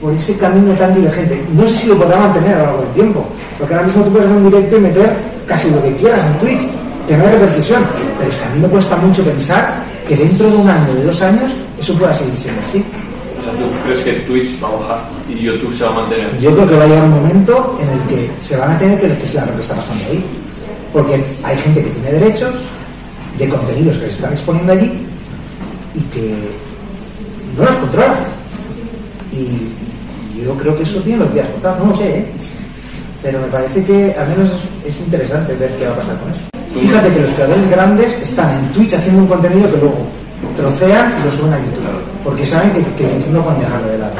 por 0.00 0.12
ese 0.12 0.36
camino 0.36 0.72
tan 0.74 0.94
divergente. 0.94 1.42
No 1.54 1.66
sé 1.66 1.76
si 1.76 1.88
lo 1.88 1.96
podrá 1.96 2.18
mantener 2.18 2.54
a 2.54 2.58
lo 2.58 2.64
largo 2.64 2.82
del 2.82 2.92
tiempo, 2.92 3.24
porque 3.58 3.74
ahora 3.74 3.86
mismo 3.86 4.04
tú 4.04 4.12
puedes 4.12 4.28
hacer 4.28 4.42
un 4.42 4.50
directo 4.50 4.76
y 4.76 4.80
meter 4.80 5.16
casi 5.46 5.70
lo 5.70 5.82
que 5.82 5.96
quieras 5.96 6.26
en 6.26 6.38
Twitch, 6.40 6.68
hay 7.08 7.16
repercusión. 7.16 7.82
Pero 8.18 8.30
es 8.30 8.36
que 8.36 8.44
a 8.44 8.50
mí 8.50 8.60
me 8.60 8.68
cuesta 8.68 8.96
mucho 8.96 9.24
pensar 9.24 9.84
que 10.06 10.16
dentro 10.16 10.50
de 10.50 10.56
un 10.56 10.68
año, 10.68 10.94
de 10.94 11.04
dos 11.04 11.22
años, 11.22 11.52
eso 11.78 11.94
pueda 11.94 12.12
seguir 12.12 12.36
siendo 12.36 12.60
así. 12.62 12.84
O 13.40 13.42
sea, 13.42 13.52
¿tú 13.52 13.64
crees 13.84 14.00
que 14.00 14.12
Twitch 14.26 14.62
va 14.62 14.68
a 14.68 14.72
bajar 14.72 15.10
y 15.28 15.42
YouTube 15.42 15.74
se 15.74 15.84
va 15.84 15.90
a 15.90 15.94
mantener? 15.94 16.38
Yo 16.38 16.52
creo 16.54 16.68
que 16.68 16.76
va 16.76 16.84
a 16.84 16.86
llegar 16.86 17.04
un 17.04 17.10
momento 17.10 17.78
en 17.80 17.88
el 17.88 18.00
que 18.06 18.30
se 18.40 18.56
van 18.56 18.72
a 18.72 18.78
tener 18.78 19.00
que 19.00 19.08
legislar 19.08 19.46
lo 19.46 19.54
que 19.54 19.60
está 19.62 19.74
pasando 19.74 20.04
ahí. 20.10 20.24
Porque 20.92 21.20
hay 21.42 21.58
gente 21.58 21.82
que 21.82 21.90
tiene 21.90 22.12
derechos 22.12 22.54
de 23.38 23.48
contenidos 23.48 23.96
que 23.96 24.06
se 24.06 24.12
están 24.12 24.32
exponiendo 24.32 24.72
allí 24.72 24.92
y 25.94 26.00
que 26.00 26.34
no 27.56 27.64
los 27.64 27.74
controla. 27.76 28.14
Y 29.32 30.42
yo 30.44 30.54
creo 30.54 30.76
que 30.76 30.84
eso 30.84 31.00
tiene 31.00 31.18
los 31.18 31.34
días 31.34 31.48
contados, 31.48 31.78
no 31.80 31.90
lo 31.90 31.96
sé, 31.96 32.18
¿eh? 32.18 32.26
pero 33.22 33.40
me 33.40 33.48
parece 33.48 33.82
que 33.84 34.14
al 34.16 34.28
menos 34.28 34.52
es, 34.52 34.94
es 34.94 35.00
interesante 35.00 35.54
ver 35.54 35.70
qué 35.76 35.86
va 35.86 35.94
a 35.94 35.96
pasar 35.96 36.16
con 36.18 36.30
eso. 36.30 36.42
Fíjate 36.80 37.12
que 37.12 37.20
los 37.20 37.30
creadores 37.30 37.70
grandes 37.70 38.12
están 38.20 38.54
en 38.56 38.68
Twitch 38.72 38.94
haciendo 38.94 39.22
un 39.22 39.28
contenido 39.28 39.70
que 39.70 39.78
luego 39.78 39.94
trocean 40.56 41.14
y 41.20 41.24
lo 41.24 41.30
suben 41.30 41.52
a 41.54 41.58
YouTube. 41.58 41.84
Porque 42.24 42.44
saben 42.46 42.70
que, 42.72 42.82
que 42.94 43.04
YouTube 43.04 43.30
no 43.32 43.42
pueden 43.42 43.60
dejarlo 43.60 43.88
de 43.88 43.98
lado. 43.98 44.12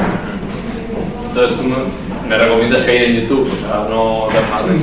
Entonces 1.29 1.57
tú 1.57 1.67
no- 1.67 2.05
me 2.29 2.37
recomiendas 2.37 2.81
seguir 2.81 3.03
en 3.03 3.21
YouTube, 3.21 3.47
o 3.55 3.59
sea, 3.59 3.85
no 3.89 4.27
dejarlo. 4.27 4.73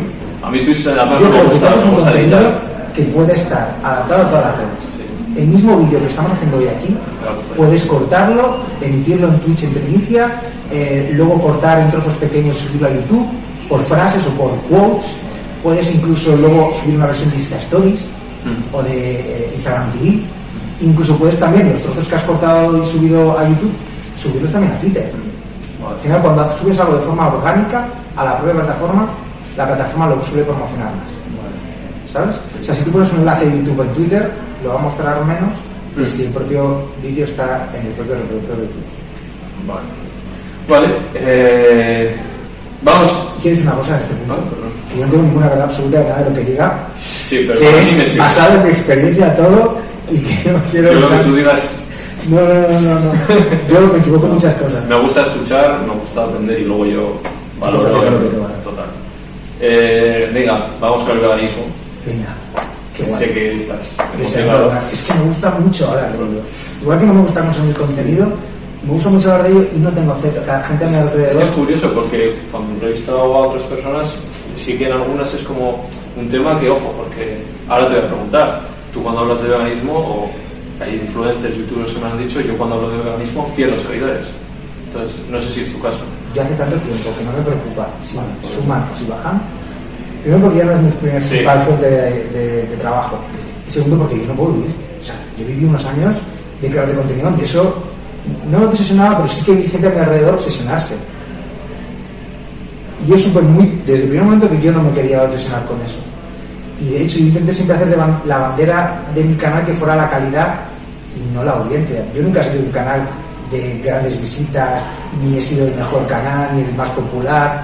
A 0.43 0.51
mí 0.51 0.61
Twitch 0.65 0.87
además 0.87 1.21
Yo 1.21 1.27
me 1.27 1.31
creo 1.33 1.43
que 1.43 1.49
gusta, 1.55 1.67
estamos 1.67 1.85
me 1.85 1.91
un 1.91 1.95
gusta 1.97 2.11
contenido 2.11 2.39
editar. 2.39 2.93
que 2.95 3.03
puede 3.05 3.33
estar 3.35 3.75
adaptado 3.83 4.23
a 4.23 4.29
todas 4.29 4.45
las 4.47 4.57
redes. 4.59 5.37
El 5.37 5.47
mismo 5.47 5.77
vídeo 5.79 5.99
que 6.01 6.07
estamos 6.07 6.33
haciendo 6.33 6.59
hoy 6.59 6.69
aquí, 6.69 6.95
Claro. 7.21 7.37
puedes 7.57 7.85
cortarlo, 7.85 8.57
emitirlo 8.83 9.29
en 9.29 9.39
Twitch 9.41 9.63
en 9.65 9.71
primicia, 9.73 10.31
eh, 10.71 11.11
luego 11.15 11.41
cortar 11.41 11.79
en 11.81 11.91
trozos 11.91 12.17
pequeños 12.17 12.57
y 12.57 12.67
subirlo 12.69 12.89
a 12.89 12.91
YouTube, 12.93 13.27
por 13.69 13.81
frases 13.83 14.23
o 14.27 14.31
por 14.31 14.51
quotes. 14.69 15.07
Puedes 15.63 15.95
incluso 15.95 16.35
luego 16.37 16.73
subir 16.75 16.97
una 16.97 17.07
versión 17.07 17.31
de 17.31 17.37
Insta 17.37 17.57
Stories 17.59 18.01
Mm. 18.45 18.75
o 18.75 18.83
de 18.83 19.21
eh, 19.21 19.51
Instagram 19.55 19.93
TV. 19.93 20.19
Incluso 20.81 21.17
puedes 21.17 21.39
también 21.39 21.71
los 21.71 21.81
trozos 21.81 22.09
que 22.09 22.17
has 22.17 22.23
cortado 22.25 22.77
y 22.83 22.85
subido 22.85 23.39
a 23.39 23.49
YouTube, 23.49 23.71
subirlos 24.17 24.51
también 24.51 24.73
a 24.73 24.81
Twitter. 24.81 25.13
Al 25.89 26.01
final, 26.01 26.21
cuando 26.23 26.57
subes 26.57 26.79
algo 26.81 26.95
de 26.95 27.03
forma 27.03 27.29
orgánica 27.29 27.87
a 28.17 28.25
la 28.25 28.39
propia 28.39 28.55
plataforma, 28.63 29.07
la 29.57 29.67
plataforma 29.69 30.07
lo 30.09 30.21
suele 30.25 30.43
promocionar 30.43 30.87
más. 30.89 31.11
¿Sabes? 32.13 32.41
O 32.61 32.65
sea, 32.65 32.75
si 32.75 32.83
tú 32.83 32.91
pones 32.91 33.13
un 33.13 33.21
enlace 33.21 33.47
de 33.49 33.59
YouTube 33.59 33.81
en 33.83 33.89
Twitter, 33.95 34.31
lo 34.65 34.71
va 34.71 34.81
a 34.81 34.83
mostrar 34.83 35.25
menos 35.25 35.55
que 35.95 36.03
Mm. 36.03 36.07
si 36.07 36.25
el 36.25 36.31
propio 36.31 36.83
vídeo 37.01 37.25
está 37.25 37.69
en 37.75 37.87
el 37.87 37.93
propio 37.93 38.15
reproductor 38.17 38.57
de 38.57 38.67
Twitter. 38.67 38.91
Vale. 39.69 39.87
Vale, 40.69 40.95
eh, 41.15 42.17
vamos. 42.83 43.11
Quiero 43.41 43.57
decir 43.57 43.67
una 43.67 43.77
cosa 43.77 43.95
en 43.97 44.01
este 44.03 44.15
punto. 44.15 44.35
Que 44.93 44.99
yo 44.99 45.07
no 45.07 45.11
tengo 45.11 45.23
ninguna 45.25 45.49
verdad 45.49 45.65
absoluta 45.65 45.99
de 45.99 46.05
nada 46.05 46.23
de 46.23 46.31
lo 46.31 46.37
que 46.37 46.45
diga, 46.45 46.87
Sí, 47.25 47.45
pero 47.47 47.59
que 47.61 47.81
es 47.81 48.19
basado 48.19 48.57
en 48.59 48.63
mi 48.65 48.69
experiencia 48.69 49.35
todo 49.35 49.79
y 50.11 50.19
que 50.21 50.51
no 50.51 50.59
quiero. 50.71 50.93
Yo 50.93 51.01
lo 51.01 51.11
que 51.11 51.17
tú 51.19 51.35
digas 51.35 51.61
No, 52.29 52.41
no, 52.41 52.55
no, 52.55 52.81
no, 52.81 53.01
no. 53.01 53.13
Yo 53.69 53.93
me 53.93 53.99
equivoco 53.99 54.27
en 54.27 54.35
muchas 54.35 54.55
cosas. 54.55 54.85
me 54.87 55.01
gusta 55.01 55.23
escuchar, 55.23 55.81
me 55.87 55.95
gusta 55.95 56.25
aprender 56.25 56.61
y 56.61 56.65
luego 56.65 56.87
yo 56.87 57.21
valoro 57.59 57.89
lo 57.89 58.01
que- 58.01 58.07
claro. 58.09 58.55
total. 58.65 58.85
Eh, 59.61 60.31
venga, 60.35 60.67
vamos 60.81 61.03
con 61.03 61.13
el 61.17 61.21
veganismo. 61.21 61.63
Venga. 62.05 62.29
Qué 62.97 63.05
guay. 63.05 63.19
sé 63.25 63.33
que 63.33 63.55
estás 63.55 63.97
verdad. 64.37 64.83
Es 64.93 65.03
que 65.03 65.15
me 65.15 65.23
gusta 65.23 65.51
mucho 65.51 65.91
hablar 65.91 66.13
de 66.13 66.19
ello. 66.19 66.41
Igual 66.83 66.99
que 67.01 67.07
no 67.07 67.15
me 67.15 67.21
gusta 67.23 67.41
consumir 67.41 67.75
contenido, 67.75 68.33
me 68.85 68.93
gusta 68.93 69.11
mucho 69.11 69.31
hablar 69.33 69.47
de 69.49 69.53
ello 69.59 69.69
y 69.75 69.79
no 69.79 69.91
tengo 69.91 70.15
cerca 70.17 70.63
gente 70.65 70.85
a 70.85 70.89
mi 70.89 70.95
alrededor. 70.97 71.43
es 71.43 71.49
curioso 71.51 71.93
porque 71.93 72.35
cuando 72.51 72.71
he 72.71 72.75
entrevistado 72.75 73.21
a 73.21 73.39
otras 73.49 73.63
personas, 73.65 74.15
sí 74.57 74.77
que 74.77 74.87
en 74.87 74.93
algunas 74.93 75.33
es 75.35 75.43
como 75.45 75.85
un 76.17 76.29
tema 76.29 76.59
que, 76.59 76.69
ojo, 76.69 76.93
porque 76.97 77.43
ahora 77.69 77.89
te 77.89 77.95
voy 77.95 78.05
a 78.05 78.09
preguntar, 78.09 78.61
tú 78.93 79.03
cuando 79.03 79.21
hablas 79.23 79.43
de 79.43 79.49
veganismo, 79.49 79.93
o 79.99 80.31
hay 80.83 80.95
influencers, 80.97 81.57
youtubers 81.57 81.93
que 81.93 82.01
me 82.01 82.07
han 82.07 82.19
dicho, 82.19 82.41
yo 82.41 82.57
cuando 82.59 82.77
hablo 82.77 82.91
de 82.91 82.99
veganismo 83.05 83.47
pierdo 83.55 83.79
seguidores. 83.81 84.27
Entonces, 84.87 85.21
no 85.31 85.41
sé 85.41 85.51
si 85.51 85.61
es 85.61 85.73
tu 85.73 85.81
caso. 85.81 86.01
Yo 86.35 86.43
hace 86.43 86.55
tanto 86.55 86.77
tiempo 86.77 87.09
que 87.17 87.25
no 87.25 87.33
me 87.33 87.43
preocupa 87.45 87.89
si 88.03 88.17
suman 88.47 88.85
o 88.91 88.95
si 88.95 89.07
bajan. 89.07 89.41
Primero 90.23 90.43
porque 90.45 90.59
ya 90.59 90.65
no 90.67 90.73
es 90.73 90.81
mi 90.83 90.91
primer 90.91 91.23
Sí. 91.23 91.29
principal 91.31 91.59
fuente 91.61 91.87
de, 91.91 92.25
de- 92.31 92.63
de 92.67 92.77
trabajo. 92.77 93.17
Y 93.67 93.71
segundo 93.71 93.97
porque 93.99 94.19
yo 94.19 94.27
no 94.27 94.35
puedo 94.35 94.53
vivir. 94.53 94.71
O 95.01 95.03
sea, 95.03 95.15
yo 95.39 95.47
viví 95.47 95.65
unos 95.65 95.85
años 95.87 96.17
de 96.61 96.69
creador 96.69 96.91
de 96.91 96.97
contenido 96.97 97.33
y 97.41 97.45
eso 97.45 97.75
no 98.51 98.59
me 98.61 98.67
obsesionaba, 98.67 99.17
pero 99.17 99.29
sí 99.29 99.43
que 99.45 99.53
vi 99.53 99.65
gente 99.65 99.87
a 99.87 99.91
mi 99.91 99.99
alrededor 99.99 100.35
obsesionarse. 100.35 100.95
Y 103.05 103.11
yo 103.11 103.19
supe 103.19 103.41
muy, 103.41 103.83
desde 103.87 104.05
el 104.05 104.09
primer 104.09 104.25
momento 104.25 104.49
que 104.49 104.61
yo 104.61 104.73
no 104.73 104.83
me 104.83 104.91
quería 104.93 105.23
obsesionar 105.23 105.65
con 105.67 105.81
eso. 105.83 105.99
Y 106.81 106.91
de 106.91 107.03
hecho 107.03 107.19
yo 107.19 107.27
intenté 107.27 107.53
siempre 107.53 107.77
hacer 107.77 107.89
de 107.89 107.97
la 108.27 108.39
bandera 108.39 109.03
de 109.15 109.25
mi 109.25 109.35
canal 109.35 109.65
que 109.65 109.73
fuera 109.73 109.97
la 109.97 110.11
calidad 110.11 110.55
y 111.17 111.35
no 111.35 111.45
la 111.45 111.53
audiencia. 111.53 112.05
Yo 112.15 112.23
nunca 112.23 112.41
he 112.41 112.45
sido 112.45 112.61
un 112.61 112.71
canal 112.71 113.03
de 113.51 113.81
grandes 113.85 114.19
visitas, 114.19 114.83
ni 115.23 115.37
he 115.37 115.41
sido 115.41 115.67
el 115.67 115.75
mejor 115.75 116.07
canal, 116.07 116.51
ni 116.55 116.63
el 116.63 116.75
más 116.75 116.89
popular. 116.91 117.63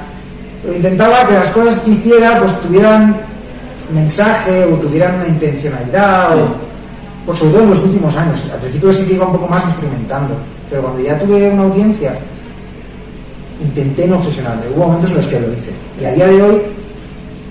Pero 0.62 0.74
intentaba 0.74 1.26
que 1.26 1.34
las 1.34 1.48
cosas 1.48 1.78
que 1.80 1.92
hiciera 1.92 2.38
pues 2.38 2.60
tuvieran 2.60 3.16
mensaje 3.92 4.64
o 4.64 4.76
tuvieran 4.76 5.16
una 5.16 5.28
intencionalidad, 5.28 6.38
o, 6.38 6.67
pues 7.28 7.40
sobre 7.40 7.52
todo 7.52 7.64
en 7.64 7.70
los 7.70 7.82
últimos 7.82 8.16
años. 8.16 8.42
Al 8.50 8.58
principio 8.58 8.90
sí 8.90 9.04
que 9.04 9.12
iba 9.12 9.26
un 9.26 9.32
poco 9.32 9.48
más 9.48 9.62
experimentando, 9.62 10.32
pero 10.70 10.80
cuando 10.80 11.02
ya 11.02 11.18
tuve 11.18 11.50
una 11.50 11.64
audiencia, 11.64 12.18
intenté 13.60 14.08
no 14.08 14.16
obsesionarme. 14.16 14.62
Hubo 14.74 14.86
momentos 14.86 15.10
en 15.10 15.16
los 15.16 15.26
que 15.26 15.40
lo 15.40 15.52
hice. 15.52 15.72
Y 16.00 16.06
a 16.06 16.12
día 16.12 16.26
de 16.26 16.42
hoy 16.42 16.62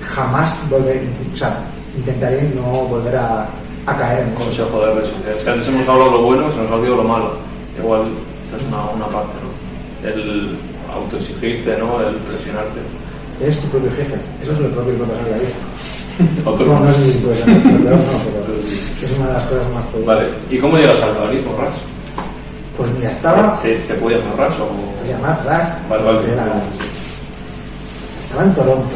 jamás 0.01 0.67
volver, 0.67 0.99
o 1.31 1.35
sea, 1.35 1.59
intentaré 1.95 2.51
no 2.55 2.63
volver 2.87 3.17
a, 3.17 3.45
a 3.85 3.97
caer 3.97 4.23
en 4.23 4.29
eso. 4.29 4.45
Consejo 4.45 4.81
de 4.81 4.93
redes 4.95 5.09
sociales. 5.09 5.43
Que 5.43 5.49
antes 5.51 5.67
hemos 5.67 5.87
hablado 5.87 6.09
lo 6.09 6.21
bueno, 6.23 6.51
se 6.51 6.57
nos 6.57 6.71
ha 6.71 6.73
olvidado 6.73 6.97
lo 6.97 7.03
malo. 7.03 7.31
Igual 7.77 8.01
es 8.57 8.67
una, 8.69 8.83
una 8.89 9.05
parte, 9.09 9.35
¿no? 9.45 10.09
El 10.09 10.57
autoexigirte, 10.91 11.77
¿no? 11.77 12.01
El 12.01 12.15
presionarte. 12.15 12.79
Eres 13.39 13.59
tu 13.59 13.67
propio 13.67 13.91
jefe. 13.91 14.15
Eso 14.41 14.53
es 14.53 14.59
lo 14.59 14.69
propio 14.71 14.97
que 14.97 15.03
pasar 15.03 15.23
en 15.23 15.31
la 15.33 15.37
vida. 15.37 15.49
Bueno, 16.43 16.79
no 16.79 16.93
sé 16.93 17.11
si 17.11 17.17
puede 17.19 17.35
ser, 17.35 17.45
pero 17.63 17.95
no, 17.95 18.01
pero 18.01 18.59
es 18.61 19.15
una 19.17 19.27
de 19.27 19.33
las 19.33 19.43
cosas 19.43 19.67
más 19.73 19.85
jodidas. 19.91 20.05
Vale, 20.07 20.29
¿y 20.49 20.57
cómo 20.57 20.77
llegas 20.77 21.01
al 21.01 21.13
veganismo, 21.13 21.51
Rash? 21.59 21.77
Pues 22.77 22.91
mira, 22.91 23.09
estaba, 23.09 23.59
¿Te, 23.59 23.75
te 23.75 23.93
puedo 23.95 24.17
llamar 24.17 24.37
Rash 24.37 24.59
o...? 24.61 25.05
se 25.05 25.11
llama 25.13 25.39
Rash, 25.45 25.67
Vale, 25.89 26.03
vale. 26.03 26.35
la- 26.35 26.61
estaba 28.19 28.43
en 28.43 28.53
Toronto 28.53 28.95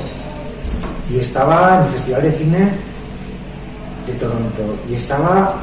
y 1.12 1.20
estaba 1.20 1.78
en 1.78 1.84
el 1.86 1.90
Festival 1.92 2.22
de 2.24 2.32
Cine 2.34 2.70
de 4.08 4.14
Toronto 4.14 4.62
y 4.90 4.96
estaba 4.96 5.56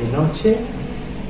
de 0.00 0.16
noche 0.16 0.56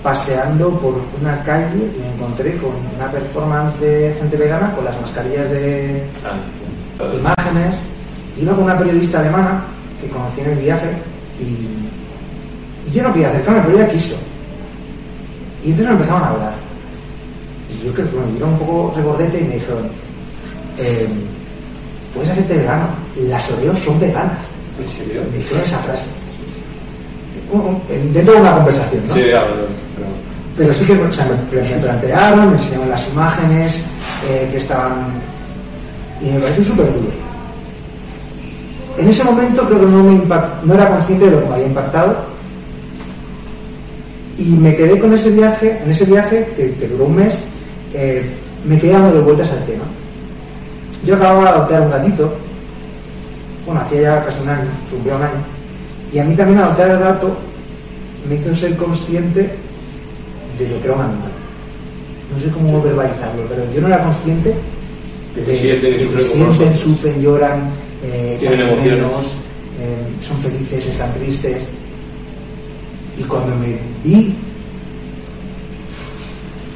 paseando 0.02 0.70
por 0.78 1.00
una 1.20 1.42
calle 1.44 1.76
y 1.96 2.00
me 2.00 2.14
encontré 2.14 2.56
con 2.56 2.70
una 2.96 3.10
performance 3.10 3.78
de 3.80 4.14
gente 4.18 4.36
vegana 4.36 4.74
con 4.74 4.84
las 4.84 4.98
mascarillas 5.00 5.50
de, 5.50 6.04
Ah, 6.24 7.04
imágenes. 7.18 7.82
Iba 8.38 8.54
con 8.54 8.64
una 8.64 8.78
periodista 8.78 9.20
alemana 9.20 9.64
que 10.00 10.08
conocí 10.08 10.40
en 10.40 10.50
el 10.50 10.58
viaje 10.58 10.90
y, 11.38 12.88
y 12.88 12.92
yo 12.92 13.02
no 13.02 13.12
quería 13.12 13.28
acercarme, 13.30 13.62
pero 13.62 13.76
ella 13.78 13.88
quiso. 13.90 14.14
Y 15.62 15.66
entonces 15.70 15.86
me 15.88 15.92
empezaron 15.92 16.22
a 16.22 16.28
hablar. 16.28 16.52
Y 17.70 17.86
yo 17.86 17.92
creo 17.92 18.10
que 18.10 18.16
me 18.16 18.32
dieron 18.32 18.50
un 18.50 18.58
poco 18.58 18.92
regordete 18.96 19.40
y 19.40 19.44
me 19.44 19.54
dijeron, 19.54 19.88
eh, 20.78 21.08
puedes 22.14 22.30
hacerte 22.30 22.56
vegano, 22.56 22.86
las 23.28 23.50
Oreos 23.50 23.78
son 23.78 24.00
veganas. 24.00 24.38
¿En 24.80 24.88
serio? 24.88 25.22
Me 25.30 25.36
dijeron 25.38 25.62
esa 25.64 25.78
frase. 25.78 26.06
Dentro 28.12 28.34
de 28.34 28.40
una 28.40 28.54
conversación, 28.54 29.02
¿no? 29.06 29.14
Sí, 29.14 29.20
pero- 29.96 30.08
Pero 30.56 30.72
sí 30.74 30.84
que 30.84 30.92
o 30.94 31.12
sea, 31.12 31.26
me, 31.26 31.60
me 31.60 31.68
plantearon, 31.78 32.48
me 32.48 32.52
enseñaron 32.54 32.88
las 32.90 33.08
imágenes 33.08 33.80
eh, 34.28 34.48
que 34.50 34.58
estaban. 34.58 35.20
Y 36.20 36.26
me 36.26 36.38
pareció 36.40 36.64
súper 36.64 36.86
duro. 36.86 37.08
En 39.00 39.08
ese 39.08 39.24
momento 39.24 39.64
creo 39.66 39.80
que 39.80 39.86
no, 39.86 40.04
me 40.04 40.12
impact- 40.12 40.62
no 40.62 40.74
era 40.74 40.88
consciente 40.88 41.24
de 41.24 41.30
lo 41.32 41.40
que 41.40 41.46
me 41.48 41.54
había 41.54 41.66
impactado. 41.66 42.16
Y 44.36 44.44
me 44.56 44.74
quedé 44.76 44.98
con 44.98 45.12
ese 45.12 45.30
viaje, 45.30 45.78
en 45.82 45.90
ese 45.90 46.04
viaje 46.04 46.48
que, 46.56 46.72
que 46.74 46.88
duró 46.88 47.06
un 47.06 47.16
mes, 47.16 47.40
eh, 47.94 48.24
me 48.66 48.78
quedé 48.78 48.92
dando 48.92 49.22
vueltas 49.22 49.50
al 49.50 49.64
tema. 49.64 49.84
Yo 51.04 51.14
acababa 51.16 51.42
de 51.44 51.48
adoptar 51.48 51.80
un 51.82 51.90
gatito, 51.90 52.34
bueno, 53.66 53.80
hacía 53.80 54.00
ya 54.02 54.24
casi 54.24 54.40
un 54.42 54.48
año, 54.48 54.68
cumplía 54.90 55.16
un 55.16 55.22
año, 55.22 55.40
y 56.12 56.18
a 56.18 56.24
mí 56.24 56.34
también 56.34 56.58
adoptar 56.58 56.90
el 56.90 56.98
gato 56.98 57.36
me 58.28 58.34
hizo 58.36 58.54
ser 58.54 58.76
consciente 58.76 59.50
de 60.58 60.68
lo 60.68 60.78
que 60.80 60.84
era 60.86 60.94
un 60.96 61.02
animal. 61.02 61.30
No 62.34 62.38
sé 62.40 62.50
cómo 62.50 62.82
verbalizarlo, 62.82 63.42
pero 63.48 63.62
yo 63.74 63.80
no 63.80 63.88
era 63.88 64.00
consciente 64.04 64.54
De 65.34 65.42
que 65.42 65.56
sienten 66.22 66.74
sufren, 66.76 67.20
lloran, 67.20 67.70
eh, 68.02 68.36
echan 68.46 68.52
menos, 68.96 69.26
eh, 69.80 70.06
son 70.20 70.38
felices, 70.38 70.86
están 70.86 71.12
tristes. 71.14 71.68
Y 73.18 73.22
cuando 73.24 73.54
me 73.56 73.76
vi, 74.04 74.34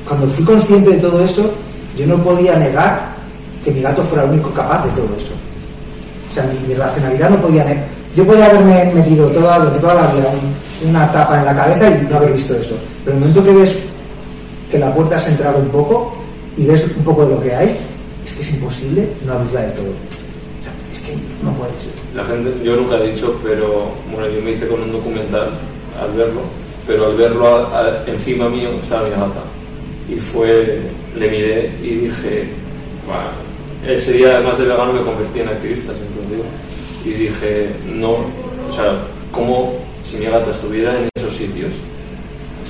cuando 0.06 0.26
fui 0.26 0.44
consciente 0.44 0.90
de 0.90 0.98
todo 0.98 1.22
eso, 1.24 1.50
yo 1.96 2.06
no 2.06 2.22
podía 2.22 2.56
negar 2.56 3.14
que 3.64 3.70
mi 3.70 3.80
gato 3.80 4.02
fuera 4.02 4.24
el 4.24 4.30
único 4.30 4.50
capaz 4.50 4.84
de 4.84 4.90
todo 4.90 5.14
eso. 5.16 5.32
O 6.30 6.32
sea, 6.32 6.44
mi, 6.44 6.68
mi 6.68 6.74
racionalidad 6.74 7.30
no 7.30 7.40
podía... 7.40 7.64
me- 7.64 7.82
Yo 8.14 8.26
podía 8.26 8.46
haberme 8.46 8.92
metido 8.94 9.28
toda, 9.28 9.58
durante 9.58 9.78
toda 9.80 9.94
la 9.94 10.06
vida 10.12 10.28
un- 10.30 10.88
una 10.90 11.10
tapa 11.10 11.38
en 11.38 11.44
la 11.46 11.54
cabeza 11.56 11.88
y 11.90 12.06
no 12.10 12.16
haber 12.16 12.32
visto 12.32 12.54
eso. 12.54 12.76
Pero 13.04 13.16
el 13.16 13.20
momento 13.20 13.42
que 13.42 13.52
ves 13.52 13.76
que 14.70 14.78
la 14.78 14.94
puerta 14.94 15.16
has 15.16 15.26
entrado 15.28 15.58
un 15.58 15.68
poco 15.68 16.14
y 16.56 16.66
ves 16.66 16.84
un 16.96 17.04
poco 17.04 17.24
de 17.24 17.34
lo 17.34 17.40
que 17.42 17.54
hay, 17.54 17.76
es 18.26 18.32
que 18.32 18.42
es 18.42 18.50
imposible 18.52 19.08
no 19.26 19.32
abrirla 19.32 19.62
de 19.62 19.70
todo. 19.72 19.86
Que 21.04 21.12
no 21.44 21.52
puedes. 21.52 21.74
La 22.14 22.24
gente, 22.24 22.64
yo 22.64 22.76
nunca 22.76 22.96
he 22.98 23.10
dicho, 23.10 23.38
pero 23.44 23.90
bueno, 24.12 24.28
yo 24.28 24.40
me 24.42 24.52
hice 24.52 24.66
con 24.68 24.80
un 24.80 24.92
documental 24.92 25.50
al 26.00 26.12
verlo, 26.16 26.40
pero 26.86 27.06
al 27.06 27.16
verlo 27.16 27.46
a- 27.46 27.80
a- 27.80 28.04
encima 28.06 28.48
mío 28.48 28.70
estaba 28.80 29.04
mi 29.04 29.10
gata. 29.10 29.42
Y 30.08 30.14
fue, 30.16 30.80
le 31.16 31.30
miré 31.30 31.70
y 31.82 31.88
dije, 32.06 32.48
ese 33.86 34.12
día 34.12 34.36
además 34.36 34.58
de 34.58 34.64
vegano 34.66 34.92
me 34.92 35.02
convertí 35.02 35.40
en 35.40 35.48
activista, 35.48 35.92
digo. 36.30 36.44
Y 37.04 37.10
dije, 37.10 37.70
no, 37.94 38.10
o 38.12 38.72
sea, 38.72 38.98
¿cómo 39.30 39.74
si 40.02 40.16
mi 40.18 40.26
gata 40.26 40.50
estuviera 40.50 40.98
en 40.98 41.08
esos 41.14 41.34
sitios? 41.34 41.70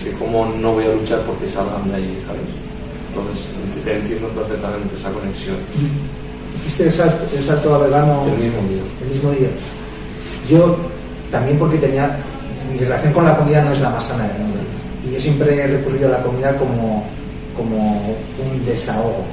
Que 0.02 0.10
cómo 0.18 0.52
no 0.60 0.72
voy 0.72 0.84
a 0.84 0.92
luchar 0.92 1.20
porque 1.22 1.46
salgan 1.46 1.88
de 1.88 1.96
allí, 1.96 2.18
¿sabes? 2.26 2.42
Entonces 3.08 3.52
entiendo 3.86 4.28
perfectamente 4.28 4.96
esa 4.96 5.10
conexión. 5.12 5.56
Hiciste 6.60 6.84
el 6.84 6.92
salto, 6.92 7.24
el 7.36 7.44
salto 7.44 7.74
a 7.74 7.78
vegano 7.78 8.24
El 8.26 8.38
mismo 8.38 8.68
día. 8.68 8.82
el 9.02 9.08
mismo 9.08 9.30
día. 9.32 9.48
Yo 10.48 10.76
también 11.30 11.58
porque 11.58 11.78
tenía 11.78 12.16
mi 12.72 12.78
relación 12.78 13.12
con 13.12 13.24
la 13.24 13.36
comida 13.36 13.62
no 13.62 13.72
es 13.72 13.80
la 13.80 13.90
más 13.90 14.04
sana 14.04 14.24
del 14.28 14.38
mundo. 14.38 14.58
Y 15.06 15.12
yo 15.14 15.20
siempre 15.20 15.54
he 15.56 15.66
recurrido 15.66 16.08
a 16.08 16.18
la 16.18 16.22
comida 16.22 16.56
como, 16.56 17.04
como 17.56 17.76
un 17.76 18.64
desahogo. 18.64 19.24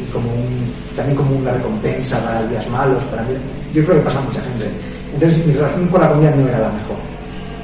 Y 0.00 0.10
como 0.12 0.28
un, 0.28 0.72
también 0.96 1.16
como 1.16 1.36
una 1.36 1.52
recompensa 1.52 2.20
para 2.24 2.46
días 2.46 2.68
malos 2.68 3.04
para 3.04 3.22
mí. 3.22 3.34
Yo 3.72 3.84
creo 3.84 3.96
que 3.98 4.02
pasa 4.02 4.18
a 4.18 4.22
mucha 4.22 4.40
gente. 4.40 4.68
Entonces 5.14 5.46
mi 5.46 5.52
relación 5.52 5.88
con 5.88 6.00
la 6.00 6.08
comida 6.08 6.30
no 6.30 6.48
era 6.48 6.58
la 6.58 6.70
mejor. 6.70 6.96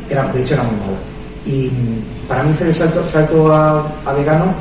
Era, 0.09 0.33
de 0.33 0.43
hecho 0.43 0.55
era 0.55 0.63
muy 0.63 0.77
mala. 0.77 0.99
Y 1.45 1.71
para 2.29 2.43
mí 2.43 2.53
hacer 2.53 2.69
el 2.69 2.75
salto, 2.75 3.07
salto 3.09 3.53
a, 3.53 3.87
a 4.05 4.13
vegano 4.13 4.55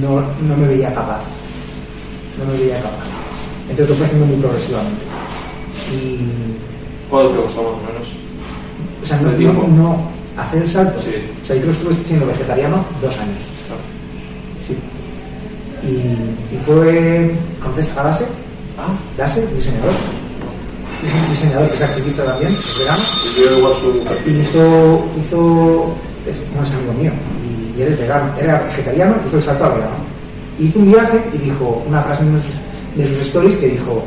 no, 0.00 0.20
no 0.20 0.56
me 0.56 0.66
veía 0.66 0.92
capaz. 0.92 1.20
No 2.38 2.50
me 2.50 2.58
veía 2.58 2.76
capaz 2.76 3.21
entonces 3.72 3.88
lo 3.90 3.94
fui 3.96 4.04
haciendo 4.06 4.26
muy 4.26 4.36
progresivamente 4.36 5.02
y 5.92 6.18
¿Cuál 7.10 7.28
te 7.32 7.38
gustó 7.38 7.62
más 7.62 7.72
o 7.72 7.80
menos? 7.92 8.08
o 9.02 9.06
sea, 9.06 9.16
no, 9.20 9.30
no- 9.32 9.68
no 9.68 9.96
hacer 10.40 10.62
el 10.62 10.68
salto. 10.68 10.98
Sí. 10.98 11.10
O 11.42 11.44
sea, 11.46 11.56
yo 11.56 11.62
creo 11.62 11.72
que 11.74 11.78
estuve 11.90 12.04
siendo 12.06 12.26
vegetariano 12.26 12.84
dos 13.02 13.18
años. 13.18 13.36
Claro. 13.66 13.82
Sí. 14.64 14.76
Y, 15.86 16.54
y 16.54 16.58
fue. 16.58 17.34
¿Conoces 17.62 17.96
a 17.98 18.02
Dase? 18.04 18.24
Ah, 18.78 18.94
Dase, 19.18 19.46
diseñador. 19.54 19.90
Es 21.04 21.12
un 21.22 21.28
diseñador 21.28 21.68
que 21.68 21.74
es 21.74 21.82
activista 21.82 22.24
también, 22.24 22.50
es 22.50 22.78
vegano. 22.78 23.02
y 23.36 23.44
yo 23.44 23.58
igual 23.58 23.72
su 23.74 24.04
perfil. 24.04 24.40
hizo. 24.40 25.04
hizo 25.20 25.94
es, 26.30 26.40
no 26.56 26.62
es 26.62 26.72
amigo 26.72 26.92
mío. 26.94 27.12
Y, 27.44 27.78
y 27.78 27.82
él 27.82 27.92
es 27.92 27.98
vegano. 27.98 28.32
Era 28.40 28.58
vegetariano, 28.60 29.16
hizo 29.26 29.36
el 29.36 29.42
salto 29.42 29.64
a 29.64 29.68
vegano. 29.68 29.96
Hizo 30.58 30.78
un 30.78 30.86
viaje 30.92 31.22
y 31.34 31.38
dijo 31.38 31.82
una 31.86 32.00
frase 32.00 32.22
de 32.96 33.06
sus, 33.06 33.20
stories 33.20 33.56
que 33.56 33.68
dijo: 33.68 34.04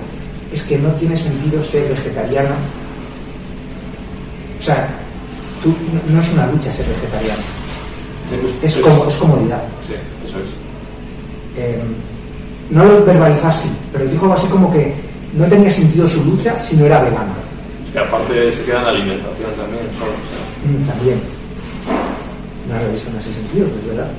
Es 0.53 0.63
que 0.63 0.77
no 0.77 0.89
tiene 0.91 1.17
sentido 1.17 1.61
ser 1.63 1.89
vegetariano. 1.89 2.55
O 4.59 4.61
sea, 4.61 4.87
tú, 5.61 5.69
no, 5.69 6.15
no 6.15 6.21
es 6.21 6.33
una 6.33 6.47
lucha 6.47 6.71
ser 6.71 6.85
vegetariano. 6.87 7.41
Es, 8.63 8.77
como, 8.77 9.07
es 9.07 9.15
comodidad. 9.15 9.63
Sí, 9.85 9.93
eso 10.27 10.37
es. 10.39 10.49
Eh, 11.57 11.81
no 12.71 12.83
lo 12.83 13.05
verbalizó 13.05 13.47
así, 13.47 13.69
pero 13.93 14.05
dijo 14.05 14.31
así 14.33 14.47
como 14.47 14.71
que 14.71 14.95
no 15.33 15.45
tenía 15.45 15.69
sentido 15.69 16.07
su 16.07 16.23
lucha 16.25 16.57
si 16.57 16.75
no 16.77 16.85
era 16.85 17.01
vegano. 17.01 17.33
Es 17.85 17.91
que 17.91 17.99
aparte 17.99 18.51
se 18.51 18.63
queda 18.63 18.79
en 18.79 18.83
la 18.83 18.89
alimentación 18.89 19.51
también, 19.55 19.83
solo, 19.93 20.11
o 20.11 20.25
sea, 20.25 20.45
Mm, 20.65 20.87
También. 20.87 21.19
No 22.67 22.75
lo 22.75 22.87
he 22.87 22.91
visto 22.91 23.11
en 23.11 23.17
ese 23.17 23.33
sentido, 23.33 23.67
pues, 23.67 23.81
es 23.81 23.87
verdad. 23.89 24.11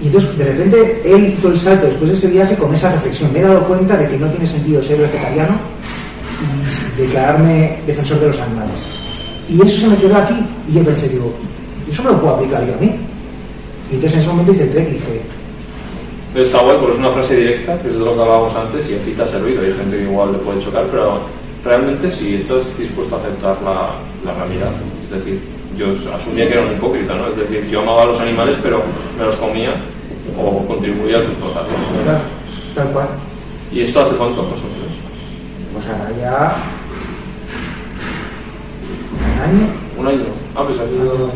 Y 0.00 0.06
entonces, 0.06 0.36
de 0.36 0.44
repente, 0.44 1.02
él 1.04 1.34
hizo 1.36 1.48
el 1.48 1.58
salto 1.58 1.86
después 1.86 2.10
de 2.10 2.16
ese 2.16 2.28
viaje 2.28 2.56
con 2.56 2.72
esa 2.72 2.92
reflexión. 2.92 3.32
Me 3.32 3.38
he 3.38 3.42
dado 3.42 3.66
cuenta 3.66 3.96
de 3.96 4.08
que 4.08 4.18
no 4.18 4.28
tiene 4.28 4.46
sentido 4.46 4.82
ser 4.82 4.98
vegetariano 4.98 5.54
y 6.42 7.00
declararme 7.00 7.78
defensor 7.86 8.20
de 8.20 8.28
los 8.28 8.40
animales. 8.40 8.78
Y 9.48 9.60
eso 9.62 9.80
se 9.80 9.88
me 9.88 9.96
quedó 9.96 10.16
aquí. 10.16 10.34
Y 10.68 10.74
yo 10.74 10.82
pensé, 10.82 11.08
digo, 11.08 11.32
eso 11.90 12.02
me 12.02 12.10
lo 12.10 12.20
puedo 12.20 12.34
aplicar 12.34 12.66
yo 12.66 12.74
a 12.74 12.76
mí. 12.78 12.94
Y 13.90 13.94
entonces 13.94 14.14
en 14.14 14.18
ese 14.20 14.28
momento 14.28 14.52
hice 14.52 14.64
el 14.64 14.70
trek 14.70 14.88
y 14.88 14.92
dije, 14.92 15.22
Está 16.34 16.60
guay 16.60 16.76
porque 16.78 16.92
es 16.92 16.98
una 16.98 17.10
frase 17.10 17.36
directa, 17.36 17.80
que 17.80 17.88
es 17.88 17.94
de 17.94 18.00
lo 18.00 18.14
que 18.14 18.20
hablábamos 18.20 18.54
antes, 18.54 18.90
y 18.90 18.94
aquí 18.94 19.12
te 19.12 19.22
ha 19.22 19.26
servido. 19.26 19.62
Hay 19.62 19.72
gente 19.72 19.96
que 19.96 20.02
igual 20.02 20.32
le 20.32 20.38
puede 20.38 20.60
chocar, 20.60 20.84
pero 20.90 21.20
realmente 21.64 22.10
si 22.10 22.34
estás 22.34 22.76
dispuesto 22.76 23.16
a 23.16 23.20
aceptar 23.20 23.56
la, 23.62 23.92
la 24.22 24.34
realidad, 24.34 24.70
es 25.02 25.10
decir, 25.10 25.40
yo 25.76 25.86
asumía 26.14 26.46
que 26.46 26.54
era 26.54 26.62
un 26.62 26.72
hipócrita, 26.72 27.14
¿no? 27.14 27.28
Es 27.28 27.36
decir, 27.36 27.66
yo 27.68 27.80
amaba 27.80 28.02
a 28.02 28.06
los 28.06 28.20
animales, 28.20 28.56
pero 28.62 28.82
me 29.18 29.24
los 29.24 29.36
comía 29.36 29.74
o 30.38 30.66
contribuía 30.66 31.18
a 31.18 31.22
su 31.22 31.28
explotación. 31.28 31.76
claro, 32.04 32.20
tal 32.74 32.88
cual. 32.88 33.08
¿Y 33.72 33.80
esto 33.80 34.00
hace 34.00 34.16
cuánto 34.16 34.42
más 34.42 34.60
o 34.60 34.68
menos? 34.68 34.96
O 35.76 35.82
sea, 35.82 36.10
ya 36.18 36.56
un 39.16 39.42
año. 39.42 39.66
¿Un 39.98 40.06
año? 40.06 40.24
Ah, 40.54 40.64
pues 40.66 40.78
aquí 40.78 40.94
no. 40.96 41.30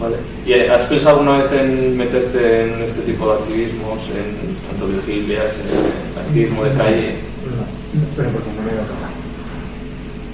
Vale. 0.00 0.16
¿Y 0.44 0.52
has 0.54 0.84
pensado 0.84 1.20
alguna 1.20 1.44
vez 1.44 1.52
en 1.52 1.96
meterte 1.96 2.64
en 2.64 2.82
este 2.82 3.02
tipo 3.02 3.28
de 3.28 3.38
activismos, 3.38 3.98
en 4.10 4.56
tanto 4.68 4.88
vigilias, 4.88 5.54
en 5.60 6.20
activismo 6.20 6.64
de 6.64 6.72
calle? 6.72 7.14
No, 7.44 8.00
no, 8.00 8.06
pero 8.16 8.30
porque 8.30 8.50
no 8.56 8.62
me 8.62 8.72
veo 8.72 8.82
capaz. 8.82 9.12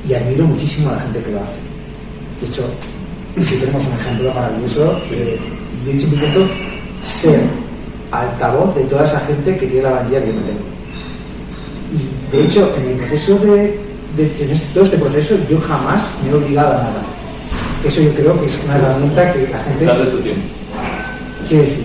Y 0.09 0.15
admiro 0.15 0.45
muchísimo 0.45 0.89
a 0.89 0.95
la 0.95 1.01
gente 1.01 1.23
que 1.23 1.33
lo 1.33 1.41
hace. 1.41 1.68
De 2.41 2.47
hecho, 2.47 2.65
aquí 3.37 3.57
tenemos 3.57 3.85
un 3.85 3.93
ejemplo 4.01 4.33
maravilloso. 4.35 4.99
y 5.11 5.93
yo 5.93 5.99
siempre 5.99 6.27
intento 6.27 6.49
ser 7.03 7.41
altavoz 8.11 8.75
de 8.75 8.83
toda 8.85 9.05
esa 9.05 9.21
gente 9.21 9.57
que 9.57 9.67
tiene 9.67 9.83
la 9.83 9.91
bandera 9.91 10.25
que 10.25 10.29
yo 10.33 10.35
no 10.41 10.47
tengo. 10.47 10.61
Y 11.93 12.37
de 12.37 12.45
hecho, 12.45 12.75
en 12.79 12.89
el 12.91 12.97
proceso 12.97 13.39
de, 13.39 13.81
de- 14.17 14.45
en 14.45 14.51
este- 14.51 14.67
todo 14.75 14.85
este 14.85 14.99
proceso, 14.99 15.37
yo 15.49 15.61
jamás 15.61 16.03
me 16.25 16.31
he 16.31 16.35
obligado 16.35 16.73
a 16.73 16.79
nada. 16.79 17.03
Eso 17.85 18.01
yo 18.01 18.13
creo 18.15 18.39
que 18.41 18.47
es 18.47 18.59
una 18.65 18.77
herramienta 18.77 19.33
que 19.33 19.49
la 19.49 19.59
gente 19.63 19.85
Dale 19.85 20.07
tu 20.11 20.19
tiempo. 20.19 20.43
Quiero 21.49 21.63
decir, 21.65 21.85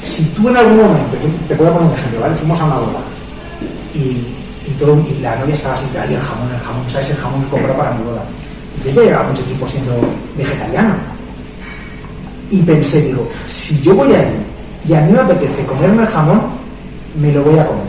si 0.00 0.24
tú 0.34 0.48
en 0.48 0.56
algún 0.56 0.76
momento, 0.78 1.16
te 1.46 1.54
a 1.54 1.56
poner 1.56 1.72
un 1.72 1.92
ejemplo, 1.92 2.20
¿vale? 2.20 2.34
Fuimos 2.34 2.60
a 2.60 2.64
una 2.64 2.74
boda 2.76 3.00
y, 3.94 3.98
y, 3.98 4.74
todo, 4.78 4.96
y 5.06 5.20
la 5.22 5.36
novia 5.36 5.54
estaba 5.54 5.76
siempre 5.76 6.00
ahí, 6.00 6.14
el 6.14 6.20
jamón, 6.20 6.48
el 6.52 6.58
jamón, 6.60 6.88
¿sabes? 6.88 7.10
El 7.10 7.16
jamón 7.16 7.44
que 7.44 7.50
compró 7.50 7.76
para 7.76 7.92
mi 7.94 8.02
boda. 8.04 8.22
Yo 8.84 8.90
ya 8.92 9.02
llevaba 9.02 9.28
mucho 9.28 9.42
tiempo 9.42 9.66
siendo 9.66 9.92
vegetariano. 10.36 10.94
Y 12.50 12.62
pensé, 12.62 13.02
digo, 13.02 13.28
si 13.46 13.80
yo 13.80 13.94
voy 13.94 14.12
allí 14.14 14.36
y 14.88 14.94
a 14.94 15.00
mí 15.02 15.12
me 15.12 15.20
apetece 15.20 15.64
comerme 15.64 16.02
el 16.02 16.08
jamón, 16.08 16.40
me 17.20 17.32
lo 17.32 17.42
voy 17.42 17.58
a 17.58 17.66
comer. 17.66 17.84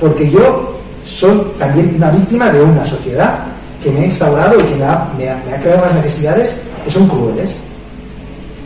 Porque 0.00 0.30
yo 0.30 0.78
soy 1.04 1.40
también 1.58 1.94
una 1.96 2.10
víctima 2.10 2.50
de 2.50 2.62
una 2.62 2.84
sociedad 2.84 3.44
que 3.82 3.90
me 3.90 4.00
ha 4.00 4.04
instaurado 4.04 4.58
y 4.60 4.62
que 4.64 4.74
me 4.76 4.84
ha- 4.84 5.12
me 5.16 5.28
ha 5.30 5.60
creado 5.60 5.82
unas 5.82 5.94
necesidades 5.94 6.54
que 6.84 6.90
son 6.90 7.06
crueles 7.08 7.52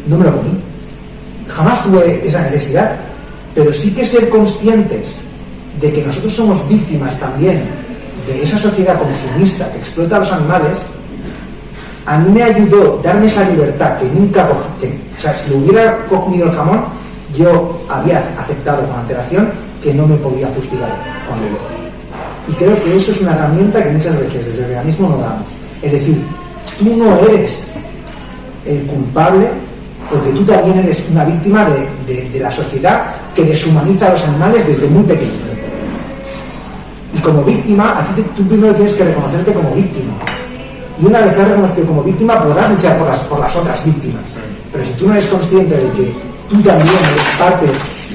no 0.08 0.18
me 0.18 0.24
lo 0.24 0.36
comí. 0.36 0.50
Jamás 1.48 1.82
tuve 1.82 2.26
esa 2.26 2.42
necesidad, 2.42 2.96
pero 3.54 3.72
sí 3.72 3.90
que 3.92 4.04
ser 4.04 4.28
conscientes 4.28 5.18
de 5.80 5.92
que 5.92 6.02
nosotros 6.02 6.32
somos 6.32 6.68
víctimas 6.68 7.18
también 7.18 7.62
de 8.26 8.42
esa 8.42 8.58
sociedad 8.58 8.98
consumista 8.98 9.70
que 9.72 9.78
explota 9.78 10.16
a 10.16 10.18
los 10.20 10.32
animales, 10.32 10.78
a 12.06 12.18
mí 12.18 12.30
me 12.32 12.42
ayudó 12.42 13.00
darme 13.02 13.26
esa 13.26 13.48
libertad 13.48 13.96
que 13.98 14.06
nunca 14.06 14.46
cogí. 14.48 14.86
o 15.16 15.20
sea, 15.20 15.32
si 15.34 15.50
lo 15.50 15.56
hubiera 15.58 16.06
cogido 16.06 16.46
el 16.46 16.52
jamón, 16.52 16.84
yo 17.36 17.80
había 17.88 18.18
aceptado 18.38 18.86
con 18.86 18.98
antelación 19.00 19.50
que 19.82 19.92
no 19.92 20.06
me 20.06 20.16
podía 20.16 20.46
fustigar 20.48 20.88
con 21.28 21.38
él. 21.38 21.56
Y 22.48 22.52
creo 22.52 22.80
que 22.82 22.96
eso 22.96 23.10
es 23.10 23.20
una 23.20 23.32
herramienta 23.34 23.82
que 23.82 23.90
muchas 23.90 24.16
veces 24.18 24.46
desde 24.46 24.62
el 24.62 24.68
veganismo 24.70 25.08
no 25.08 25.18
damos. 25.18 25.46
Es 25.82 25.92
decir, 25.92 26.20
tú 26.78 26.96
no 26.96 27.16
eres 27.28 27.68
el 28.64 28.82
culpable 28.82 29.48
porque 30.10 30.30
tú 30.30 30.44
también 30.44 30.78
eres 30.78 31.04
una 31.10 31.24
víctima 31.24 31.64
de, 31.68 32.12
de- 32.14 32.30
de 32.30 32.40
la 32.40 32.50
sociedad 32.52 33.02
que 33.34 33.44
deshumaniza 33.44 34.06
a 34.06 34.10
los 34.12 34.24
animales 34.24 34.64
desde 34.66 34.86
muy 34.88 35.02
pequeños. 35.02 35.34
Como 37.26 37.42
víctima, 37.42 37.98
a 37.98 38.04
ti 38.06 38.22
te- 38.22 38.28
tú 38.36 38.46
primero 38.46 38.72
tienes 38.74 38.94
que 38.94 39.02
reconocerte 39.04 39.52
como 39.52 39.70
víctima. 39.74 40.12
Y 41.02 41.06
una 41.06 41.20
vez 41.22 41.32
que 41.34 41.40
has 41.42 41.48
reconocido 41.48 41.86
como 41.88 42.02
víctima, 42.04 42.40
podrás 42.40 42.70
luchar 42.70 42.98
por 42.98 43.08
las, 43.08 43.18
por 43.20 43.40
las 43.40 43.56
otras 43.56 43.84
víctimas. 43.84 44.22
Pero 44.70 44.84
si 44.84 44.92
tú 44.92 45.06
no 45.08 45.12
eres 45.14 45.26
consciente 45.26 45.74
de 45.76 45.90
que 45.90 46.14
tú 46.48 46.62
también 46.62 46.86
eres 47.10 47.36
parte 47.36 47.66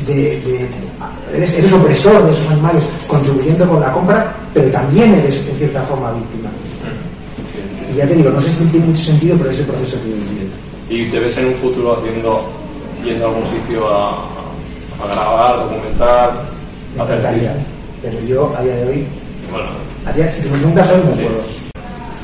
de... 0.07 0.13
de- 0.39 0.69
eres, 1.35 1.53
eres 1.57 1.71
opresor 1.73 2.23
de 2.25 2.31
esos 2.31 2.49
animales 2.51 2.87
contribuyendo 3.07 3.67
con 3.67 3.79
la 3.81 3.91
compra, 3.91 4.33
pero 4.53 4.69
también 4.71 5.13
eres 5.15 5.45
en 5.47 5.57
cierta 5.57 5.81
forma 5.83 6.11
víctima. 6.11 6.49
Y 7.93 7.97
ya 7.97 8.07
te 8.07 8.15
digo, 8.15 8.29
no 8.29 8.39
sé 8.41 8.49
si 8.49 8.63
tiene 8.65 8.85
mucho 8.87 9.03
sentido, 9.03 9.35
pero 9.37 9.49
es 9.51 9.59
el 9.59 9.65
proceso 9.65 9.97
que 10.01 10.07
viviendo. 10.07 10.55
¿Y 10.89 11.05
te 11.11 11.19
ves 11.19 11.37
en 11.37 11.47
un 11.47 11.55
futuro 11.55 11.97
haciendo, 11.97 12.49
yendo 13.03 13.25
a 13.25 13.29
algún 13.29 13.45
sitio 13.45 13.87
a, 13.89 14.09
a 15.03 15.07
grabar, 15.13 15.59
documentar, 15.69 16.43
Me 16.95 17.03
encantaría, 17.03 17.55
pero 18.01 18.19
yo 18.21 18.51
a 18.57 18.61
día 18.63 18.75
de 18.75 18.85
hoy 18.89 19.05
Bueno, 19.51 19.67
A 20.05 20.11
día, 20.13 20.31
si 20.31 20.47
me 20.49 20.57
preguntas 20.57 20.89
hoy, 20.89 21.01
no 21.05 21.11
Sí. 21.15 21.21
puedo. 21.23 21.41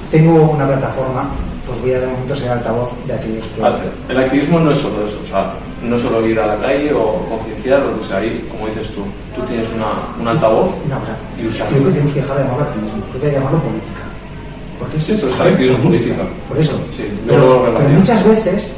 Tengo 0.10 0.52
una 0.52 0.66
plataforma, 0.66 1.30
pues 1.68 1.82
voy 1.82 1.92
a 1.94 2.00
de 2.00 2.08
momento 2.08 2.36
ser 2.36 2.50
altavoz 2.52 2.90
de 3.06 3.14
aquellos 3.14 3.44
que... 3.48 4.12
El 4.14 4.18
activismo 4.18 4.60
no 4.60 4.72
es 4.72 4.78
solo 4.78 5.06
eso, 5.06 5.20
o 5.24 5.28
sea, 5.30 5.52
no 5.84 5.96
es 5.98 6.02
solo 6.02 6.26
ir 6.26 6.40
a 6.40 6.48
la 6.48 6.58
calle 6.58 6.94
o 6.94 7.22
concienciar, 7.30 7.82
o 7.84 8.04
sea, 8.04 8.18
ahí, 8.18 8.48
como 8.50 8.68
dices 8.68 8.90
tú, 8.96 9.04
tú 9.36 9.42
tienes 9.48 9.68
una, 9.76 10.08
un 10.20 10.28
altavoz 10.28 10.72
Una 10.86 10.98
cosa, 11.00 11.18
y 11.38 11.44
yo 11.44 11.50
usarlo. 11.50 11.72
creo 11.78 11.86
que 11.88 11.92
tenemos 11.94 12.14
que 12.14 12.22
dejar 12.22 12.38
de 12.38 12.44
llamarlo 12.44 12.64
activismo, 12.66 13.00
creo 13.12 13.20
que 13.22 13.28
hay 13.28 13.32
que 13.34 13.38
llamarlo 13.40 13.60
política. 13.60 14.04
Porque 14.80 14.98
eso 14.98 15.14
Eso 15.14 15.28
es 15.28 15.34
hacer 15.36 15.48
activismo 15.52 15.78
política. 15.84 16.24
Por 16.48 16.58
eso. 16.58 16.76
Sí, 16.96 17.04
yo 17.04 17.28
pero, 17.28 17.74
pero 17.78 17.90
muchas 17.90 18.24
veces 18.26 18.72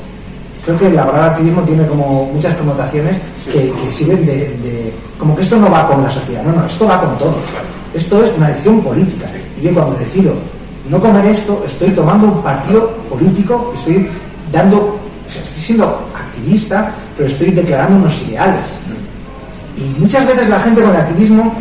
creo 0.77 0.89
que 0.89 0.95
la 0.95 1.05
palabra 1.05 1.31
activismo 1.31 1.61
tiene 1.63 1.85
como 1.87 2.25
muchas 2.25 2.55
connotaciones 2.55 3.21
que, 3.51 3.71
que 3.71 3.89
sirven 3.91 4.25
de, 4.25 4.33
de- 4.35 4.93
como 5.17 5.35
que 5.35 5.41
esto 5.41 5.57
no 5.57 5.69
va 5.69 5.87
con 5.87 6.01
la 6.03 6.09
sociedad, 6.09 6.43
no, 6.43 6.51
no, 6.53 6.65
esto 6.65 6.85
va 6.87 7.01
con. 7.01 7.15
Claro. 7.17 7.35
Esto 7.93 8.23
es 8.23 8.33
una 8.37 8.49
elección 8.49 8.81
política. 8.81 9.25
Y 9.59 9.63
yo 9.63 9.73
cuando 9.73 9.95
decido 9.95 10.33
no 10.89 10.99
comer 10.99 11.25
esto, 11.25 11.63
estoy 11.65 11.89
tomando 11.89 12.27
un 12.27 12.41
partido 12.43 12.89
político, 13.09 13.71
estoy 13.75 14.07
dando, 14.51 14.77
o 14.77 15.29
sea, 15.29 15.41
estoy 15.41 15.61
siendo 15.61 15.85
activista, 16.15 16.93
pero 17.17 17.27
estoy 17.27 17.51
declarando 17.51 17.97
unos 17.97 18.21
ideales. 18.27 18.79
Y 19.75 19.99
muchas 19.99 20.25
veces 20.27 20.47
la 20.49 20.59
gente 20.59 20.81
con 20.81 20.91
el 20.91 20.97
activismo, 20.97 21.53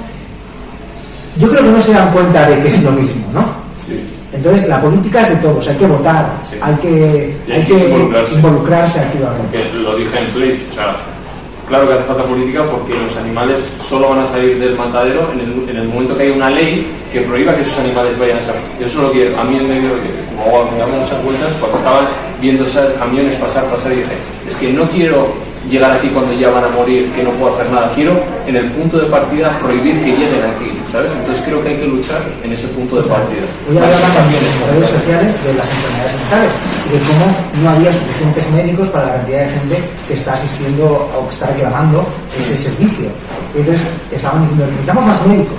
yo 1.39 1.49
creo 1.51 1.63
que 1.65 1.71
no 1.71 1.81
se 1.81 1.93
dan 1.93 2.13
cuenta 2.13 2.47
de 2.49 2.61
que 2.61 2.69
es 2.69 2.83
lo 2.83 2.93
mismo, 2.93 3.25
¿no? 3.33 3.43
Sí. 3.77 4.01
Entonces 4.39 4.69
la 4.69 4.81
política 4.81 5.23
es 5.23 5.29
de 5.31 5.37
todos, 5.37 5.67
hay 5.69 5.77
que 5.77 5.87
votar, 5.87 6.39
Sí. 6.43 6.57
hay 6.63 6.75
que, 6.77 7.35
Y 7.47 7.53
hay 7.53 7.63
que 7.65 7.75
involucrarse. 7.75 8.35
involucrarse 8.37 9.01
activamente. 9.01 9.59
Porque 9.59 9.79
lo 9.83 9.97
dije 9.97 10.19
en 10.19 10.27
Twitch, 10.33 10.61
o 10.71 10.75
sea, 10.75 10.97
claro 11.69 11.89
que 11.89 11.95
hace 11.95 12.05
falta 12.05 12.23
política 12.25 12.63
porque 12.71 12.95
los 12.95 13.17
animales 13.17 13.59
solo 13.83 14.11
van 14.11 14.21
a 14.21 14.27
salir 14.29 14.59
del 14.61 14.77
matadero 14.77 15.31
en 15.33 15.41
el, 15.41 15.69
en 15.69 15.77
el 15.77 15.89
momento 15.89 16.17
que 16.17 16.23
hay 16.25 16.31
una 16.31 16.51
ley 16.51 16.87
que 17.13 17.21
prohíba 17.23 17.55
que 17.57 17.63
esos 17.63 17.79
animales 17.81 18.17
vayan 18.19 18.39
a 18.39 18.43
salir. 18.43 18.63
Yo 18.81 18.87
eso 18.87 18.99
es 19.01 19.05
lo 19.07 19.13
que 19.13 19.35
a 19.37 19.43
mí 19.45 19.57
en 19.57 19.69
medio, 19.69 19.91
como 20.37 20.71
me 20.71 20.79
daba 20.79 20.93
muchas 20.93 21.23
vueltas, 21.25 21.53
cuando 21.61 21.79
estaba 21.79 22.01
viendo 22.41 22.65
esos 22.65 22.93
camiones 22.99 23.35
pasar, 23.37 23.65
pasar, 23.65 23.91
dije, 23.91 24.15
es 24.47 24.55
que 24.57 24.73
no 24.73 24.85
quiero 24.89 25.27
llegar 25.69 25.93
aquí 25.93 26.09
cuando 26.09 26.33
ya 26.33 26.51
van 26.51 26.65
a 26.65 26.69
morir, 26.69 27.11
que 27.13 27.23
no 27.23 27.31
puedo 27.33 27.55
hacer 27.55 27.71
nada, 27.71 27.93
quiero 27.95 28.13
en 28.47 28.57
el 28.57 28.71
punto 28.73 28.99
de 28.99 29.07
partida 29.07 29.59
prohibir 29.59 30.01
que 30.03 30.13
lleguen 30.13 30.43
aquí, 30.43 30.73
¿sabes? 30.91 31.13
Entonces 31.13 31.45
creo 31.45 31.63
que 31.63 31.69
hay 31.71 31.77
que 31.77 31.87
luchar 31.87 32.23
en 32.43 32.53
ese 32.53 32.69
punto 32.69 32.97
de 32.97 33.09
partida. 33.09 33.45
Hoy 33.69 33.77
hablaba 33.77 34.09
también 34.17 34.43
en 34.43 34.75
redes 34.75 34.89
sociales 34.89 35.35
de 35.45 35.55
las 35.55 35.69
enfermedades 35.69 36.13
mentales 36.17 36.53
y 36.89 36.93
de 36.93 37.01
cómo 37.05 37.27
no 37.63 37.71
había 37.71 37.93
suficientes 37.93 38.51
médicos 38.51 38.89
para 38.89 39.07
la 39.07 39.13
cantidad 39.15 39.41
de 39.41 39.49
gente 39.49 39.77
que 40.09 40.15
está 40.15 40.33
asistiendo 40.35 41.09
o 41.15 41.29
que 41.29 41.35
está 41.35 41.47
reclamando 41.47 42.07
ese 42.37 42.57
servicio. 42.57 43.09
Entonces 43.55 43.87
estaban 44.11 44.41
diciendo, 44.43 44.67
necesitamos 44.67 45.07
más 45.07 45.27
médicos. 45.27 45.57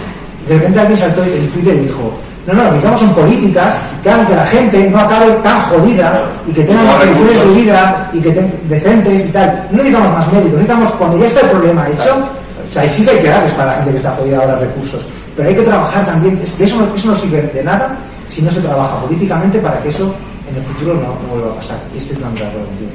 De 0.48 0.56
repente 0.56 0.80
alguien 0.80 0.98
saltó 0.98 1.24
en 1.24 1.48
Twitter 1.50 1.76
y 1.76 1.80
dijo, 1.86 2.14
no, 2.50 2.54
no, 2.56 2.64
lo 2.64 2.70
que 2.70 2.76
necesitamos 2.76 3.00
son 3.00 3.14
políticas 3.14 3.74
que 4.04 4.10
hagan 4.10 4.26
que 4.28 4.36
la 4.36 4.46
gente 4.46 4.90
no 4.90 5.00
acabe 5.00 5.28
tan 5.44 5.60
jodida 5.62 6.24
y 6.48 6.52
que 6.52 6.64
tenga 6.64 6.84
más 6.84 6.96
condiciones 6.98 7.40
de 7.40 7.62
vida 7.62 8.10
y 8.14 8.20
que 8.20 8.32
ten- 8.32 8.60
decentes 8.68 9.26
y 9.28 9.32
tal. 9.32 9.68
No 9.72 9.78
necesitamos 9.78 10.12
más 10.14 10.28
médicos, 10.34 10.54
necesitamos 10.54 10.90
cuando 10.92 11.18
ya 11.18 11.26
está 11.28 11.42
el 11.42 11.50
problema 11.50 11.88
hecho, 11.90 12.16
o 12.16 12.72
sea, 12.74 12.82
ahí 12.84 12.90
sí 12.90 13.04
que 13.06 13.12
hay 13.12 13.20
que 13.20 13.30
darles 13.30 13.52
para 13.54 13.66
la 13.72 13.74
gente 13.78 13.92
que 13.92 13.98
está 13.98 14.12
jodida 14.16 14.38
ahora 14.40 14.56
recursos. 14.58 15.08
Pero 15.36 15.48
hay 15.50 15.56
que 15.56 15.62
trabajar 15.62 16.06
también, 16.06 16.40
es 16.44 16.54
que 16.54 16.64
eso, 16.66 16.78
no- 16.78 16.94
eso 16.96 17.08
no 17.08 17.16
sirve 17.16 17.42
de 17.54 17.64
nada 17.64 17.98
si 18.28 18.42
no 18.42 18.52
se 18.52 18.62
trabaja 18.62 19.00
políticamente 19.02 19.60
para 19.60 19.82
que 19.82 19.90
eso 19.90 20.14
en 20.50 20.56
el 20.56 20.62
futuro 20.64 20.94
no, 20.96 21.02
no 21.02 21.34
vuelva 21.34 21.52
a 21.52 21.56
pasar. 21.56 21.78
Y 21.94 21.98
estoy 21.98 22.16
totalmente 22.16 22.44
de 22.44 22.50
acuerdo 22.50 22.68
contigo. 22.68 22.92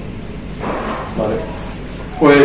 Vale. 1.18 1.34
Pues, 2.20 2.38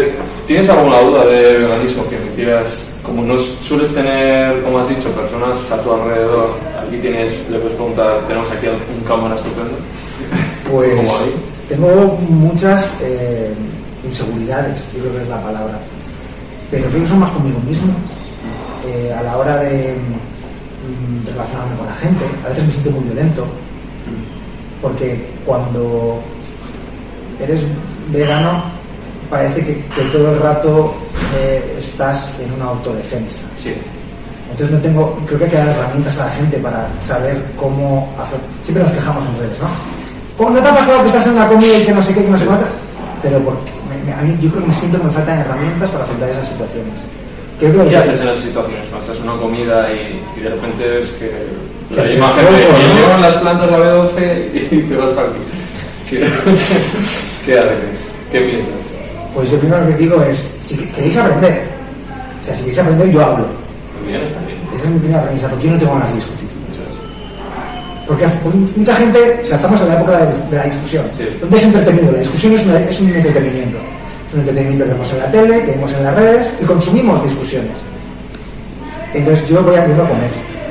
¿tienes 0.47 0.67
alguna 0.69 0.99
duda 1.01 1.25
de 1.25 1.59
veganismo 1.59 2.03
que 2.09 2.17
me 2.17 2.31
quieras? 2.35 2.95
Como 3.03 3.21
no 3.21 3.37
sueles 3.37 3.93
tener, 3.93 4.61
como 4.63 4.79
has 4.79 4.89
dicho, 4.89 5.09
personas 5.11 5.71
a 5.71 5.81
tu 5.81 5.93
alrededor, 5.93 6.57
aquí 6.85 6.97
tienes, 6.97 7.49
le 7.49 7.59
puedes 7.59 7.75
preguntar, 7.75 8.25
tenemos 8.27 8.51
aquí 8.51 8.67
un 8.67 9.03
cámara 9.03 9.35
estupendo. 9.35 9.77
Pues 10.71 10.99
tengo 11.67 12.17
muchas 12.29 12.97
eh, 13.01 13.53
inseguridades, 14.03 14.87
yo 14.93 15.01
creo 15.01 15.15
que 15.15 15.21
es 15.21 15.29
la 15.29 15.41
palabra. 15.41 15.79
Pero 16.71 16.87
creo 16.89 17.01
que 17.01 17.07
son 17.07 17.19
más 17.19 17.31
conmigo 17.31 17.59
mismo. 17.59 17.93
Eh, 18.87 19.13
a 19.13 19.21
la 19.21 19.37
hora 19.37 19.57
de 19.57 19.93
mm, 19.93 21.27
relacionarme 21.27 21.75
con 21.75 21.85
la 21.85 21.93
gente, 21.93 22.25
a 22.43 22.49
veces 22.49 22.65
me 22.65 22.71
siento 22.71 22.91
muy 22.91 23.03
violento. 23.03 23.45
Porque 24.81 25.27
cuando 25.45 26.21
eres 27.39 27.61
vegano, 28.11 28.78
parece 29.29 29.63
que, 29.63 29.73
que 29.85 30.01
todo 30.11 30.33
el 30.33 30.39
rato 30.39 30.93
eh, 31.37 31.77
estás 31.79 32.33
en 32.39 32.51
una 32.53 32.65
autodefensa. 32.65 33.41
Sí, 33.61 33.73
Entonces 34.51 34.75
no 34.75 34.81
tengo, 34.81 35.19
creo 35.25 35.37
que 35.39 35.45
hay 35.45 35.51
que 35.51 35.57
dar 35.57 35.67
herramientas 35.69 36.17
a 36.19 36.25
la 36.25 36.31
gente 36.31 36.57
para 36.57 36.87
saber 37.01 37.43
cómo 37.55 38.13
hacer. 38.21 38.39
Siempre 38.63 38.83
nos 38.83 38.91
quejamos 38.93 39.23
en 39.25 39.37
redes, 39.39 39.59
¿no? 39.59 39.67
¿Cómo 40.37 40.51
no 40.51 40.61
te 40.61 40.69
ha 40.69 40.75
pasado 40.75 41.01
que 41.01 41.07
estás 41.07 41.25
en 41.27 41.33
una 41.33 41.47
comida 41.47 41.77
y 41.77 41.83
que 41.85 41.91
no 41.91 42.01
sé 42.01 42.13
qué, 42.13 42.23
que 42.23 42.29
no 42.31 42.37
sé 42.37 42.45
cuánto? 42.45 42.65
Pero 43.21 43.39
porque 43.39 43.71
me- 43.89 44.03
me- 44.05 44.13
a 44.17 44.21
mí 44.23 44.37
yo 44.41 44.49
creo 44.49 44.63
que 44.63 44.69
me 44.69 44.73
siento 44.73 44.97
que 44.99 45.03
me 45.05 45.11
faltan 45.11 45.39
herramientas 45.39 45.89
para 45.89 46.03
afrontar 46.05 46.29
esas 46.29 46.47
situaciones. 46.47 46.93
Creo 47.59 47.83
que 47.83 47.89
¿Qué 47.89 47.97
haces 47.97 48.21
en 48.21 48.27
esas 48.29 48.39
situaciones? 48.43 48.87
Cuando 48.87 49.05
estás 49.11 49.17
en 49.23 49.29
una 49.29 49.41
comida 49.41 49.91
y, 49.91 50.23
y 50.39 50.41
de 50.41 50.49
repente 50.49 50.87
ves 50.87 51.09
que 51.19 51.29
la 51.93 52.03
Que 52.03 52.15
imagen 52.15 52.45
te 52.45 52.53
de 52.53 52.65
¿no? 52.71 52.95
llevan 53.01 53.21
las 53.21 53.33
plantas 53.35 53.69
la 53.71 53.77
B12 53.79 54.71
y 54.71 54.81
te 54.87 54.95
vas 54.95 55.09
para 55.11 55.27
aquí. 55.27 55.39
¿Qué, 56.09 56.25
¿Qué 57.45 57.59
haces? 57.59 57.99
¿Qué 58.31 58.39
piensas? 58.39 58.78
Pues 59.33 59.51
yo 59.51 59.59
primero 59.59 59.81
lo 59.81 59.87
que 59.87 59.95
digo 59.95 60.21
es, 60.23 60.55
si 60.59 60.77
queréis 60.77 61.17
aprender, 61.17 61.63
o 62.39 62.43
sea, 62.43 62.53
si 62.55 62.61
queréis 62.61 62.79
aprender 62.79 63.11
yo 63.11 63.23
hablo. 63.23 63.45
Esa 64.73 64.83
es 64.83 64.89
mi 64.89 64.99
primera 64.99 65.23
premisa, 65.23 65.47
porque 65.49 65.65
yo 65.67 65.71
no 65.73 65.79
tengo 65.79 65.93
ganas 65.93 66.09
de 66.09 66.15
discutir. 66.15 66.49
Porque 68.07 68.25
mucha 68.75 68.95
gente, 68.95 69.39
o 69.41 69.45
sea, 69.45 69.55
estamos 69.55 69.79
en 69.81 69.87
la 69.89 69.95
época 69.95 70.17
de, 70.49 70.55
la 70.57 70.63
discusión. 70.63 71.05
Sí. 71.11 71.25
¿Dónde 71.39 71.57
es 71.57 71.63
entretenido? 71.63 72.11
La 72.11 72.17
discusión 72.19 72.53
es, 72.53 72.65
una- 72.65 72.79
es 72.79 72.99
un 72.99 73.09
entretenimiento. 73.09 73.77
Es 74.27 74.33
un 74.33 74.39
entretenimiento 74.39 74.85
que 74.85 74.91
vemos 74.91 75.13
en 75.13 75.19
la 75.19 75.31
tele, 75.31 75.63
que 75.63 75.71
vemos 75.71 75.91
en 75.93 76.03
las 76.03 76.15
redes 76.15 76.47
y 76.59 76.65
consumimos 76.65 77.21
discusiones. 77.23 77.71
Entonces 79.13 79.47
yo 79.47 79.61
voy 79.63 79.75
a 79.75 79.83
primero 79.85 80.05
a 80.05 80.09
comer 80.09 80.29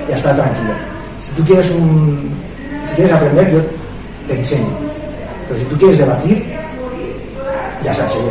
y 0.09 0.13
a 0.13 0.17
estar 0.17 0.35
tranquilo. 0.35 0.71
Si 1.21 1.31
tú 1.33 1.45
quieres 1.45 1.71
un, 1.71 2.29
si 2.89 2.95
quieres 2.97 3.13
aprender, 3.13 3.53
yo 3.53 3.61
te 4.27 4.35
enseño. 4.35 4.67
Pero 5.47 5.61
si 5.61 5.67
tú 5.67 5.77
quieres 5.79 5.99
debatir, 5.99 6.45
ya 7.85 7.95
sabes, 7.95 8.13
soy 8.13 8.23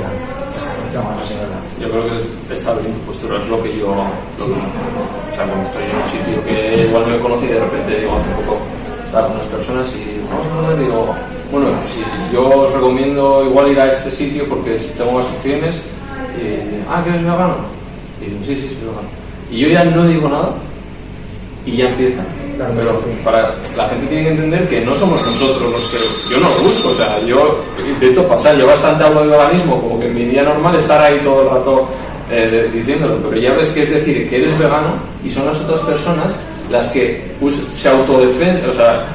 verdad. 1.02 1.62
Yo 1.82 1.90
creo 1.92 2.04
que 2.10 2.16
es- 2.18 2.60
está 2.60 2.74
bien 2.76 2.94
tu 2.94 3.00
postura, 3.12 3.40
es 3.42 3.48
lo 3.48 3.62
que 3.64 3.78
yo. 3.78 3.88
lo 3.88 4.46
que- 4.46 4.52
o 4.52 5.36
sea, 5.36 5.46
cuando 5.46 5.64
estoy 5.68 5.84
en 5.84 5.96
un 5.98 6.10
sitio 6.10 6.44
que 6.46 6.86
igual 6.88 7.04
no 7.06 7.10
me 7.18 7.20
conoce 7.20 7.46
y 7.46 7.50
de 7.50 7.60
repente 7.60 8.00
digo, 8.00 8.12
hace 8.18 8.30
poco 8.42 8.58
estaba 9.06 9.28
con 9.28 9.36
unas 9.38 9.48
personas 9.48 9.88
y 9.94 10.20
vamos 10.30 10.48
a 10.48 10.58
hablar", 10.58 10.80
digo, 10.80 11.16
bueno, 11.52 11.68
si 11.94 12.34
yo 12.34 12.50
os 12.50 12.74
recomiendo 12.74 13.44
igual 13.46 13.72
ir 13.72 13.80
a 13.80 13.88
este 13.90 14.10
sitio 14.12 14.48
porque 14.50 14.78
si 14.80 14.94
tengo 14.98 15.12
más 15.14 15.26
opciones. 15.26 15.76
Y, 16.38 16.84
ah, 16.90 17.02
¿que 17.04 17.10
eres 17.10 17.22
vegano? 17.24 17.56
Y 18.22 18.26
digo, 18.30 18.40
sí, 18.46 18.56
sí, 18.56 18.68
soy 18.68 18.90
vegano. 18.90 19.10
Y 19.52 19.60
yo 19.60 19.68
ya 19.70 19.84
no 19.86 20.06
digo 20.08 20.28
nada 20.30 20.52
y 21.66 21.78
ya 21.78 21.90
empieza. 21.90 22.22
Claro, 22.58 22.74
Pero 22.76 22.90
sí. 22.92 23.20
para 23.24 23.56
la 23.78 23.88
gente 23.90 24.08
tiene 24.08 24.24
que 24.24 24.30
entender 24.32 24.68
que 24.68 24.82
no 24.82 24.96
somos 24.96 25.22
nosotros 25.26 25.72
los 25.72 25.88
que 25.90 26.34
yo 26.34 26.40
no 26.40 26.48
busco, 26.64 26.90
o 26.90 26.96
sea, 26.96 27.20
yo 27.24 27.60
intento 27.88 28.28
pasar, 28.28 28.58
yo 28.58 28.66
bastante 28.68 29.04
hablo 29.04 29.22
de 29.22 29.28
veganismo, 29.30 29.80
como 29.80 30.00
que 30.00 30.08
en 30.08 30.16
mi 30.16 30.26
día 30.26 30.42
normal 30.44 30.76
estar 30.76 31.00
ahí 31.00 31.20
todo 31.24 31.44
el 31.44 31.50
rato 31.52 31.88
eh, 32.32 32.70
diciéndolo, 32.74 33.18
pero 33.30 33.40
ya 33.40 33.54
ves 33.54 33.70
que 33.70 33.84
es 33.84 33.92
decir 33.92 34.28
que 34.30 34.38
eres 34.38 34.58
vegano 34.58 34.96
y 35.24 35.30
son 35.30 35.46
las 35.46 35.62
otras 35.62 35.82
personas 35.82 36.36
las 36.72 36.90
que 36.90 37.32
us- 37.42 37.68
se 37.72 37.90
autodefensan, 37.90 38.70
o 38.70 38.74
sea, 38.74 39.06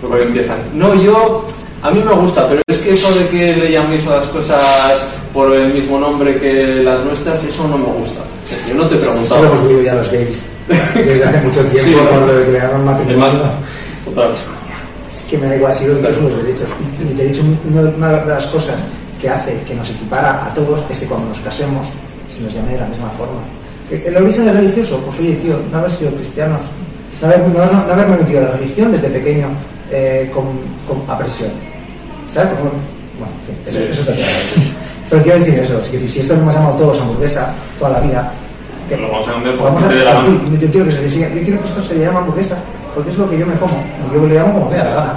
porque 0.00 0.22
empiezan, 0.22 0.58
no, 0.72 0.94
yo, 0.94 1.44
a 1.82 1.90
mí 1.90 2.02
me 2.02 2.12
gusta, 2.14 2.48
pero 2.48 2.62
es 2.66 2.78
que 2.78 2.94
eso 2.94 3.12
de 3.12 3.28
que 3.28 3.56
le 3.56 3.72
llaméis 3.72 4.06
a 4.06 4.16
las 4.16 4.26
cosas 4.28 5.04
por 5.34 5.52
el 5.52 5.72
mismo 5.74 6.00
nombre 6.00 6.36
que 6.40 6.82
las 6.82 7.04
nuestras, 7.04 7.44
eso 7.44 7.68
no 7.68 7.76
me 7.78 7.84
gusta. 7.92 8.22
Yo 8.68 8.74
no 8.74 8.88
te 8.88 8.96
he 8.96 8.98
Esto 8.98 9.36
lo 9.36 9.44
hemos 9.44 9.62
vivido 9.62 9.82
ya 9.82 9.94
los 9.94 10.10
gays 10.10 10.46
desde 10.94 11.24
hace 11.24 11.40
mucho 11.40 11.64
tiempo 11.66 11.84
Sí, 11.90 11.96
cuando 12.08 12.32
crearon 12.44 12.80
El 12.80 12.86
matrimonio. 12.86 13.42
Total. 14.04 14.32
Es 15.10 15.24
que 15.24 15.38
me 15.38 15.46
da 15.48 15.56
igual 15.56 15.74
si 15.74 15.86
los 15.86 15.96
son 16.14 16.24
los 16.24 16.36
derechos. 16.36 16.66
Y, 16.80 17.10
y 17.10 17.14
de 17.14 17.28
hecho, 17.28 17.42
una 17.98 18.08
de 18.12 18.26
las 18.26 18.46
cosas 18.46 18.76
que 19.20 19.28
hace 19.28 19.60
que 19.66 19.74
nos 19.74 19.90
equipara 19.90 20.46
a 20.46 20.54
todos 20.54 20.80
es 20.88 20.98
que 21.00 21.06
cuando 21.06 21.28
nos 21.28 21.40
casemos 21.40 21.86
se 22.28 22.42
nos 22.42 22.54
llame 22.54 22.72
de 22.74 22.80
la 22.80 22.86
misma 22.86 23.10
forma. 23.10 23.40
¿El 23.90 24.16
origen 24.16 24.48
es 24.48 24.54
religioso? 24.54 24.98
Pues 25.04 25.18
oye, 25.18 25.34
tío, 25.34 25.58
no 25.72 25.78
haber 25.78 25.90
sido 25.90 26.12
cristianos, 26.12 26.60
no, 27.20 27.26
haber, 27.26 27.40
no, 27.40 27.48
no- 27.48 27.86
no 27.86 27.92
haberme 27.92 28.16
metido 28.18 28.38
a 28.38 28.42
la 28.44 28.50
religión 28.52 28.92
desde 28.92 29.08
pequeño 29.08 29.48
eh, 29.90 30.30
con, 30.32 30.44
con 30.86 31.02
apresión. 31.10 31.50
¿Sabes? 32.32 32.50
Como- 32.50 32.70
bueno, 33.18 33.34
en 33.66 33.72
fin, 33.72 33.82
eso, 33.90 34.02
eso 34.04 34.14
queda. 34.14 34.26
Pero 35.10 35.22
quiero 35.24 35.38
decir 35.40 35.58
eso, 35.58 35.78
es 35.78 35.88
que 35.88 36.06
si 36.06 36.20
esto 36.20 36.34
lo 36.34 36.40
hemos 36.42 36.54
llamado 36.54 36.76
todos 36.76 37.00
hamburguesa 37.00 37.52
toda 37.80 37.90
la 37.90 38.00
vida, 38.00 38.32
que 38.90 38.96
Lo 38.96 39.08
vamos 39.10 39.28
a 39.28 39.32
cambiar 39.32 39.54
por 39.56 39.64
vamos 39.66 39.82
a- 39.84 39.88
de 39.88 40.04
la 40.04 40.14
mano. 40.14 40.28
yo 40.60 40.68
quiero 40.70 40.86
que 40.86 40.92
se 40.92 41.02
le 41.02 41.10
siga- 41.10 41.28
yo 41.32 41.42
quiero 41.42 41.58
que 41.60 41.66
esto 41.66 41.80
se 41.82 41.94
le 41.94 42.04
llame 42.04 42.18
hamburguesa, 42.18 42.58
porque 42.94 43.10
es 43.10 43.16
lo 43.16 43.30
que 43.30 43.38
yo 43.38 43.46
me 43.46 43.54
como, 43.54 43.78
y 44.10 44.14
yo 44.14 44.26
le 44.26 44.34
llamo 44.34 44.52
como 44.54 44.70
me 44.70 44.76
da 44.76 44.84
la 44.84 44.94
gana. 44.94 45.14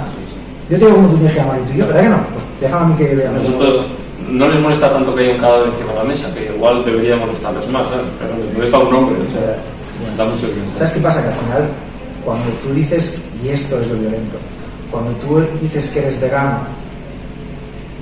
Yo 0.70 0.78
te 0.78 0.84
digo 0.86 0.96
como 0.96 1.08
tú 1.08 1.16
tienes 1.16 1.34
que 1.34 1.40
llamar 1.42 1.58
y 1.58 1.72
tú 1.72 1.78
yo, 1.78 1.86
¿verdad 1.86 2.02
que 2.02 2.08
no? 2.08 2.16
Pues 2.32 2.44
déjame 2.60 2.84
a 2.84 2.88
mí 2.88 2.94
que 2.96 3.14
vea. 3.14 3.30
Nosotros 3.32 3.82
no 4.30 4.48
les 4.48 4.60
molesta 4.60 4.92
tanto 4.92 5.14
que 5.14 5.20
haya 5.24 5.34
un 5.34 5.40
cadáver 5.40 5.68
encima 5.68 5.92
de 5.92 5.98
la 5.98 6.04
mesa, 6.04 6.34
que 6.34 6.52
igual 6.54 6.84
debería 6.84 7.16
molestarles 7.16 7.68
más, 7.68 7.88
¿sabes? 7.90 8.06
Pero 8.18 8.32
les 8.46 8.54
molesta 8.54 8.78
un 8.78 8.94
hombre, 8.94 9.16
o 9.20 9.30
sea, 9.30 9.56
da 10.16 10.24
mucho 10.30 10.46
bien. 10.46 10.64
¿Sabes 10.74 10.90
qué 10.92 11.00
pasa? 11.00 11.20
Que 11.20 11.28
al 11.28 11.34
final 11.34 11.62
cuando 12.24 12.44
tú 12.62 12.72
dices, 12.72 13.18
y 13.42 13.48
esto 13.48 13.78
es 13.80 13.88
lo 13.88 13.94
violento, 13.96 14.36
cuando 14.90 15.10
tú 15.20 15.42
dices 15.60 15.88
que 15.88 15.98
eres 15.98 16.18
vegano, 16.20 16.60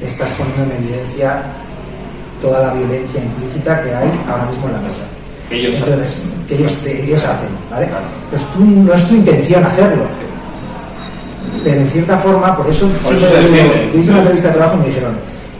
estás 0.00 0.30
poniendo 0.32 0.62
en 0.74 0.82
evidencia 0.84 1.42
toda 2.40 2.60
la 2.60 2.72
violencia 2.74 3.20
implícita 3.22 3.82
que 3.82 3.94
hay 3.94 4.10
ahora 4.28 4.44
mismo 4.46 4.66
en 4.68 4.72
la 4.74 4.80
mesa. 4.80 5.02
Que 5.52 5.58
ellos 5.58 5.76
Entonces, 5.76 6.24
que 6.48 6.54
ellos, 6.54 6.72
que 6.78 7.04
ellos 7.04 7.24
hacen, 7.24 7.48
¿vale? 7.70 7.86
Claro. 7.86 8.06
Entonces 8.24 8.48
tú 8.54 8.64
no 8.64 8.94
es 8.94 9.06
tu 9.06 9.14
intención 9.14 9.62
hacerlo. 9.62 10.04
Pero 11.62 11.80
en 11.80 11.90
cierta 11.90 12.16
forma, 12.16 12.56
por 12.56 12.66
eso, 12.68 12.88
Por 12.88 13.14
eso 13.14 13.26
yo 13.28 13.98
hice 13.98 14.10
una 14.10 14.20
entrevista 14.20 14.48
de 14.48 14.54
trabajo 14.54 14.76
y 14.76 14.80
me 14.80 14.86
dijeron, 14.86 15.14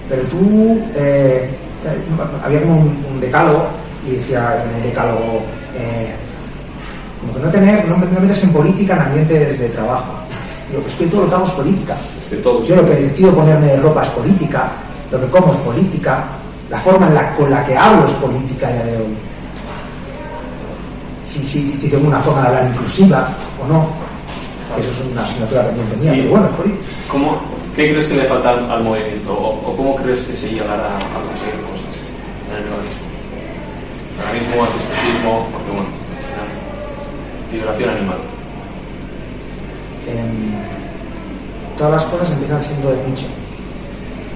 pero 0.09 0.23
tú, 0.23 0.81
eh, 0.95 1.51
había 2.43 2.63
como 2.63 2.77
un, 2.77 3.05
un 3.13 3.21
decálogo 3.21 3.67
y 4.09 4.13
decía 4.13 4.65
en 4.65 4.77
el 4.77 4.83
decálogo, 4.89 5.43
eh, 5.77 6.15
como 7.21 7.35
que 7.35 7.41
no 7.41 7.51
tener, 7.51 7.87
no, 7.87 7.99
no 7.99 8.21
meterse 8.21 8.47
en 8.47 8.53
política 8.53 8.95
en 8.95 9.03
ambientes 9.03 9.59
de 9.59 9.69
trabajo. 9.69 10.13
Digo, 10.71 10.83
pues 10.83 10.95
que 10.95 11.07
todo 11.07 11.25
lo 11.25 11.29
que 11.29 11.35
hago 11.35 11.45
es 11.45 11.51
política. 11.51 11.97
Es 12.19 12.29
que 12.29 12.37
todos. 12.37 12.67
Yo 12.67 12.77
lo 12.77 12.87
que 12.87 12.95
decido 12.95 13.35
ponerme 13.35 13.67
de 13.67 13.77
ropa 13.77 14.03
es 14.05 14.09
política, 14.09 14.73
lo 15.11 15.21
que 15.21 15.27
como 15.27 15.53
es 15.53 15.59
política, 15.59 16.25
la 16.71 16.81
forma 16.81 17.09
en 17.09 17.15
la, 17.15 17.35
con 17.35 17.51
la 17.51 17.63
que 17.63 17.77
hablo 17.77 18.07
es 18.07 18.15
política 18.15 18.69
a 18.69 18.73
día 18.73 18.85
de 18.85 18.97
hoy. 18.97 19.15
Si, 21.33 21.47
si, 21.47 21.73
si 21.81 21.89
tengo 21.89 22.09
una 22.09 22.21
forma 22.21 22.43
de 22.43 22.49
hablar 22.49 22.69
inclusiva 22.69 23.27
o 23.63 23.67
no, 23.67 23.89
que 24.75 24.83
eso 24.83 24.91
es 24.91 25.11
una 25.13 25.23
asignatura 25.25 25.65
pendiente 25.65 25.97
mía, 25.97 26.13
Sí. 26.13 26.19
pero 26.21 26.31
bueno, 26.31 26.47
es 26.47 26.53
política. 26.53 26.85
¿Cómo, 27.09 27.41
¿Qué 27.75 27.89
crees 27.91 28.05
que 28.07 28.15
le 28.17 28.25
falta 28.25 28.51
al, 28.51 28.85
movimiento? 28.85 29.33
O, 29.33 29.49
o 29.73 29.77
cómo 29.77 29.97
crees 29.97 30.21
que 30.29 30.37
se 30.37 30.51
llegará 30.51 30.93
a 30.93 31.19
conseguir 31.25 31.57
cosas 31.65 31.89
en 32.53 32.57
el? 32.61 32.69
Veganismo, 34.13 34.61
asistensismo, 34.63 35.33
porque 35.53 35.71
bueno, 35.73 35.89
final, 36.21 36.49
liberación 37.51 37.89
animal. 37.97 38.19
Em, 40.05 40.53
todas 41.79 41.93
las 41.93 42.05
cosas 42.13 42.31
empiezan 42.33 42.63
siendo 42.63 42.91
de 42.93 42.97
nicho. 43.09 43.27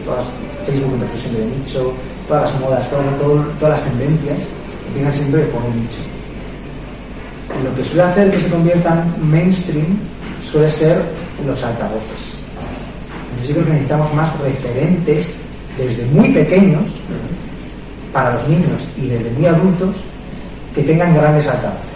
Todas, 0.06 0.24
Facebook 0.64 0.94
empezó 0.94 1.16
siendo 1.20 1.40
de 1.40 1.46
nicho, 1.60 1.92
todas 2.26 2.50
las 2.50 2.60
modas, 2.60 2.88
todo, 2.88 3.02
todo- 3.20 3.44
todas 3.60 3.74
las 3.76 3.84
tendencias 3.84 4.48
empiezan 4.88 5.12
siendo 5.12 5.36
de 5.36 5.44
por 5.52 5.60
un 5.60 5.76
nicho. 5.76 6.00
Lo 7.64 7.74
que 7.74 7.84
suele 7.84 8.02
hacer 8.02 8.30
que 8.30 8.40
se 8.40 8.48
conviertan 8.48 9.14
mainstream 9.22 9.98
suele 10.42 10.70
ser 10.70 11.00
los 11.46 11.62
altavoces. 11.62 12.38
Entonces 13.30 13.48
yo 13.48 13.54
creo 13.54 13.66
que 13.66 13.72
necesitamos 13.72 14.14
más 14.14 14.38
referentes 14.40 15.36
desde 15.76 16.06
muy 16.06 16.30
pequeños 16.30 16.90
para 18.12 18.34
los 18.34 18.48
niños 18.48 18.88
y 18.96 19.08
desde 19.08 19.30
muy 19.30 19.46
adultos 19.46 19.96
que 20.74 20.82
tengan 20.82 21.14
grandes 21.14 21.48
altavoces. 21.48 21.90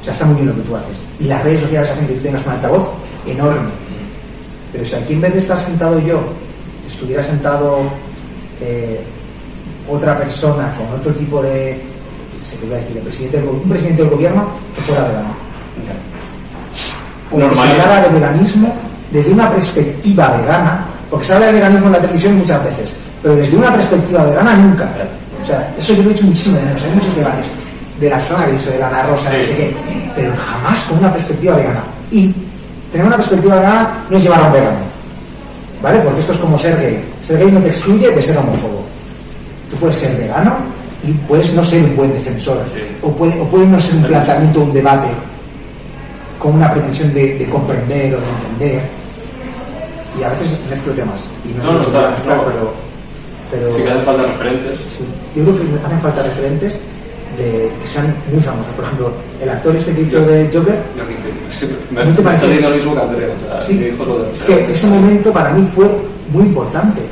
O 0.00 0.04
sea, 0.04 0.12
está 0.12 0.24
muy 0.24 0.36
bien 0.36 0.48
lo 0.48 0.54
que 0.54 0.62
tú 0.62 0.76
haces. 0.76 1.02
Y 1.18 1.24
las 1.24 1.42
redes 1.42 1.60
sociales 1.60 1.90
hacen 1.90 2.06
que 2.06 2.14
tú 2.14 2.20
tengas 2.20 2.44
un 2.46 2.52
altavoz 2.52 2.90
enorme. 3.26 3.70
Pero 4.72 4.84
si 4.84 4.94
aquí 4.94 5.14
en 5.14 5.20
vez 5.20 5.32
de 5.32 5.40
estar 5.40 5.58
sentado 5.58 5.98
yo, 5.98 6.20
estuviera 6.86 7.22
sentado 7.22 7.80
eh, 8.60 9.00
otra 9.88 10.16
persona 10.16 10.72
con 10.76 10.98
otro 10.98 11.12
tipo 11.12 11.42
de, 11.42 11.80
se 12.46 12.56
te 12.56 12.66
voy 12.66 12.76
a 12.76 12.78
decir, 12.78 12.96
el 12.96 13.02
presidente 13.02 13.38
del 13.38 13.48
un 13.48 13.68
presidente 13.68 14.02
del 14.02 14.10
gobierno 14.10 14.48
que 14.74 14.80
fuera 14.82 15.02
vegano. 15.02 15.34
Que 17.30 17.56
se 17.56 17.70
hablara 17.72 18.02
de 18.02 18.08
veganismo 18.08 18.74
desde 19.10 19.32
una 19.32 19.50
perspectiva 19.50 20.28
vegana, 20.28 20.86
porque 21.10 21.24
se 21.24 21.34
habla 21.34 21.46
de 21.46 21.52
veganismo 21.54 21.86
en 21.86 21.92
la 21.92 21.98
televisión 21.98 22.38
muchas 22.38 22.62
veces, 22.62 22.90
pero 23.20 23.34
desde 23.34 23.56
una 23.56 23.72
perspectiva 23.72 24.24
vegana 24.24 24.54
nunca. 24.54 24.88
O 25.42 25.44
sea, 25.44 25.74
eso 25.76 25.94
yo 25.94 26.04
lo 26.04 26.10
he 26.10 26.12
hecho 26.12 26.24
muchísimo 26.24 26.56
de 26.56 26.62
menos, 26.62 26.82
hay 26.82 26.90
muchos 26.92 27.16
debates 27.16 27.46
de 28.00 28.10
la 28.10 28.20
zona 28.20 28.46
gris 28.46 28.66
o 28.68 28.70
de 28.70 28.78
la 28.78 28.88
Ana 28.88 29.02
rosa, 29.04 29.30
no 29.36 29.44
sé 29.44 29.56
qué, 29.56 29.76
pero 30.14 30.32
jamás 30.36 30.84
con 30.84 30.98
una 30.98 31.12
perspectiva 31.12 31.56
vegana. 31.56 31.82
Y 32.10 32.32
tener 32.92 33.06
una 33.06 33.16
perspectiva 33.16 33.56
vegana 33.56 34.04
no 34.08 34.16
es 34.16 34.22
llevar 34.22 34.40
a 34.40 34.46
un 34.46 34.52
vegano, 34.52 34.78
¿vale? 35.82 35.98
Porque 35.98 36.20
esto 36.20 36.32
es 36.32 36.38
como 36.38 36.58
ser 36.58 36.76
gay. 36.80 37.04
Ser 37.20 37.38
gay 37.38 37.50
no 37.50 37.60
te 37.60 37.68
excluye 37.68 38.10
de 38.10 38.22
ser 38.22 38.38
homófobo. 38.38 38.84
Tú 39.70 39.76
puedes 39.76 39.96
ser 39.96 40.16
vegano 40.16 40.75
y 41.06 41.12
puedes 41.28 41.52
no 41.54 41.64
ser 41.64 41.82
un 41.84 41.96
buen 41.96 42.12
defensor, 42.12 42.58
Sí. 42.72 42.80
o, 43.02 43.10
puede, 43.12 43.40
o 43.40 43.44
puede 43.44 43.66
no 43.66 43.80
ser 43.80 43.94
un 43.96 44.02
planteamiento, 44.04 44.60
un 44.60 44.72
debate 44.72 45.08
con 46.38 46.54
una 46.54 46.72
pretensión 46.72 47.12
de, 47.14 47.38
de 47.38 47.46
comprender 47.48 48.14
o 48.14 48.18
de 48.20 48.28
entender. 48.28 48.82
Y 50.18 50.22
a 50.22 50.28
veces 50.30 50.56
mezclo 50.70 50.92
temas. 50.92 51.28
Y 51.44 51.52
no, 51.56 51.64
No, 51.64 51.72
no, 51.74 51.80
está- 51.82 52.10
mezclar, 52.10 52.36
no. 52.38 52.44
pero, 52.44 52.72
pero 53.50 53.72
Sí 53.72 53.82
que 53.82 53.90
hacen 53.90 54.02
falta 54.04 54.22
referentes. 54.24 54.78
sí. 54.78 55.04
yo 55.36 55.44
creo 55.44 55.56
que 55.56 55.86
hacen 55.86 56.00
falta 56.00 56.22
referentes 56.22 56.80
de, 57.36 57.70
que 57.80 57.86
sean 57.86 58.14
muy 58.32 58.40
famosos. 58.42 58.72
Por 58.74 58.84
ejemplo, 58.84 59.12
el 59.42 59.48
actor 59.50 59.76
este 59.76 59.92
que 59.94 60.00
hizo 60.02 60.12
Yo- 60.12 60.26
de 60.26 60.44
Joker, 60.52 60.78
Yo 60.96 61.06
que 61.06 61.54
sí, 61.54 61.66
me, 61.90 62.04
¿No 62.04 62.14
te 62.14 62.22
me 62.22 62.30
está 62.32 62.46
diciendo 62.46 62.70
lo 62.70 62.76
mismo 62.76 62.94
que 62.94 63.00
Andrea. 63.00 63.28
O 63.36 63.54
sea, 63.54 63.64
sí, 63.66 63.74
me 63.74 63.84
dijo 63.90 64.04
lo 64.04 64.18
de 64.24 64.32
es 64.32 64.42
que 64.42 64.72
ese 64.72 64.86
momento 64.86 65.32
para 65.32 65.50
mí 65.50 65.68
fue 65.74 65.86
muy 66.32 66.44
importante. 66.44 67.02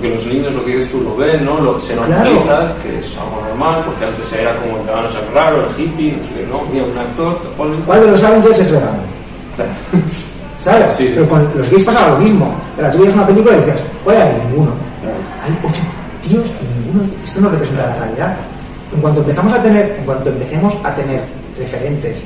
Porque 0.00 0.14
los 0.14 0.26
niños 0.28 0.54
lo 0.54 0.64
que 0.64 0.76
dices 0.78 0.90
tú 0.90 1.02
lo 1.02 1.14
ven, 1.14 1.44
¿no? 1.44 1.60
Lo, 1.60 1.78
se 1.78 1.94
normaliza, 1.94 2.72
que 2.82 3.00
es 3.00 3.18
algo 3.18 3.42
normal, 3.46 3.82
porque 3.84 4.06
antes 4.06 4.32
era 4.32 4.56
como 4.56 4.78
el 4.78 4.86
vegano 4.86 5.06
es 5.08 5.34
raro, 5.34 5.56
el 5.60 5.78
hippie, 5.78 6.16
no 6.16 6.24
sé 6.24 6.30
qué, 6.36 6.46
no, 6.46 6.62
mira, 6.72 6.86
un 6.86 6.96
actor, 6.96 7.42
te 7.42 7.48
ponen. 7.50 7.82
¿Cuál 7.82 8.00
de 8.00 8.10
los 8.12 8.22
Avengers 8.22 8.58
es 8.60 8.72
vegano? 8.72 9.02
Claro. 9.56 9.72
¿Sabes? 10.58 10.96
Sí, 10.96 11.06
sí. 11.06 11.12
Pero 11.16 11.28
con 11.28 11.50
los 11.54 11.70
gays 11.70 11.84
pasaba 11.84 12.14
lo 12.14 12.18
mismo. 12.18 12.54
Pero 12.78 12.90
tú 12.92 12.98
veías 12.98 13.14
una 13.14 13.26
película 13.26 13.54
y 13.54 13.58
decías, 13.58 13.80
¿cuál 14.02 14.22
hay? 14.22 14.42
Ninguno. 14.48 14.72
Hay 15.44 15.58
ocho 15.68 15.82
tíos 16.26 16.46
y 16.46 16.86
ninguno. 16.86 17.12
Esto 17.22 17.40
no 17.42 17.50
representa 17.50 17.86
la 17.86 17.96
realidad. 17.96 18.36
En 18.94 19.00
cuanto 19.02 19.20
empezamos 19.20 19.52
a 19.52 19.62
tener, 19.62 19.96
en 19.98 20.04
cuanto 20.06 20.30
empecemos 20.30 20.74
a 20.82 20.94
tener 20.94 21.20
referentes 21.58 22.22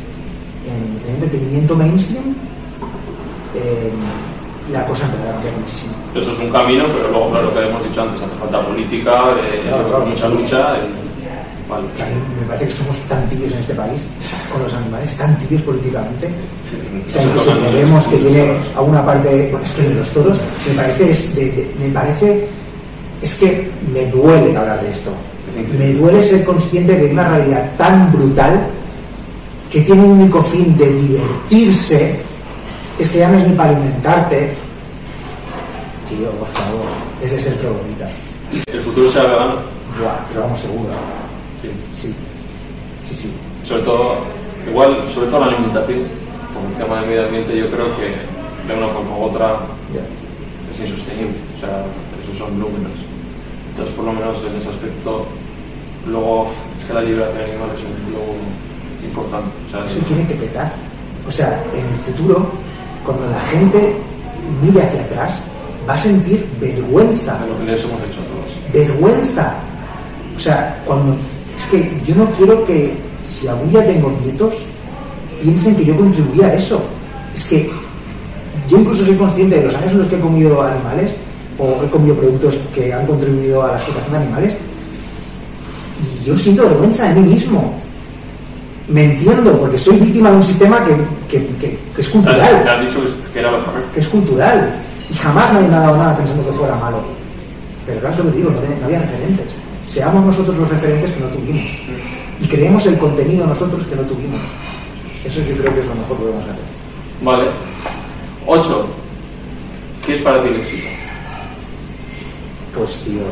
en 0.64 1.08
el 1.08 1.14
entretenimiento 1.16 1.74
mainstream, 1.74 2.36
eh, 3.56 3.90
la 4.72 4.84
cosa 4.86 5.04
empezará 5.06 5.30
a 5.30 5.34
cambiar 5.34 5.54
muchísimo. 5.60 5.92
Eso 6.14 6.30
es 6.32 6.38
un 6.38 6.50
camino, 6.50 6.84
pero 6.94 7.10
luego, 7.10 7.30
claro, 7.30 7.46
lo 7.46 7.54
que 7.54 7.60
hemos 7.68 7.82
dicho 7.84 8.02
antes, 8.02 8.22
hace 8.22 8.36
falta 8.38 8.60
política, 8.66 9.12
eh, 9.42 9.60
Claro, 9.68 9.88
claro. 9.88 10.06
mucha 10.06 10.28
lucha. 10.28 10.76
eh, 10.78 10.88
vale. 11.68 11.86
Que 11.96 12.02
a 12.02 12.06
mí 12.06 12.12
me 12.40 12.46
parece 12.46 12.66
que 12.66 12.72
somos 12.72 12.96
tan 13.08 13.28
tibios 13.28 13.52
en 13.52 13.58
este 13.58 13.74
país, 13.74 14.00
con 14.52 14.62
los 14.62 14.72
animales, 14.74 15.16
tan 15.16 15.36
tibios 15.38 15.62
políticamente. 15.62 16.28
O 16.28 17.10
sea, 17.10 17.22
No 17.24 17.28
se 17.28 17.28
incluso 17.28 17.58
Podemos, 17.60 18.04
los- 18.04 18.06
que 18.08 18.16
tiene 18.28 18.52
a 18.76 18.80
una 18.80 19.04
parte, 19.04 19.48
bueno, 19.50 19.64
es 19.64 19.72
que 19.72 19.82
lo 19.82 19.88
de 19.90 19.94
los 19.96 20.08
toros, 20.10 20.38
me 20.68 20.74
parece, 20.74 21.10
es 21.10 21.34
de- 21.34 21.50
de- 21.50 21.74
me 21.80 21.88
parece, 21.90 22.48
es 23.22 23.34
que 23.34 23.70
me 23.92 24.06
duele 24.06 24.56
hablar 24.56 24.80
de 24.82 24.90
esto. 24.90 25.10
Me 25.78 25.92
duele 25.92 26.22
ser 26.22 26.44
consciente 26.44 26.96
de 26.96 27.12
una 27.12 27.28
realidad 27.28 27.70
tan 27.76 28.10
brutal 28.12 28.66
que 29.70 29.80
tiene 29.82 30.02
un 30.04 30.10
único 30.20 30.42
fin 30.42 30.76
de 30.76 30.90
divertirse, 30.92 32.16
es 32.98 33.10
que 33.10 33.18
ya 33.18 33.28
no 33.28 33.38
es 33.38 33.48
ni 33.48 33.54
para 33.54 33.70
alimentarte. 33.70 34.54
Tío, 36.08 36.30
por 36.32 36.48
favor, 36.48 36.86
es 37.22 37.30
de 37.30 37.40
ser 37.40 37.56
troglodita. 37.56 38.08
El 38.66 38.80
futuro 38.80 39.10
será 39.10 39.30
vegano. 39.30 39.54
Buah, 40.00 40.26
pero 40.28 40.42
vamos 40.42 40.60
seguro. 40.60 40.90
Sí. 41.60 41.70
Sí, 41.92 42.14
sí, 43.00 43.14
sí. 43.14 43.32
Sobre 43.62 43.82
todo, 43.82 44.16
igual, 44.68 45.08
sobre 45.08 45.28
todo 45.28 45.40
la 45.40 45.46
alimentación. 45.46 46.00
Por 46.54 46.70
el 46.70 46.76
tema 46.78 47.00
del 47.00 47.08
medio 47.08 47.24
ambiente, 47.26 47.58
yo 47.58 47.66
creo 47.70 47.86
que 47.96 48.14
de 48.68 48.78
una 48.78 48.88
forma 48.88 49.16
u 49.16 49.22
otra 49.24 49.58
es 50.70 50.80
insostenible. 50.80 51.38
O 51.56 51.60
sea, 51.60 51.84
esos 52.22 52.38
son 52.38 52.58
números. 52.58 52.94
Entonces, 53.70 53.94
por 53.96 54.04
lo 54.04 54.12
menos 54.12 54.36
en 54.44 54.56
ese 54.56 54.68
aspecto, 54.68 55.26
luego 56.06 56.48
es 56.78 56.84
que 56.84 56.94
la 56.94 57.02
liberación 57.02 57.42
animal 57.42 57.70
es 57.74 57.82
un 57.82 58.12
blow 58.12 58.34
importante. 59.02 59.50
O 59.66 59.70
sea, 59.70 59.84
Eso 59.84 59.98
tiene 60.06 60.26
que 60.26 60.34
petar. 60.34 60.72
O 61.26 61.30
sea, 61.30 61.64
en 61.72 61.86
el 61.86 61.98
futuro, 61.98 62.50
cuando 63.04 63.28
la 63.28 63.40
gente 63.40 63.96
mire 64.62 64.82
hacia 64.82 65.02
atrás, 65.02 65.40
va 65.88 65.94
a 65.94 65.98
sentir 65.98 66.46
vergüenza. 66.60 67.38
de 67.38 67.46
lo 67.48 67.58
que 67.58 67.64
les 67.64 67.84
hemos 67.84 68.00
hecho 68.02 68.20
a 68.20 68.24
todos. 68.24 68.72
Vergüenza. 68.72 69.54
O 70.34 70.38
sea, 70.38 70.82
cuando. 70.84 71.16
Es 71.56 71.64
que 71.70 72.00
yo 72.04 72.16
no 72.16 72.30
quiero 72.32 72.64
que, 72.64 72.94
si 73.22 73.46
algún 73.46 73.70
día 73.70 73.86
tengo 73.86 74.12
nietos, 74.24 74.54
piensen 75.42 75.76
que 75.76 75.84
yo 75.84 75.96
contribuí 75.96 76.42
a 76.42 76.54
eso. 76.54 76.82
Es 77.34 77.44
que 77.44 77.70
yo 78.68 78.78
incluso 78.78 79.04
soy 79.04 79.14
consciente 79.14 79.56
de 79.56 79.64
los 79.64 79.74
años 79.74 79.92
en 79.92 79.98
los 79.98 80.06
que 80.08 80.16
he 80.16 80.20
comido 80.20 80.62
animales 80.62 81.14
o 81.58 81.84
he 81.84 81.88
comido 81.88 82.16
productos 82.16 82.58
que 82.74 82.92
han 82.92 83.06
contribuido 83.06 83.62
a 83.62 83.72
la 83.72 83.74
explotación 83.76 84.12
de 84.12 84.18
animales 84.18 84.54
y 86.00 86.24
yo 86.24 86.36
siento 86.36 86.64
vergüenza 86.64 87.08
de 87.08 87.20
mí 87.20 87.28
mismo. 87.28 87.83
Me 88.88 89.04
entiendo, 89.04 89.58
porque 89.58 89.78
soy 89.78 89.96
víctima 89.98 90.30
de 90.30 90.36
un 90.36 90.42
sistema 90.42 90.84
que, 90.84 90.94
que- 91.28 91.46
que- 91.56 91.78
que 91.94 92.00
es 92.00 92.06
has- 92.06 92.12
te 92.12 92.18
cultural, 92.18 92.68
has 92.68 92.80
dicho 92.80 93.00
que- 93.32 93.38
era 93.40 93.50
lo 93.50 93.64
correcto. 93.64 93.90
que 93.94 94.00
es 94.00 94.08
cultural, 94.08 94.76
y 95.10 95.14
jamás 95.14 95.52
nadie 95.52 95.68
me 95.68 95.74
ha 95.76 95.80
dado 95.80 95.96
nada 95.96 96.16
pensando 96.16 96.44
que 96.44 96.52
fuera 96.52 96.76
malo. 96.76 97.02
Pero 97.86 98.00
claro, 98.00 98.14
es 98.14 98.24
lo 98.24 98.30
que 98.30 98.36
digo, 98.38 98.50
no, 98.50 98.60
no 98.80 98.84
había 98.84 99.00
referentes. 99.00 99.54
Seamos 99.86 100.24
nosotros 100.24 100.56
los 100.56 100.68
referentes 100.68 101.10
que 101.10 101.20
no 101.20 101.26
tuvimos. 101.28 101.64
Y 102.40 102.46
creemos 102.46 102.84
el 102.86 102.98
contenido 102.98 103.46
nosotros 103.46 103.84
que 103.84 103.96
no 103.96 104.02
tuvimos. 104.02 104.40
Eso 105.24 105.40
yo 105.48 105.56
creo 105.56 105.72
que 105.74 105.80
es 105.80 105.86
lo 105.86 105.94
mejor 105.94 106.16
que 106.16 106.22
podemos 106.24 106.42
hacer. 106.44 106.54
Vale. 107.22 107.44
8. 108.46 108.86
¿Qué 110.06 110.14
es 110.16 110.20
para 110.22 110.42
ti 110.42 110.48
el 110.48 110.56
éxito? 110.56 110.86
Pues 112.76 112.98
tío, 113.04 113.22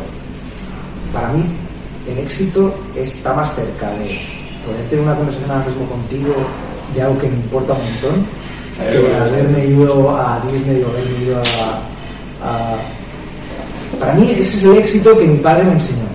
para 1.13 1.29
mí 1.29 1.43
el 2.09 2.19
éxito 2.19 2.75
está 2.95 3.35
más 3.35 3.55
cerca 3.55 3.91
de 3.91 4.19
poder 4.67 4.87
tener 4.89 5.05
una 5.05 5.15
conversación 5.17 5.51
ahora 5.51 5.67
mismo 5.67 5.87
contigo 5.87 6.35
de 6.95 7.03
algo 7.03 7.19
que 7.19 7.29
me 7.29 7.37
importa 7.37 7.73
un 7.75 7.81
montón 7.83 8.27
que 8.91 8.99
bueno, 8.99 9.25
haberme 9.25 9.67
ido 9.67 10.17
a 10.17 10.41
Disney 10.51 10.83
o 10.83 10.89
haberme 10.89 11.19
ido 11.25 11.37
a, 11.39 11.43
a- 12.49 12.79
Para 14.01 14.15
mí 14.15 14.25
ese 14.31 14.41
es 14.41 14.65
el 14.65 14.77
éxito 14.77 15.17
que 15.19 15.27
mi 15.27 15.37
padre 15.39 15.65
me 15.65 15.73
enseñó, 15.73 16.09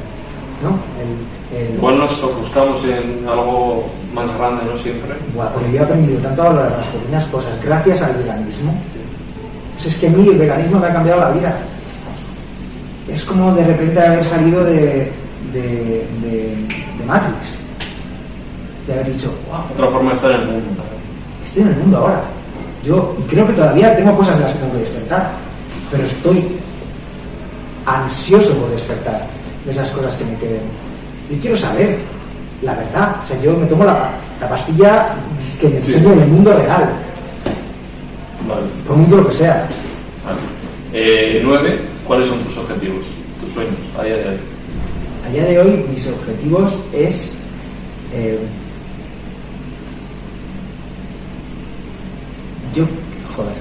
¿no? 0.64 0.80
El, 1.00 1.58
el- 1.70 1.76
Igual 1.76 2.00
nos 2.00 2.36
buscamos 2.40 2.84
en 2.86 3.28
algo 3.28 3.86
más 4.14 4.28
grande, 4.38 4.64
¿no? 4.70 4.78
Siempre. 4.78 5.12
Buah, 5.36 5.50
porque 5.54 5.72
yo 5.72 5.78
he 5.80 5.84
aprendido 5.84 6.20
tanto 6.20 6.42
a 6.42 6.46
valorar 6.50 6.72
las 6.72 6.88
pequeñas 6.88 7.26
cosas 7.26 7.58
gracias 7.64 8.02
al 8.02 8.16
veganismo. 8.16 8.74
Pues 9.76 9.86
es 9.94 9.96
que 10.00 10.08
a 10.08 10.10
mí 10.10 10.28
el 10.28 10.38
veganismo 10.40 10.80
me 10.80 10.88
ha 10.88 10.94
cambiado 10.94 11.22
la 11.22 11.30
vida. 11.30 11.58
Es 13.08 13.24
como 13.24 13.54
de 13.54 13.64
repente 13.66 14.00
haber 14.02 14.26
salido 14.26 14.64
de, 14.66 15.12
de, 15.54 16.08
de- 16.24 16.58
de 16.98 17.06
Matrix. 17.06 17.60
De 18.88 18.94
haber 18.94 19.12
dicho, 19.14 19.34
wow, 19.50 19.60
Otra 19.74 19.88
forma 19.88 20.10
de 20.12 20.16
estar 20.16 20.32
en 20.32 20.42
el 20.42 20.48
mundo. 20.48 20.84
estoy 21.44 21.62
en 21.64 21.68
el 21.70 21.76
mundo 21.76 21.98
ahora. 21.98 22.22
Yo, 22.84 23.16
y 23.20 23.24
creo 23.24 23.46
que 23.46 23.54
todavía 23.54 23.94
tengo 23.96 24.16
cosas 24.16 24.38
de 24.38 24.44
las 24.44 24.54
que 24.54 24.60
tengo 24.60 24.72
que 24.74 24.80
despertar, 24.80 25.32
pero 25.92 26.04
estoy 26.06 26.48
ansioso 27.86 28.54
por 28.58 28.70
despertar 28.70 29.28
de 29.66 29.72
esas 29.72 29.90
cosas 29.92 30.14
que 30.16 30.26
me 30.26 30.36
queden. 30.38 30.62
Yo 31.30 31.38
quiero 31.42 31.58
saber 31.58 31.98
la 32.62 32.74
verdad. 32.76 33.18
O 33.24 33.28
sea, 33.28 33.40
yo 33.42 33.58
me 33.58 33.66
tomo 33.66 33.84
la, 33.84 34.12
la 34.40 34.50
pastilla 34.50 35.10
que 35.60 35.68
me 35.70 35.78
enseñe 35.78 36.14
el 36.14 36.28
mundo 36.28 36.54
real, 36.54 36.90
Vale. 38.48 38.62
por 38.88 38.96
mucho 38.98 39.18
lo 39.18 39.28
que 39.28 39.34
sea. 39.34 39.68
vale. 40.26 40.40
Eh, 40.94 41.42
nueve, 41.44 41.78
¿cuáles 42.06 42.28
son 42.28 42.40
tus 42.40 42.58
objetivos? 42.58 43.08
Tus 43.44 43.52
sueños 43.54 43.74
a 44.00 44.04
día 44.04 44.16
de 44.18 44.30
hoy. 44.30 44.38
A 45.28 45.32
día 45.32 45.44
de 45.46 45.60
hoy, 45.60 45.86
mis 45.90 46.08
objetivos 46.08 46.78
es. 46.94 47.38
eh, 48.14 48.40
yo. 52.74 52.86
Joder, 53.36 53.54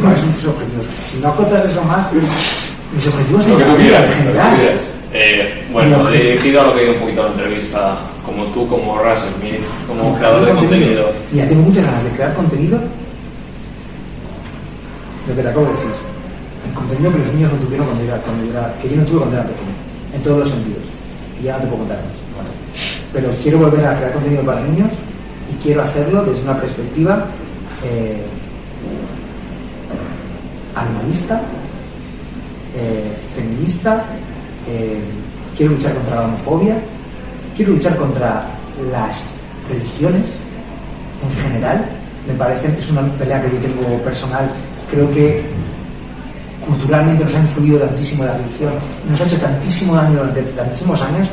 ¿cuáles 0.00 0.20
son 0.20 0.32
tus 0.32 0.44
objetivos? 0.46 0.86
Si 0.94 1.20
no 1.20 1.28
acotas 1.28 1.64
eso 1.64 1.82
más, 1.84 2.12
mis 2.12 3.06
objetivos 3.06 3.46
Lo 3.48 3.58
en 3.58 4.08
general. 4.10 4.78
Eh, 5.14 5.64
bueno, 5.72 6.08
dirigido 6.10 6.60
a 6.62 6.64
lo 6.66 6.74
que 6.74 6.80
he 6.80 6.84
ido 6.84 6.92
un 6.94 7.00
poquito 7.00 7.20
en 7.20 7.26
la 7.26 7.32
entrevista, 7.42 7.98
como 8.24 8.44
tú, 8.46 8.66
como 8.68 8.96
Russell 8.98 9.28
Smith, 9.40 9.60
como 9.86 10.14
creador 10.16 10.46
de 10.46 10.52
contenido. 10.54 11.10
Mira, 11.32 11.46
tengo 11.48 11.62
muchas 11.62 11.84
ganas 11.84 12.04
de 12.04 12.10
crear 12.10 12.34
contenido. 12.34 12.78
Lo 15.28 15.36
que 15.36 15.42
te 15.42 15.48
acabo 15.48 15.66
de 15.66 15.72
decir. 15.72 15.90
El 16.66 16.74
contenido 16.74 17.12
que 17.12 17.18
los 17.18 17.32
niños 17.32 17.52
no 17.52 17.58
tuvieron 17.58 17.86
cuando 17.86 18.04
yo 18.04 18.12
era, 18.14 18.22
cuando 18.22 18.44
yo 18.44 18.50
era- 18.52 18.74
que 18.80 18.88
yo 18.88 18.96
no 18.96 19.04
tuve 19.04 19.18
cuando 19.18 19.36
era 19.36 19.44
pequeño. 19.46 19.74
En 20.14 20.22
todos 20.22 20.38
los 20.40 20.48
sentidos. 20.48 20.84
Y 21.40 21.44
ya 21.44 21.54
no 21.54 21.58
te 21.60 21.66
puedo 21.66 21.78
contar 21.78 21.98
más. 21.98 22.46
Pero 23.12 23.28
quiero 23.42 23.58
volver 23.58 23.84
a 23.84 23.96
crear 23.96 24.12
contenido 24.12 24.42
para 24.42 24.60
niños 24.60 24.90
y 25.52 25.62
quiero 25.62 25.82
hacerlo 25.82 26.24
desde 26.24 26.42
una 26.42 26.58
perspectiva 26.58 27.26
eh, 27.84 28.22
eh, 32.74 33.16
feminista, 33.34 34.04
eh, 34.68 35.00
quiero 35.56 35.72
luchar 35.72 35.94
contra 35.94 36.16
la 36.16 36.24
homofobia, 36.26 36.76
quiero 37.56 37.72
luchar 37.72 37.96
contra 37.96 38.46
las 38.90 39.28
religiones 39.68 40.30
en 41.22 41.42
general. 41.42 41.84
Me 42.26 42.34
parece, 42.34 42.68
es 42.78 42.90
una 42.90 43.02
pelea 43.18 43.42
que 43.42 43.50
yo 43.50 43.58
tengo 43.58 43.98
personal, 44.02 44.48
creo 44.90 45.10
que 45.10 45.42
culturalmente 46.64 47.24
nos 47.24 47.34
ha 47.34 47.40
influido 47.40 47.78
tantísimo 47.80 48.24
la 48.24 48.36
religión, 48.36 48.72
nos 49.10 49.20
ha 49.20 49.24
hecho 49.24 49.38
tantísimo 49.38 49.94
daño 49.94 50.18
durante 50.18 50.42
tantísimos 50.42 51.02
años, 51.02 51.26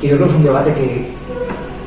que 0.00 0.08
yo 0.08 0.16
creo 0.16 0.28
que 0.28 0.32
es 0.32 0.38
un 0.38 0.44
debate 0.44 0.72
que, 0.74 1.10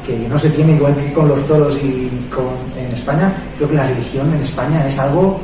que 0.05 0.27
no 0.27 0.37
se 0.37 0.49
tiene 0.49 0.73
igual 0.73 0.95
que 0.95 1.13
con 1.13 1.29
los 1.29 1.45
toros 1.47 1.77
y 1.77 2.09
con, 2.33 2.51
en 2.77 2.91
España. 2.91 3.31
Creo 3.57 3.69
que 3.69 3.75
la 3.75 3.87
religión 3.87 4.33
en 4.33 4.41
España 4.41 4.85
es 4.85 4.99
algo... 4.99 5.39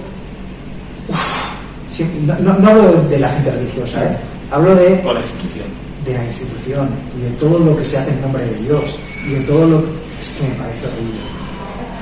no, 2.04 2.36
no- 2.40 2.54
no 2.60 2.68
hablo 2.70 2.92
de, 3.10 3.20
la 3.20 3.30
gente 3.30 3.52
religiosa, 3.52 4.04
¿eh? 4.04 4.18
hablo 4.52 4.76
de, 4.76 4.90
Toda 4.98 5.14
la 5.16 5.20
institución. 5.22 5.66
de 6.06 6.14
la 6.14 6.26
institución 6.26 6.90
y 7.18 7.22
de 7.22 7.30
todo 7.32 7.60
lo 7.60 7.78
que 7.78 7.86
se 7.86 7.98
hace 7.98 8.12
en 8.12 8.22
nombre 8.22 8.44
de 8.46 8.56
Dios 8.56 8.98
y 9.26 9.30
de 9.32 9.40
todo 9.42 9.68
lo 9.68 9.82
que... 9.82 9.90
Es 10.20 10.30
que 10.40 10.48
me 10.48 10.56
parece 10.56 10.86
horrible. 10.88 11.20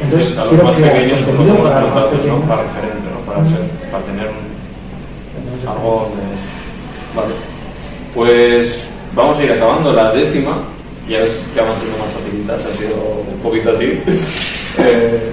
Entonces, 0.01 0.35
los 0.35 0.47
quiero 0.49 0.71
crear 0.71 0.93
pequeños, 0.93 1.21
contenido 1.21 1.63
para 1.63 1.81
los 1.81 1.89
más 1.95 2.03
comentado, 2.03 2.11
¿no? 2.11 2.17
pequeños. 2.17 2.49
para 2.49 2.63
referente, 2.63 3.07
¿no? 3.13 3.19
para, 3.25 3.45
ser, 3.45 3.61
para 3.91 4.03
tener 4.03 4.27
un, 4.27 5.67
algo 5.67 6.11
de... 6.13 7.17
Vale. 7.19 7.33
Pues 8.13 8.83
vamos 9.15 9.37
a 9.37 9.43
ir 9.43 9.51
acabando 9.51 9.93
la 9.93 10.11
décima. 10.11 10.57
Ya 11.09 11.19
ves 11.19 11.39
que 11.53 11.61
van 11.61 11.75
siendo 11.77 11.97
más 11.97 12.07
facilitas, 12.13 12.61
ha 12.65 12.77
sido 12.77 13.23
un 13.33 13.39
poquito 13.41 13.71
así. 13.71 13.99
Eh, 14.79 15.31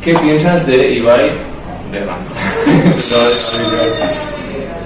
¿Qué 0.00 0.14
piensas 0.14 0.64
de 0.64 0.92
Ibai 0.92 1.32
De 1.94 2.00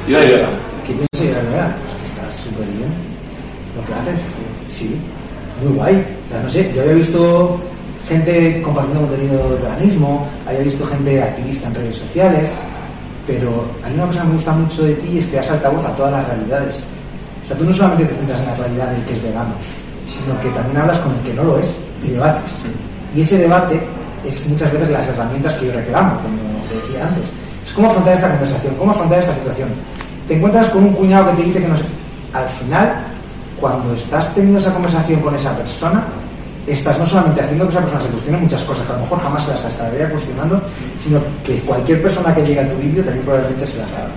Ibai 0.08 0.26
Vegano. 0.28 0.58
¿Qué 0.86 0.92
pienso 0.92 1.24
yo, 1.24 1.34
verdad? 1.50 1.74
Pues 1.82 1.94
que 1.96 2.04
está 2.04 2.30
súper 2.30 2.66
bien 2.66 2.92
lo 3.74 3.84
que 3.86 3.94
haces. 3.94 4.20
Sí, 4.66 4.96
muy 5.62 5.72
guay. 5.74 6.04
O 6.26 6.30
sea, 6.30 6.42
no 6.42 6.48
sé, 6.48 6.70
yo 6.74 6.82
había 6.82 6.94
visto 6.94 7.60
gente 8.06 8.60
compartiendo 8.62 9.06
contenido 9.06 9.50
de 9.50 9.56
veganismo, 9.56 10.26
había 10.46 10.60
visto 10.60 10.84
gente 10.86 11.22
activista 11.22 11.68
en 11.68 11.74
redes 11.76 11.96
sociales, 11.96 12.50
pero 13.26 13.64
hay 13.84 13.94
una 13.94 14.06
cosa 14.06 14.20
que 14.22 14.26
me 14.26 14.32
gusta 14.34 14.52
mucho 14.52 14.84
de 14.84 14.94
ti 14.94 15.08
y 15.14 15.18
es 15.18 15.26
que 15.26 15.36
das 15.36 15.50
altavoz 15.50 15.84
a 15.86 15.96
todas 15.96 16.12
las 16.12 16.28
realidades. 16.28 16.80
O 17.42 17.46
sea, 17.46 17.56
tú 17.56 17.64
no 17.64 17.72
solamente 17.72 18.04
te 18.04 18.14
centras 18.16 18.40
en 18.40 18.46
la 18.46 18.56
realidad 18.56 18.88
del 18.88 19.04
que 19.04 19.14
es 19.14 19.22
vegano, 19.22 19.54
sino 20.04 20.38
que 20.40 20.48
también 20.50 20.76
hablas 20.76 20.98
con 20.98 21.14
el 21.14 21.20
que 21.20 21.32
no 21.32 21.44
lo 21.44 21.58
es 21.58 21.76
y 22.04 22.10
debates. 22.10 22.52
Y 23.14 23.22
ese 23.22 23.38
debate 23.38 23.80
es 24.26 24.46
muchas 24.46 24.72
veces 24.72 24.90
las 24.90 25.08
herramientas 25.08 25.54
que 25.54 25.66
yo 25.66 25.72
reclamo, 25.72 26.18
como 26.68 26.80
decía 26.80 27.08
antes. 27.08 27.24
Es 27.64 27.72
cómo 27.72 27.88
afrontar 27.88 28.14
esta 28.14 28.28
conversación, 28.30 28.74
cómo 28.76 28.90
afrontar 28.90 29.18
esta 29.18 29.34
situación. 29.34 29.68
Te 30.26 30.34
encuentras 30.34 30.68
con 30.68 30.84
un 30.84 30.92
cuñado 30.92 31.30
que 31.30 31.42
te 31.42 31.48
dice 31.48 31.60
que 31.60 31.68
no 31.68 31.76
sé. 31.76 31.84
Al 32.32 32.48
final, 32.48 33.06
cuando 33.60 33.94
estás 33.94 34.34
teniendo 34.34 34.58
esa 34.58 34.72
conversación 34.72 35.20
con 35.20 35.34
esa 35.34 35.56
persona, 35.56 36.04
estás 36.66 36.98
no 36.98 37.06
solamente 37.06 37.40
haciendo 37.40 37.64
que 37.64 37.70
esa 37.70 37.80
persona 37.80 38.00
se 38.00 38.08
cuestione 38.08 38.38
muchas 38.38 38.62
cosas 38.62 38.86
que 38.86 38.92
a 38.92 38.96
lo 38.96 39.02
mejor 39.02 39.18
jamás 39.20 39.44
se 39.44 39.50
las 39.52 39.64
estaría 39.64 40.10
cuestionando, 40.10 40.60
sino 41.02 41.20
que 41.44 41.60
cualquier 41.60 42.02
persona 42.02 42.34
que 42.34 42.42
llegue 42.42 42.60
a 42.60 42.68
tu 42.68 42.76
vídeo 42.76 43.02
también 43.02 43.24
probablemente 43.24 43.64
se 43.64 43.78
las 43.78 43.88
haga. 43.92 44.10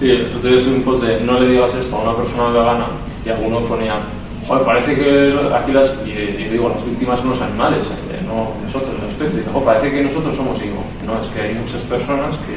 Sí, 0.00 0.26
subí 0.42 0.76
un 0.76 0.82
post 0.82 1.04
de 1.04 1.20
no 1.20 1.38
le 1.38 1.48
digas 1.48 1.74
esto 1.74 1.96
a 1.96 2.02
una 2.02 2.16
persona 2.16 2.48
vegana 2.48 2.86
y 3.24 3.28
alguno 3.28 3.60
ponía, 3.60 4.00
joder, 4.48 4.64
parece 4.64 4.96
que 4.96 5.38
aquí 5.54 5.72
las, 5.72 5.90
y, 6.04 6.10
y 6.10 6.48
digo, 6.50 6.70
las 6.70 6.84
víctimas 6.84 7.20
son 7.20 7.30
los 7.30 7.42
animales, 7.42 7.86
no 8.26 8.52
nosotros 8.62 8.90
en 8.98 9.08
aspecto. 9.08 9.38
Y 9.38 9.44
"Jo, 9.52 9.60
parece 9.64 9.90
que 9.90 10.02
nosotros 10.02 10.34
somos 10.36 10.56
hijos. 10.58 10.84
No, 11.06 11.20
es 11.20 11.28
que 11.32 11.40
hay 11.42 11.54
muchas 11.54 11.82
personas 11.82 12.36
que, 12.46 12.56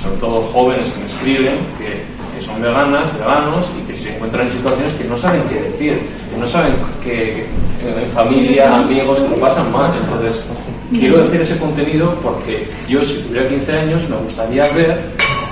sobre 0.00 0.16
todo 0.18 0.42
jóvenes 0.52 0.88
que 0.88 1.00
me 1.00 1.06
escriben, 1.06 1.56
que, 1.78 2.02
que 2.34 2.40
son 2.40 2.60
veganas, 2.62 3.12
veganos 3.18 3.66
y 3.78 3.86
que 3.90 3.96
se 3.96 4.14
encuentran 4.14 4.46
en 4.46 4.52
situaciones 4.52 4.92
que 4.94 5.04
no 5.04 5.16
saben 5.16 5.42
qué 5.48 5.62
decir, 5.62 6.00
que 6.32 6.36
no 6.40 6.46
saben 6.46 6.74
que, 7.02 7.46
que 7.80 8.02
en 8.04 8.10
familia, 8.12 8.76
amigos, 8.76 9.18
que 9.20 9.28
lo 9.28 9.36
pasan 9.36 9.70
mal. 9.72 9.90
Entonces, 10.04 10.44
quiero 10.90 11.18
decir 11.18 11.40
ese 11.40 11.58
contenido 11.58 12.14
porque 12.22 12.68
yo, 12.88 13.04
si 13.04 13.22
tuviera 13.22 13.48
15 13.48 13.72
años, 13.78 14.08
me 14.08 14.16
gustaría 14.16 14.62
ver 14.72 15.10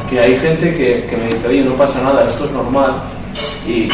que 0.09 0.20
hay 0.20 0.36
gente 0.36 0.74
que, 0.74 1.07
que 1.11 1.16
me 1.16 1.24
dice, 1.34 1.49
oye, 1.49 1.64
no 1.64 1.74
pasa 1.74 2.01
nada, 2.03 2.24
esto 2.28 2.44
es 2.44 2.53
normal, 2.53 2.94
y, 3.66 3.88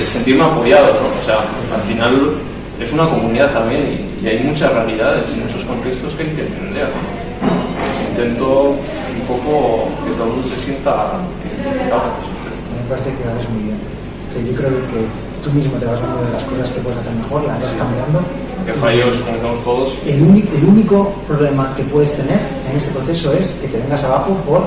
me- 0.00 0.06
sentirme 0.06 0.42
apoyado, 0.44 0.86
¿no? 0.88 1.20
O 1.22 1.24
sea, 1.24 1.38
al 1.74 1.82
final 1.86 2.32
es 2.80 2.92
una 2.92 3.08
comunidad 3.08 3.52
también 3.52 3.82
y, 3.82 4.07
y 4.22 4.26
hay 4.26 4.40
muchas 4.40 4.72
realidades 4.72 5.28
y 5.36 5.40
muchos 5.40 5.64
contextos 5.64 6.14
que 6.14 6.22
hay 6.24 6.30
que 6.30 6.42
entender. 6.42 6.88
Pues 6.88 8.08
intento 8.10 8.74
un 8.74 9.26
poco 9.26 9.88
que 10.04 10.10
todo 10.12 10.26
el 10.26 10.32
mundo 10.34 10.48
se 10.48 10.56
sienta 10.56 11.18
identificado 11.46 12.02
con 12.02 12.18
eso. 12.18 12.34
Me 12.74 12.88
parece 12.88 13.10
que 13.14 13.24
lo 13.24 13.30
haces 13.30 13.48
muy 13.50 13.62
bien. 13.62 13.78
O 13.78 14.30
sea, 14.32 14.42
yo 14.42 14.54
creo 14.58 14.74
que 14.90 15.00
tú 15.42 15.50
mismo 15.54 15.78
te 15.78 15.86
vas 15.86 16.00
dando 16.00 16.20
de 16.24 16.32
las 16.32 16.42
cosas 16.44 16.70
que 16.70 16.80
puedes 16.80 16.98
hacer 16.98 17.14
mejor, 17.14 17.44
las 17.46 17.62
vas 17.62 17.74
cambiando. 17.78 18.20
Que 18.66 18.72
fallos 18.74 19.16
cometemos 19.22 19.64
todos. 19.64 19.98
El 20.04 20.22
único, 20.22 20.56
el 20.56 20.64
único 20.64 21.14
problema 21.26 21.72
que 21.76 21.82
puedes 21.84 22.12
tener 22.14 22.40
en 22.70 22.76
este 22.76 22.90
proceso 22.90 23.32
es 23.32 23.56
que 23.62 23.68
te 23.68 23.78
vengas 23.78 24.02
abajo 24.04 24.34
por 24.44 24.66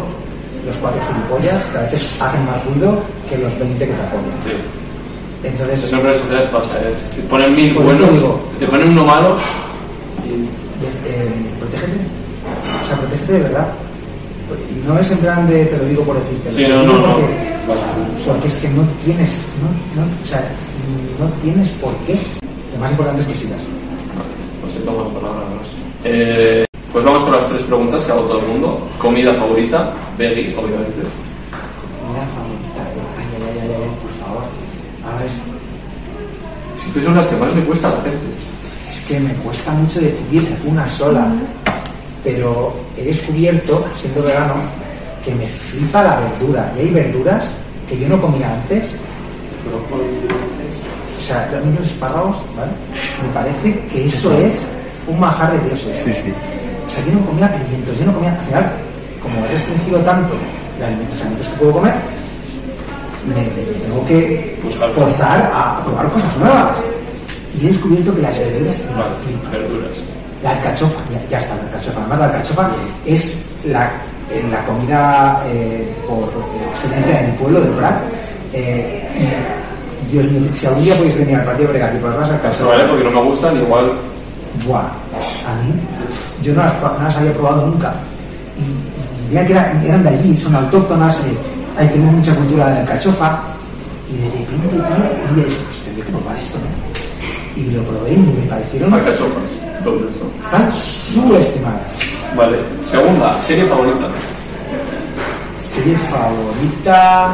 los 0.65 0.75
cuatro 0.77 1.01
gilipollas 1.01 1.63
que 1.65 1.77
a 1.77 1.81
veces 1.81 2.21
hacen 2.21 2.45
más 2.45 2.63
ruido 2.65 2.97
que 3.29 3.37
los 3.37 3.57
20 3.59 3.77
que 3.85 3.93
te 3.93 4.01
apoyan. 4.01 4.37
Sí. 4.43 4.80
Entonces, 5.43 5.83
Eso 5.85 5.95
en 5.97 6.03
redes 6.03 6.21
sociales 6.21 6.49
pasa, 6.49 6.79
¿eh? 6.81 6.93
te 7.15 7.21
ponen 7.23 7.55
mil 7.55 7.73
Pues 7.73 7.85
buenos, 7.85 8.09
te 8.59 8.67
ponen 8.67 8.89
uno 8.89 9.05
malo 9.05 9.35
y 10.27 10.45
eh, 11.07 11.29
protégete. 11.59 11.97
O 12.81 12.87
sea, 12.87 12.97
protégete 12.97 13.33
de 13.33 13.39
verdad. 13.39 13.67
Y 14.69 14.87
no 14.87 14.99
es 14.99 15.11
en 15.11 15.17
plan 15.19 15.47
de 15.49 15.65
te 15.65 15.77
lo 15.77 15.85
digo 15.85 16.03
por 16.03 16.21
decirte. 16.21 16.51
Sí, 16.51 16.65
no, 16.67 16.83
no, 16.83 16.93
no. 16.93 17.13
Porque, 17.13 17.27
Pasa. 17.67 17.85
porque 18.27 18.47
es 18.47 18.55
que 18.55 18.69
no 18.69 18.83
tienes, 19.03 19.41
no, 19.95 20.01
no, 20.01 20.07
o 20.07 20.25
sea, 20.25 20.43
no 21.19 21.27
tienes 21.41 21.69
por 21.81 21.93
qué. 22.05 22.17
Lo 22.73 22.79
más 22.79 22.91
importante 22.91 23.21
es 23.21 23.27
que 23.27 23.33
sigas. 23.33 23.63
Pues 24.61 24.73
se 24.73 24.79
toma 24.81 25.03
la 25.03 25.09
palabra, 25.19 25.45
no. 25.49 25.61
Eh, 26.03 26.65
pues 26.91 27.05
vamos 27.05 27.23
con 27.23 27.31
las 27.31 27.47
tres 27.47 27.61
preguntas 27.61 28.03
que 28.03 28.11
hago 28.11 28.21
todo 28.23 28.39
el 28.39 28.47
mundo. 28.47 28.87
Comida 28.99 29.33
favorita, 29.33 29.93
veggie, 30.17 30.55
obviamente. 30.57 31.01
Mira, 32.09 32.25
favorita. 32.35 32.81
Ay, 33.17 33.25
ay, 33.37 33.43
ay, 33.47 33.59
ay, 33.61 33.71
ay, 33.71 33.91
por 34.01 34.13
favor. 34.25 34.43
A 35.07 35.19
ver, 35.19 35.31
Son 36.99 37.15
las 37.15 37.27
que 37.27 37.37
más 37.37 37.53
me 37.55 37.63
cuesta 37.63 37.87
a 37.87 37.91
la 37.91 38.01
gente. 38.01 38.19
es 38.89 39.01
que 39.07 39.19
me 39.19 39.33
cuesta 39.35 39.71
mucho 39.71 39.99
decidir 40.01 40.57
una 40.65 40.87
sola. 40.87 41.31
pero 42.23 42.75
he 42.97 43.03
descubierto, 43.03 43.83
siendo 43.95 44.21
vegano, 44.23 44.55
que 45.25 45.33
me 45.33 45.47
flipa 45.47 46.03
la 46.03 46.19
verdura. 46.19 46.71
Y 46.75 46.79
hay 46.81 46.89
verduras 46.91 47.45
que 47.89 47.97
yo 47.97 48.09
no 48.09 48.21
comía 48.21 48.53
antes. 48.53 48.95
O 51.17 51.21
sea, 51.21 51.49
los 51.51 51.65
niños 51.65 51.85
espárragos, 51.85 52.37
¿vale? 52.55 52.71
Me 53.23 53.33
parece 53.33 53.87
que 53.87 54.05
eso 54.05 54.35
es 54.37 54.67
un 55.07 55.19
majar 55.19 55.53
de 55.53 55.69
dioses. 55.69 55.97
Sí, 55.97 56.13
sí. 56.13 56.33
O 56.85 56.89
sea, 56.89 57.05
yo 57.05 57.13
no 57.13 57.25
comía 57.25 57.51
pimientos, 57.51 57.97
yo 57.97 58.05
no 58.05 58.13
comía. 58.13 58.33
Al 58.33 58.45
final, 58.45 58.71
como 59.21 59.45
he 59.45 59.49
restringido 59.49 59.99
tanto 59.99 60.33
los 60.77 60.87
alimentos, 60.87 61.21
alimentos 61.21 61.47
que 61.47 61.55
puedo 61.57 61.71
comer, 61.73 61.93
me, 63.27 63.35
me 63.35 63.79
tengo 63.83 64.05
que 64.05 64.59
Buscar. 64.63 64.89
forzar 64.91 65.51
a, 65.53 65.83
probar 65.83 66.09
cosas 66.11 66.35
nuevas. 66.37 66.77
Y 67.59 67.65
he 67.65 67.69
descubierto 67.69 68.15
que 68.15 68.21
las 68.21 68.37
verduras 68.39 68.77
flipan. 69.23 69.51
verduras. 69.51 69.97
La 70.43 70.51
alcachofa, 70.51 70.99
ya, 71.11 71.19
ya 71.29 71.37
está, 71.39 71.55
la 71.55 71.61
alcachofa. 71.63 71.99
Además, 71.99 72.19
la 72.19 72.25
alcachofa 72.25 72.69
es 73.05 73.37
la, 73.65 73.85
eh, 74.31 74.43
la 74.49 74.65
comida 74.65 75.43
eh, 75.47 75.93
por 76.07 76.29
excelencia 76.71 77.21
de 77.21 77.27
mi 77.27 77.37
pueblo, 77.37 77.61
del 77.61 77.71
Prat. 77.71 77.99
Eh, 78.53 79.07
Dios 80.11 80.25
mío, 80.31 80.49
si 80.53 80.65
algún 80.65 80.83
día 80.83 80.95
podéis 80.95 81.17
venir 81.17 81.35
al 81.37 81.45
patio 81.45 81.67
Bregat 81.67 81.93
y 81.95 81.97
probar 81.99 82.19
las 82.19 82.31
alcachofas, 82.31 82.67
Vale, 82.77 82.83
porque 82.89 83.03
no 83.03 83.11
me 83.11 83.21
gustan, 83.29 83.57
igual. 83.57 83.91
¡buah! 84.65 84.79
A 84.81 85.53
mí, 85.63 85.73
yo 86.41 86.53
no 86.53 86.63
las, 86.63 86.73
no 86.81 87.03
las 87.03 87.15
había 87.15 87.33
probado 87.33 87.67
nunca. 87.67 87.93
Y, 88.57 89.33
y 89.37 89.45
que 89.45 89.51
era- 89.53 89.79
eran 89.83 90.03
de 90.03 90.09
allí, 90.09 90.35
son 90.35 90.55
autóctonas, 90.55 91.19
eh, 91.19 91.37
hay 91.77 91.87
tienen 91.87 92.15
mucha 92.15 92.35
cultura 92.35 92.71
de 92.71 92.79
alcachofa. 92.81 93.39
Y 94.09 94.17
de 94.17 94.29
repente, 94.29 94.75
un 94.75 95.35
día 95.35 95.45
dije, 95.45 95.57
pues 95.63 95.79
tendré 95.81 96.03
que 96.03 96.11
probar 96.11 96.37
esto, 96.37 96.57
¿no? 96.57 97.61
Y 97.61 97.71
lo 97.71 97.83
probé 97.83 98.13
y 98.13 98.17
me 98.17 98.47
parecieron... 98.49 98.93
Alcachofas. 98.93 99.51
Entonces, 99.77 100.09
¿no? 100.19 100.43
Están 100.43 100.71
subestimadas. 100.71 101.93
Vale. 102.35 102.57
Segunda, 102.85 103.41
serie 103.41 103.65
favorita. 103.65 104.07
Serie 105.59 105.95
favorita. 105.95 107.33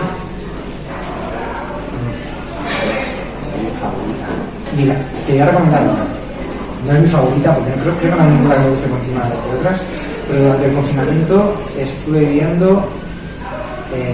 Serie 3.42 3.72
favorita. 3.80 4.28
Mira, 4.78 4.96
te 5.26 5.32
voy 5.34 5.42
a 5.42 5.46
recomendar 5.46 5.84
una. 5.84 6.18
No 6.86 6.94
es 6.94 7.02
mi 7.02 7.08
favorita 7.08 7.56
porque 7.56 7.72
no 7.72 7.78
creo, 7.78 7.94
creo 7.96 8.12
que 8.12 8.18
no 8.18 8.24
hay 8.24 8.30
ninguna 8.30 8.56
que 8.56 8.62
me 8.62 8.70
guste 8.70 8.88
por 8.88 9.00
encima 9.00 9.24
de 9.24 9.58
otras. 9.58 9.82
Pero 10.28 10.44
durante 10.44 10.66
el 10.66 10.74
confinamiento 10.74 11.62
estuve 11.78 12.26
viendo. 12.26 12.88
Eh, 13.94 14.14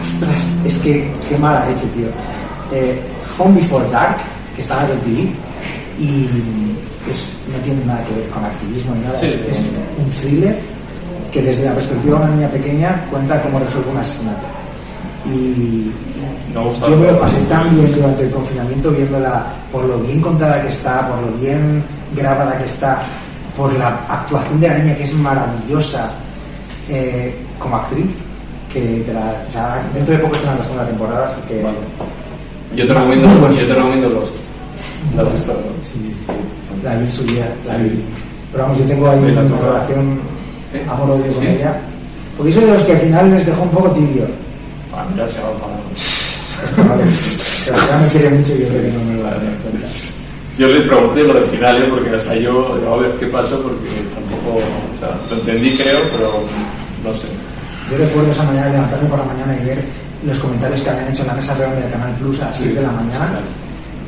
ostras, 0.00 0.42
es 0.64 0.76
que 0.78 1.12
qué 1.28 1.38
mala 1.38 1.66
leche, 1.66 1.86
tío. 1.94 2.08
Eh, 2.72 3.00
Home 3.38 3.60
Before 3.60 3.88
Dark, 3.90 4.18
que 4.54 4.62
está 4.62 4.78
en 4.78 4.84
Apple 4.84 4.96
TV. 5.04 5.30
Y 5.98 6.26
es, 7.10 7.28
no 7.52 7.58
tiene 7.62 7.84
nada 7.84 8.02
que 8.04 8.14
ver 8.14 8.28
con 8.30 8.44
activismo 8.44 8.94
ni 8.94 9.02
nada. 9.02 9.16
Sí. 9.18 9.26
es, 9.26 9.56
es 9.56 9.70
un 9.98 10.10
thriller 10.10 10.58
que 11.30 11.42
desde 11.42 11.64
la 11.64 11.74
perspectiva 11.74 12.18
de 12.18 12.24
una 12.24 12.34
niña 12.34 12.48
pequeña 12.48 13.06
cuenta 13.10 13.42
cómo 13.42 13.58
resuelve 13.58 13.90
un 13.90 13.96
asesinato. 13.98 14.46
Y 15.24 15.90
yo 16.52 16.96
me 16.96 17.06
lo 17.10 17.20
pasé 17.20 17.40
tan 17.48 17.74
bien 17.74 17.92
durante 17.92 18.24
el 18.24 18.30
confinamiento 18.30 18.90
viéndola 18.90 19.46
por 19.70 19.84
lo 19.84 19.98
bien 19.98 20.20
contada 20.20 20.60
que 20.60 20.68
está, 20.68 21.08
por 21.08 21.22
lo 21.22 21.32
bien 21.38 21.82
grabada 22.14 22.58
que 22.58 22.64
está, 22.64 23.00
por 23.56 23.72
la 23.78 23.88
actuación 24.08 24.60
de 24.60 24.68
la 24.68 24.78
niña 24.78 24.96
que 24.96 25.04
es 25.04 25.14
maravillosa 25.14 26.10
eh, 26.88 27.34
como 27.58 27.76
actriz, 27.76 28.10
que 28.72 29.02
te 29.06 29.12
la, 29.12 29.44
o 29.48 29.52
sea, 29.52 29.82
dentro 29.94 30.14
de 30.14 30.20
poco 30.20 30.34
está 30.34 30.52
en 30.52 30.58
la 30.58 30.64
segunda 30.64 30.86
temporada, 30.86 31.26
así 31.26 31.40
que... 31.46 31.62
Vale. 31.62 31.76
Yo 32.74 32.86
te 32.86 32.94
recomiendo, 32.94 33.28
Muy 33.28 33.36
buen 33.40 33.54
yo 33.54 33.66
te 33.66 33.74
recomiendo 33.74 34.08
Lost. 34.08 34.34
La 35.16 35.24
visto, 35.24 35.52
¿no? 35.52 35.84
Sí, 35.84 35.98
sí, 36.02 36.12
sí, 36.14 36.24
sí. 36.26 36.32
La 36.82 36.94
vi 36.96 37.10
su 37.10 37.24
día, 37.24 37.52
la 37.66 37.76
Sí. 37.76 37.82
vi. 37.84 38.02
Pero 38.50 38.64
vamos, 38.64 38.78
yo 38.78 38.84
tengo 38.84 39.08
ahí 39.10 39.18
una 39.18 39.42
relación 39.42 40.20
¿Eh? 40.72 40.86
amor-odio 40.88 41.32
con 41.32 41.42
Sí. 41.44 41.48
ella. 41.48 41.80
Porque 42.36 42.52
soy 42.52 42.64
de 42.64 42.72
los 42.72 42.82
que 42.82 42.92
al 42.92 42.98
final 42.98 43.30
les 43.30 43.44
dejó 43.46 43.62
un 43.62 43.70
poco 43.70 43.90
tibio. 43.90 44.24
Ah, 44.94 45.06
mira, 45.12 45.28
se 45.28 45.40
va 45.40 45.48
a 45.48 45.52
enfadar. 45.52 46.88
Vale. 46.96 47.04
Pero 47.66 47.76
ya 47.76 47.98
me 47.98 48.08
quiere 48.08 48.30
mucho 48.30 48.54
y 48.54 48.58
yo 48.60 48.68
creo 48.68 48.82
que 48.82 48.90
no 48.92 49.04
me 49.04 49.14
lo 49.16 49.22
va 49.24 49.28
a 49.28 49.32
dar 49.32 49.40
cuenta. 49.40 49.88
Yo 50.58 50.66
les 50.68 50.82
pregunté 50.88 51.22
lo 51.24 51.34
del 51.34 51.44
final, 51.44 51.82
¿eh? 51.82 51.86
porque 51.90 52.14
hasta 52.14 52.34
yo, 52.36 52.78
a 52.92 52.96
ver 52.96 53.12
qué 53.20 53.26
pasó, 53.26 53.62
porque 53.62 53.88
tampoco, 54.14 54.58
o 54.60 54.98
sea, 54.98 55.18
lo 55.30 55.36
entendí 55.40 55.76
creo, 55.76 55.98
pero 56.12 56.30
no 57.04 57.14
sé. 57.14 57.28
Yo 57.92 57.98
recuerdo 57.98 58.32
esa 58.32 58.44
mañana 58.44 58.66
de 58.68 58.72
levantarme 58.72 59.08
por 59.08 59.18
la 59.18 59.24
mañana 59.26 59.54
y 59.60 59.66
ver 59.66 59.84
los 60.24 60.38
comentarios 60.38 60.80
que 60.80 60.88
habían 60.90 61.08
hecho 61.08 61.22
en 61.22 61.28
la 61.28 61.34
mesa 61.34 61.54
redonda 61.54 61.80
del 61.80 61.90
Canal 61.90 62.12
Plus 62.14 62.40
a 62.40 62.46
las 62.46 62.56
6 62.56 62.74
de 62.74 62.80
la 62.80 62.90
mañana. 62.90 63.40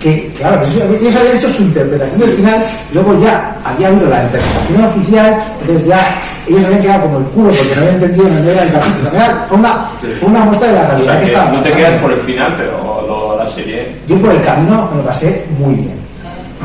Que, 0.01 0.33
claro, 0.37 0.63
ellos, 0.63 1.17
habían 1.17 1.37
hecho 1.37 1.51
su 1.51 1.63
interpretación 1.63 2.21
del 2.21 2.33
final, 2.37 2.63
luego 2.95 3.21
ya 3.23 3.57
había 3.65 3.89
habido 3.89 4.09
la 4.09 4.23
interpretación 4.23 4.85
oficial, 4.85 5.37
entonces 5.61 5.87
ya 5.87 6.21
ellos 6.47 6.65
habían 6.65 6.83
quedado 6.83 7.03
como 7.03 7.19
el 7.19 7.25
culo 7.27 7.49
porque 7.51 7.75
no 7.75 7.81
habían 7.83 7.95
entendido 7.95 8.27
en 8.29 8.49
era 8.49 8.63
el 8.65 8.73
capítulo. 8.73 9.11
Fue 9.49 9.59
una, 9.59 9.89
fue 10.21 10.29
una 10.29 10.41
muestra 10.41 10.67
de 10.69 10.73
la 10.75 10.83
O 10.83 10.87
realidad 10.89 11.05
sea, 11.13 11.19
que 11.21 11.25
que 11.25 11.31
estaba 11.33 11.47
no 11.47 11.53
te 11.53 11.59
pasando. 11.71 11.77
quedas 11.77 12.01
por 12.03 12.13
el 12.13 12.21
final, 12.21 12.55
pero 12.57 13.05
lo, 13.07 13.39
la 13.39 13.47
serie. 13.47 13.97
Yo 14.09 14.19
por 14.19 14.31
el 14.33 14.41
camino 14.41 14.89
me 14.91 14.97
lo 14.99 15.07
pasé 15.07 15.45
muy 15.59 15.75
bien. 15.75 15.95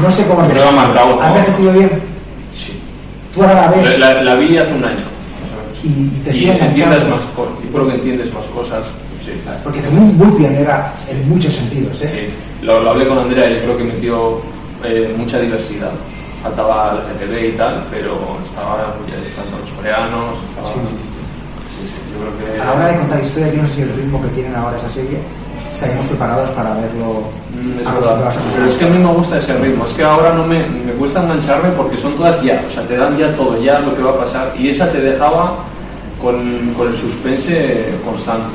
No 0.01 0.09
sé 0.11 0.25
cómo 0.25 0.47
Pero 0.47 0.71
¿no? 0.71 1.21
¿Ha 1.21 1.27
envejecido 1.27 1.73
bien? 1.73 1.91
Sí. 2.53 2.81
Tú 3.33 3.41
ahora 3.43 3.55
la 3.55 3.67
ves 3.69 3.99
La, 3.99 4.21
la 4.23 4.35
vi 4.35 4.57
hace 4.57 4.73
un 4.73 4.83
año, 4.83 4.95
más. 4.95 5.18
Y, 5.83 6.09
te 6.23 6.29
Y 6.29 6.33
sigue 6.33 6.51
entiendes 6.51 7.03
enganchando. 7.03 7.15
más 7.15 7.21
y 7.63 7.67
creo 7.73 7.87
que 7.87 7.95
entiendes 7.95 8.33
más 8.33 8.45
cosas. 8.47 8.85
Sí, 9.23 9.31
Porque 9.63 9.79
también 9.81 10.17
muy 10.17 10.31
pionera 10.37 10.93
en 11.09 11.29
muchos 11.29 11.53
sentidos, 11.53 12.01
¿eh? 12.03 12.09
sí. 12.11 12.65
Lo, 12.65 12.81
lo 12.81 12.91
hablé 12.91 13.07
con 13.07 13.19
Andrea 13.19 13.49
y 13.49 13.59
creo 13.61 13.77
que 13.77 13.83
metió 13.83 14.41
eh, 14.83 15.13
mucha 15.17 15.39
diversidad. 15.39 15.91
Faltaba 16.41 16.91
el 16.91 17.27
LGTB 17.27 17.53
y 17.53 17.57
tal, 17.57 17.83
pero 17.91 18.17
estaba 18.43 18.95
ya 19.07 19.27
estando 19.27 19.57
los 19.59 19.69
coreanos, 19.71 20.35
estaba... 20.49 20.67
Sí, 20.67 20.79
yo 22.13 22.19
creo 22.23 22.55
que... 22.55 22.61
A 22.61 22.65
la 22.65 22.73
hora 22.73 22.87
de 22.87 22.97
contar 22.97 23.21
historias, 23.21 23.55
yo 23.55 23.61
no 23.61 23.67
sé 23.67 23.75
si 23.75 23.81
el 23.81 23.93
ritmo 23.93 24.21
que 24.21 24.27
tienen 24.29 24.55
ahora 24.55 24.77
esa 24.77 24.89
serie, 24.89 25.19
estaríamos 25.69 26.07
preparados 26.07 26.49
para 26.51 26.73
verlo 26.75 27.29
Mm, 27.59 27.79
es 27.79 27.93
verdad. 27.93 28.17
que 28.17 28.23
vas 28.23 28.37
a 28.37 28.41
Pero 28.55 28.65
es 28.67 28.73
que 28.75 28.85
a 28.85 28.87
mí 28.87 28.97
me 28.99 29.13
gusta 29.13 29.37
ese 29.37 29.57
ritmo. 29.57 29.85
Es 29.85 29.93
que 29.93 30.03
ahora 30.03 30.33
no 30.33 30.45
me, 30.45 30.65
me 30.67 30.91
cuesta 30.93 31.23
engancharme 31.23 31.69
porque 31.71 31.97
son 31.97 32.15
todas 32.15 32.41
ya. 32.41 32.63
O 32.65 32.69
sea, 32.69 32.83
te 32.87 32.95
dan 32.95 33.17
ya 33.17 33.35
todo, 33.35 33.61
ya 33.61 33.79
lo 33.79 33.95
que 33.95 34.01
va 34.03 34.11
a 34.11 34.17
pasar. 34.19 34.53
Y 34.57 34.69
esa 34.69 34.91
te 34.91 34.99
dejaba 35.01 35.55
con, 36.21 36.73
con 36.77 36.87
el 36.87 36.97
suspense 36.97 37.89
constante. 38.05 38.47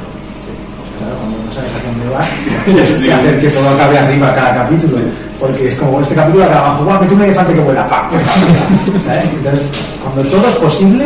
Claro, 0.99 1.17
cuando 1.19 1.39
no 1.45 1.51
sabes 1.53 1.71
hacia 1.75 1.91
dónde 1.91 2.09
vas, 2.15 2.29
Sí. 2.65 2.73
tienes 2.73 2.91
que 2.91 3.13
hacer 3.13 3.41
que 3.41 3.49
todo 3.49 3.69
acabe 3.71 3.99
arriba 3.99 4.35
cada 4.35 4.55
capítulo. 4.55 4.99
Porque 5.41 5.67
es 5.69 5.75
como 5.75 6.01
este 6.01 6.15
capítulo 6.15 6.45
acaba 6.45 6.69
abajo, 6.69 6.85
guau, 6.85 7.01
mete 7.01 7.15
un 7.15 7.23
elefante 7.23 7.55
que 7.55 7.61
vuela, 7.61 7.89
¡pam! 7.89 8.11
¿Sabes? 9.05 9.27
Entonces, 9.35 9.67
cuando 10.03 10.23
todo 10.31 10.49
es 10.49 10.55
posible, 10.55 11.05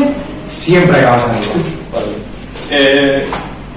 siempre 0.50 0.98
acabas 1.00 1.24
arriba. 1.24 1.52
Vale. 1.94 2.06
Eh, 2.70 3.24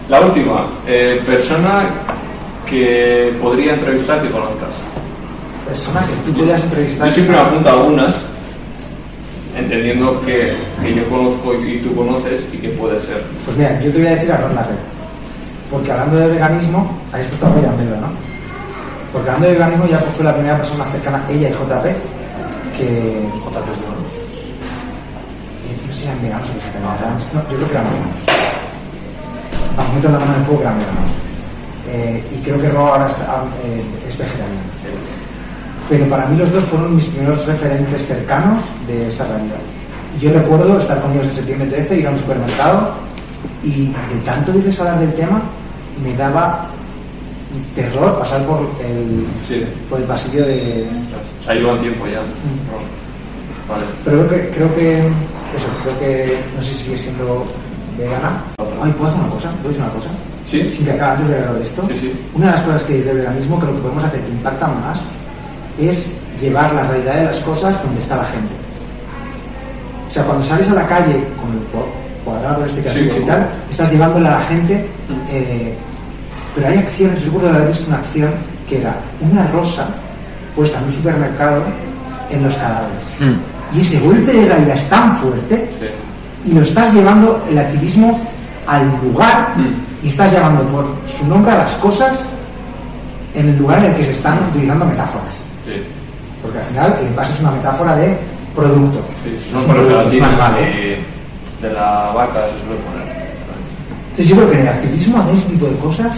la 0.09 0.19
última. 0.21 0.65
eh, 0.87 1.21
persona 1.25 1.89
que 2.69 3.33
podría 3.41 3.73
entrevistar 3.73 4.21
que 4.21 4.29
conozcas. 4.29 4.75
Persona 5.67 6.01
que 6.01 6.29
tú 6.29 6.37
podrías 6.37 6.61
entrevistar. 6.61 7.07
Yo 7.07 7.13
siempre 7.13 7.35
me 7.37 7.41
apunto 7.41 7.69
a 7.69 7.71
algunas, 7.71 8.15
entendiendo 9.55 10.21
que, 10.21 10.53
que 10.81 10.95
yo 10.95 11.07
conozco 11.09 11.53
y 11.55 11.79
tú 11.79 11.95
conoces 11.95 12.47
y 12.53 12.57
que 12.57 12.69
puede 12.69 12.99
ser. 12.99 13.23
Pues 13.45 13.57
mira, 13.57 13.79
yo 13.79 13.91
te 13.91 13.97
voy 13.97 14.07
a 14.07 14.11
decir 14.11 14.31
a 14.31 14.37
Ron 14.37 14.55
Larred. 14.55 14.75
Porque 15.69 15.91
hablando 15.91 16.17
de 16.17 16.27
veganismo, 16.27 16.97
habéis 17.11 17.27
puesto 17.29 17.47
a 17.47 17.49
Roya 17.49 17.71
Melo, 17.71 17.95
¿no? 18.01 18.09
Porque 19.13 19.29
hablando 19.29 19.47
de 19.47 19.53
veganismo 19.53 19.85
ya 19.87 19.97
fue 19.99 20.25
la 20.25 20.33
primera 20.33 20.57
persona 20.57 20.85
cercana, 20.85 21.23
ella 21.29 21.49
y 21.49 21.53
JP, 21.53 21.85
que 22.77 23.27
JP 23.39 23.67
es 23.71 23.79
bueno. 23.81 24.01
no 25.87 25.93
sé 25.93 25.99
si 25.99 26.07
eran 26.07 26.21
veganos 26.21 26.49
o 26.49 26.53
vegetarianos, 26.55 27.27
no, 27.33 27.41
yo 27.49 27.57
creo 27.57 27.67
que 27.67 27.73
eran 27.73 27.87
veganos. 27.91 28.23
Vamos, 29.77 29.93
meto 29.95 30.09
la 30.09 30.19
mano 30.19 30.33
en 30.33 30.39
el 30.39 30.45
fuego 30.45 30.59
que 30.59 30.67
eran 30.67 30.79
veganos. 30.79 31.11
Eh, 31.87 32.23
y 32.31 32.37
creo 32.43 32.61
que 32.61 32.69
Ro 32.69 32.87
ahora 32.87 33.07
está, 33.07 33.43
eh, 33.63 33.75
es 33.75 34.17
vegetariano. 34.17 34.61
Sí. 34.79 35.20
Pero 35.91 36.05
para 36.07 36.25
mí 36.27 36.37
los 36.37 36.49
dos 36.53 36.63
fueron 36.63 36.95
mis 36.95 37.03
primeros 37.07 37.45
referentes 37.45 38.07
cercanos 38.07 38.63
de 38.87 39.09
esta 39.09 39.25
realidad. 39.25 39.57
Yo 40.21 40.31
recuerdo 40.31 40.79
estar 40.79 41.01
con 41.01 41.11
ellos 41.11 41.25
en 41.25 41.33
septiembre 41.33 41.67
13, 41.67 41.99
ir 41.99 42.07
a 42.07 42.11
un 42.11 42.17
supermercado 42.17 42.91
y 43.61 43.87
de 43.87 44.21
tanto 44.23 44.57
irles 44.57 44.79
a 44.79 44.83
hablar 44.83 44.99
del 45.01 45.13
tema, 45.15 45.41
me 46.01 46.13
daba 46.15 46.67
terror 47.75 48.17
pasar 48.19 48.41
por 48.45 48.59
el, 48.61 49.25
Sí. 49.41 49.65
por 49.89 49.99
el 49.99 50.05
pasillo 50.05 50.45
de... 50.45 50.87
Sea, 51.43 51.55
llevan 51.55 51.81
tiempo 51.81 52.05
ya. 52.07 52.21
Vale. 53.67 53.83
Pero 54.05 54.27
creo 54.27 54.29
que, 54.29 54.49
creo 54.55 54.73
que, 54.73 54.97
eso, 54.99 55.67
creo 55.83 55.99
que, 55.99 56.37
no 56.55 56.61
sé 56.61 56.69
si 56.73 56.83
sigue 56.83 56.97
siendo 56.97 57.45
vegana. 57.97 58.43
Ay, 58.81 58.93
¿puedo 58.93 59.11
hacer 59.11 59.19
una 59.25 59.29
cosa? 59.33 59.49
¿Puedo 59.57 59.67
decir 59.67 59.83
una 59.83 59.91
cosa? 59.93 60.09
¿Sí? 60.45 60.69
Sin 60.69 60.85
que 60.85 60.91
acabe 60.93 61.11
antes 61.17 61.27
de 61.27 61.37
grabar 61.41 61.61
esto. 61.61 61.83
Sí, 61.89 61.97
sí. 61.97 62.13
Una 62.33 62.45
de 62.45 62.51
las 62.53 62.61
cosas 62.61 62.83
que 62.83 62.93
desde 62.93 63.11
el 63.11 63.17
veganismo 63.17 63.59
creo 63.59 63.75
que 63.75 63.81
podemos 63.81 64.03
hacer 64.05 64.21
que 64.21 64.29
impactan 64.31 64.79
más 64.79 65.03
es 65.89 66.07
llevar 66.41 66.73
la 66.73 66.83
realidad 66.83 67.15
de 67.15 67.25
las 67.25 67.39
cosas 67.39 67.81
donde 67.83 67.99
está 67.99 68.15
la 68.17 68.25
gente. 68.25 68.53
O 70.07 70.11
sea, 70.11 70.23
cuando 70.23 70.43
sales 70.43 70.69
a 70.69 70.73
la 70.73 70.87
calle 70.87 71.23
con 71.39 71.51
el 71.51 71.59
cua- 71.71 72.23
cuadrado 72.25 72.65
este 72.65 72.81
que 72.81 72.89
Sí, 72.89 73.09
y 73.21 73.25
tal, 73.25 73.47
estás 73.69 73.91
llevándole 73.91 74.27
a 74.27 74.31
la 74.31 74.41
gente, 74.41 74.89
Mm. 75.07 75.13
eh, 75.31 75.75
pero 76.55 76.67
hay 76.67 76.77
acciones, 76.79 77.19
yo 77.21 77.25
recuerdo 77.31 77.49
haber 77.55 77.67
visto 77.69 77.85
una 77.87 77.97
acción 77.97 78.31
que 78.67 78.81
era 78.81 78.95
una 79.21 79.47
rosa 79.47 79.87
puesta 80.55 80.79
en 80.79 80.85
un 80.85 80.91
supermercado 80.91 81.63
en 82.29 82.43
los 82.43 82.55
cadáveres. 82.55 83.05
y 83.73 83.79
ese 83.81 83.99
golpe 84.01 84.33
de 84.33 84.45
realidad 84.47 84.75
es 84.75 84.89
tan 84.89 85.15
fuerte 85.15 85.69
Sí. 85.79 86.49
y 86.49 86.53
lo 86.53 86.61
estás 86.61 86.93
llevando 86.93 87.41
el 87.49 87.57
activismo 87.57 88.19
al 88.67 88.85
lugar 89.01 89.53
Mm. 89.55 90.05
y 90.05 90.09
estás 90.09 90.33
llevando 90.33 90.63
por 90.65 90.93
su 91.05 91.25
nombre 91.25 91.53
a 91.53 91.57
las 91.59 91.71
cosas 91.75 92.19
en 93.33 93.47
el 93.47 93.57
lugar 93.57 93.79
en 93.79 93.91
el 93.91 93.95
que 93.95 94.03
se 94.03 94.11
están 94.11 94.39
utilizando 94.49 94.83
metáforas. 94.85 95.39
Sí. 95.65 95.83
Porque 96.41 96.57
al 96.59 96.65
final 96.65 96.97
el 96.99 97.07
envase 97.07 97.33
es 97.33 97.39
una 97.41 97.51
metáfora 97.51 97.95
de 97.95 98.17
producto. 98.55 99.01
Sí, 99.23 99.35
Es 99.35 99.53
un 99.53 99.65
por 99.65 99.75
los 99.77 99.85
producto, 99.85 99.99
es 99.99 100.13
gelatinas 100.13 100.29
animal, 100.29 100.53
¿eh? 100.59 100.99
de 101.61 101.73
la 101.73 102.11
vaca 102.15 102.47
se 102.47 102.65
suele 102.65 102.81
poner. 102.81 103.21
Entonces 104.11 104.27
yo 104.27 104.35
creo 104.35 104.49
que 104.49 104.55
en 104.55 104.61
el 104.61 104.67
activismo 104.67 105.17
hacer 105.19 105.35
este 105.35 105.51
tipo 105.51 105.65
de 105.67 105.77
cosas, 105.77 106.17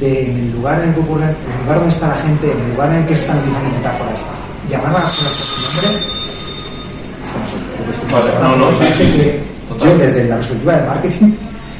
de, 0.00 0.30
en 0.30 0.36
el 0.36 0.52
lugar 0.52 0.80
en 0.82 0.88
el 0.88 0.94
que 0.94 1.00
ocurre, 1.00 1.24
en 1.24 1.30
el 1.30 1.62
lugar 1.62 1.78
donde 1.78 1.94
está 1.94 2.08
la 2.08 2.16
gente, 2.16 2.50
en 2.50 2.60
el 2.60 2.70
lugar 2.70 2.88
en 2.90 2.96
el 2.96 3.06
que 3.06 3.14
se 3.14 3.20
están 3.20 3.38
utilizando 3.38 3.70
metáforas, 3.70 4.20
llamar 4.70 4.96
a 4.96 5.04
las 5.04 5.10
cosas 5.10 5.32
por 5.32 5.46
su 5.46 5.62
nombre, 5.66 5.88
esto 7.26 7.38
no 7.38 7.92
estoy 7.92 8.12
Vale, 8.12 8.30
no, 8.40 8.56
no, 8.56 8.78
me 8.78 8.92
sí, 8.92 9.04
sí, 9.04 9.10
sí. 9.10 9.84
Yo 9.84 9.98
desde 9.98 10.24
la 10.24 10.36
perspectiva 10.36 10.76
del 10.76 10.86
marketing 10.86 11.32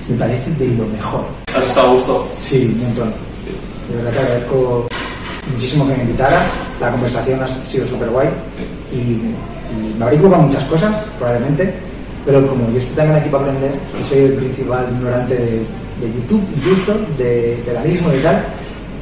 me 0.08 0.16
parece 0.16 0.50
de 0.58 0.68
lo 0.76 0.86
mejor. 0.86 1.24
¿Has 1.56 1.66
estado 1.66 1.88
a 1.88 1.92
gusto? 1.92 2.28
Sí, 2.40 2.74
un 2.74 2.84
montón. 2.84 3.12
De 3.88 3.96
verdad 3.96 4.12
te 4.12 4.18
agradezco 4.18 4.86
muchísimo 5.52 5.86
que 5.88 5.94
me 5.96 6.02
invitaras. 6.02 6.46
La 6.80 6.90
conversación 6.90 7.40
ha 7.42 7.46
sido 7.46 7.86
súper 7.86 8.08
guay 8.10 8.28
y, 8.92 8.96
y 8.96 9.94
me 9.98 10.04
habré 10.04 10.16
equivocado 10.16 10.42
muchas 10.42 10.64
cosas, 10.64 10.94
probablemente, 11.18 11.72
pero 12.24 12.46
como 12.46 12.70
yo 12.70 12.78
estoy 12.78 12.94
también 12.96 13.18
aquí 13.20 13.28
para 13.30 13.44
aprender 13.44 13.72
y 14.00 14.04
soy 14.08 14.18
el 14.24 14.32
principal 14.34 14.86
ignorante 14.90 15.34
de, 15.34 15.50
de 15.60 16.06
YouTube, 16.14 16.42
incluso 16.54 16.94
de 17.16 17.62
veganismo 17.66 18.12
y 18.12 18.18
tal, 18.18 18.44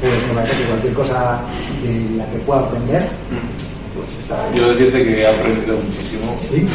pues 0.01 0.13
me 0.29 0.35
parece 0.35 0.57
que 0.63 0.69
cualquier 0.69 0.93
cosa 0.95 1.41
de 1.83 2.17
la 2.17 2.27
que 2.27 2.39
pueda 2.39 2.61
aprender, 2.61 3.03
pues 3.95 4.09
está 4.23 4.37
bien. 4.53 4.57
Yo 4.57 4.71
decirte 4.73 5.03
que 5.05 5.21
he 5.23 5.27
aprendido 5.27 5.77
muchísimo. 5.79 6.37
¿Sí? 6.41 6.67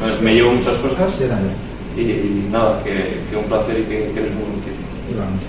Me- 0.00 0.22
Me 0.24 0.34
llevo 0.34 0.52
muchas 0.52 0.76
cosas 0.78 1.18
Yo 1.18 1.26
también. 1.26 1.54
y, 1.96 2.00
y 2.00 2.48
nada, 2.50 2.82
que, 2.82 3.20
que 3.30 3.36
un 3.36 3.44
placer 3.44 3.78
y 3.80 3.82
que, 3.84 4.10
que 4.12 4.20
eres 4.20 4.32
muy 4.34 4.44
útil. 4.58 4.74
Igualmente. 5.10 5.46